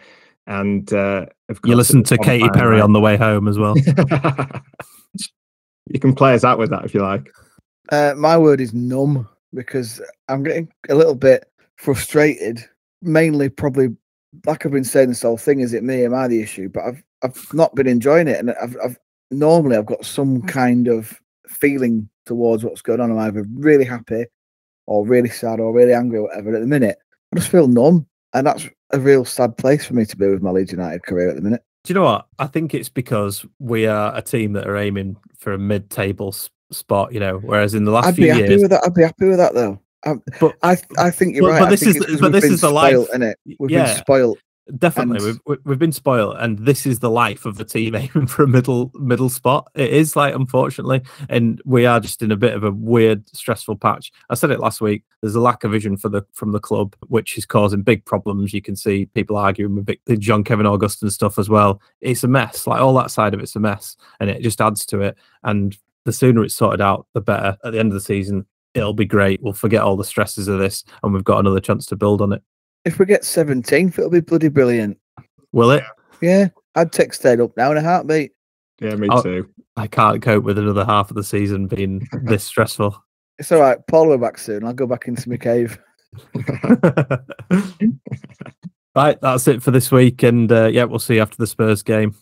and 0.47 0.93
uh, 0.93 1.27
of 1.49 1.63
course 1.63 1.71
you 1.71 1.77
listen 1.77 2.03
to 2.05 2.17
was 2.17 2.27
Katy 2.27 2.49
Perry 2.51 2.77
night. 2.77 2.83
on 2.83 2.93
the 2.93 3.01
way 3.01 3.17
home 3.17 3.49
as 3.49 3.59
well. 3.59 3.75
you 5.87 6.01
can 6.01 6.15
play 6.15 6.35
us 6.35 6.45
out 6.45 6.59
with 6.59 6.71
that 6.71 6.85
if 6.85 6.95
you 6.95 7.03
like. 7.03 7.31
Uh, 7.91 8.15
my 8.17 8.37
word 8.37 8.61
is 8.61 8.73
numb 8.73 9.29
because 9.55 10.01
I'm 10.29 10.43
getting 10.43 10.69
a 10.89 10.95
little 10.95 11.15
bit 11.15 11.51
frustrated. 11.77 12.65
Mainly, 13.03 13.49
probably, 13.49 13.97
like 14.47 14.65
I've 14.65 14.73
been 14.73 14.85
saying 14.85 15.09
this 15.09 15.23
whole 15.23 15.37
thing, 15.37 15.61
is 15.61 15.73
it 15.73 15.83
me? 15.83 16.05
Am 16.05 16.15
I 16.15 16.29
the 16.29 16.43
issue? 16.43 16.69
But 16.69 16.85
I've 16.85 17.03
I've 17.23 17.55
not 17.55 17.75
been 17.75 17.87
enjoying 17.87 18.29
it, 18.29 18.39
and 18.39 18.53
I've, 18.53 18.77
I've 18.83 18.99
normally 19.31 19.77
I've 19.77 19.87
got 19.87 20.05
some 20.05 20.43
kind 20.43 20.89
of 20.89 21.19
feeling 21.49 22.09
towards 22.27 22.65
what's 22.65 22.83
going 22.83 23.01
on. 23.01 23.11
I'm 23.11 23.19
either 23.19 23.47
really 23.55 23.85
happy, 23.85 24.27
or 24.87 25.07
really 25.07 25.31
sad, 25.31 25.61
or 25.61 25.73
really 25.73 25.95
angry, 25.95 26.19
or 26.19 26.25
whatever. 26.25 26.55
At 26.55 26.61
the 26.61 26.67
minute, 26.67 26.99
I 27.33 27.37
just 27.37 27.51
feel 27.51 27.69
numb, 27.69 28.07
and 28.35 28.47
that's 28.47 28.69
a 28.93 29.01
real 29.01 29.25
sad 29.25 29.57
place 29.57 29.85
for 29.85 29.95
me 29.95 30.05
to 30.05 30.17
be 30.17 30.29
with 30.29 30.43
my 30.43 30.51
Leeds 30.51 30.73
United 30.73 31.03
career 31.05 31.29
at 31.31 31.37
the 31.37 31.43
minute. 31.43 31.63
Do 31.85 31.93
you 31.93 31.95
know 31.95 32.05
what? 32.05 32.27
I 32.39 32.47
think 32.47 32.75
it's 32.75 32.89
because 32.89 33.45
we 33.59 33.87
are 33.87 34.15
a 34.15 34.21
team 34.23 34.53
that 34.53 34.67
are 34.67 34.77
aiming 34.77 35.17
for 35.39 35.53
a 35.53 35.59
mid-table 35.59 36.35
spot. 36.71 37.13
You 37.13 37.21
know, 37.21 37.39
whereas 37.39 37.75
in 37.75 37.85
the 37.85 37.91
last 37.91 38.07
I'd 38.09 38.15
few 38.17 38.25
be 38.27 38.29
happy 38.31 38.41
years, 38.49 38.63
with 38.63 38.71
that. 38.71 38.83
I'd 38.85 38.95
be 38.95 39.03
happy 39.03 39.27
with 39.27 39.39
that 39.39 39.55
though. 39.55 39.81
Um, 40.07 40.23
but 40.41 40.57
I 40.63 40.77
I 40.99 41.11
think 41.11 41.35
you're 41.37 41.45
But- 41.45 41.51
right. 41.53 41.59
but 41.61 41.67
I 41.69 41.71
this 41.71 41.83
is 41.87 42.21
but 42.21 42.33
this 42.33 42.45
is 42.45 42.61
the 42.61 42.71
life. 42.71 42.93
spoilt, 42.93 43.11
innit? 43.15 43.35
We've 43.59 43.71
Yeah. 43.71 43.87
been 43.87 43.97
spoiled. 43.97 44.39
Definitely, 44.79 45.17
And- 45.29 45.41
we've 45.47 45.59
we- 45.59 45.71
we've 45.71 45.79
been 45.79 45.93
spoiled, 45.93 46.37
and 46.39 46.59
this 46.61 46.87
is 46.87 46.99
the 47.01 47.11
life 47.11 47.45
of 47.47 47.57
the 47.57 47.65
team 47.65 47.95
aiming 47.97 48.27
for 48.27 48.43
a 48.43 48.49
middle 48.49 48.91
middle 48.95 49.29
spot. 49.29 49.69
It 49.75 49.91
is 49.91 50.17
like, 50.17 50.35
unfortunately, 50.35 51.03
and 51.29 51.61
we 51.65 51.87
are 51.87 52.01
just 52.01 52.23
in 52.23 52.31
a 52.31 52.37
bit 52.37 52.55
of 52.55 52.65
a 52.65 52.71
weird, 52.71 53.29
stressful 53.35 53.77
patch. 53.77 54.13
I 54.31 54.35
said 54.35 54.51
it 54.51 54.61
last 54.61 54.81
week. 54.81 55.05
There's 55.23 55.35
a 55.35 55.41
lack 55.41 55.65
of 55.65 55.71
vision 55.73 55.97
for 55.97 56.09
the 56.09 56.23
from 56.33 56.53
the 56.53 56.61
club, 56.61 56.95
which 57.09 57.37
is 57.37 57.47
causing 57.47 57.83
big 57.83 58.05
problems. 58.05 58.53
You 58.55 58.63
can 58.63 58.77
see 58.77 59.07
people 59.07 59.37
arguing 59.37 59.75
with 59.75 59.91
the 60.07 60.17
John 60.17 60.45
Kevin 60.45 60.67
Augustin 60.67 61.11
stuff 61.11 61.39
as 61.39 61.49
well. 61.49 61.81
It's 62.01 62.25
a 62.25 62.29
mess. 62.29 62.67
Like 62.67 62.81
all 62.81 62.95
that 62.95 63.11
side 63.11 63.35
of 63.35 63.41
it's 63.41 63.57
a 63.57 63.61
mess, 63.61 63.97
and 64.21 64.31
it 64.31 64.43
just 64.43 64.61
adds 64.61 64.87
to 64.87 65.01
it. 65.01 65.17
And 65.45 65.77
the 66.05 66.13
sooner 66.13 66.43
it's 66.45 66.55
sorted 66.55 66.81
out, 66.81 67.07
the 67.13 67.21
better. 67.21 67.59
At 67.65 67.73
the 67.73 67.79
end 67.79 67.89
of 67.89 67.95
the 67.95 68.01
season, 68.01 68.47
it'll 68.75 68.95
be 68.95 69.05
great. 69.05 69.43
We'll 69.43 69.53
forget 69.53 69.83
all 69.83 69.97
the 69.97 70.05
stresses 70.05 70.49
of 70.49 70.59
this, 70.59 70.85
and 71.03 71.13
we've 71.13 71.25
got 71.25 71.41
another 71.41 71.61
chance 71.61 71.85
to 71.87 71.97
build 71.97 72.23
on 72.23 72.33
it. 72.33 72.43
If 72.85 72.99
we 72.99 73.07
get 73.07 73.23
17th, 73.23 73.99
it'll 73.99 74.11
be 74.11 74.21
bloody 74.21 74.49
brilliant. 74.49 74.99
Will 75.53 75.71
it? 75.71 75.85
Yeah, 76.23 76.49
I'd 76.75 76.93
take 76.93 77.13
stayed 77.15 77.41
up 77.41 77.57
now 77.57 77.71
in 77.73 77.77
a 77.77 77.83
heartbeat. 77.83 78.33
Yeah, 78.81 78.95
me 78.97 79.09
Oh. 79.11 79.23
too. 79.23 79.49
I 79.77 79.87
can't 79.87 80.23
cope 80.23 80.45
with 80.45 80.59
another 80.59 80.85
half 80.85 81.11
of 81.11 81.17
the 81.17 81.25
season 81.25 81.67
being 81.67 82.07
this 82.25 82.45
stressful. 82.45 82.97
It's 83.39 83.53
all 83.53 83.61
right. 83.61 83.79
Paul 83.87 84.09
will 84.09 84.19
be 84.19 84.23
back 84.23 84.39
soon. 84.39 84.65
I'll 84.65 84.73
go 84.73 84.87
back 84.87 85.09
into 85.09 85.29
my 85.29 85.37
cave. 85.37 85.79
right, 88.95 89.21
that's 89.21 89.47
it 89.49 89.63
for 89.63 89.71
this 89.71 89.91
week, 89.93 90.23
and 90.23 90.51
uh, 90.51 90.67
yeah, 90.67 90.85
we'll 90.85 90.99
see 90.99 91.15
you 91.17 91.23
after 91.23 91.37
the 91.37 91.47
Spurs 91.47 91.83
game. 91.83 92.15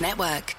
Network. 0.00 0.54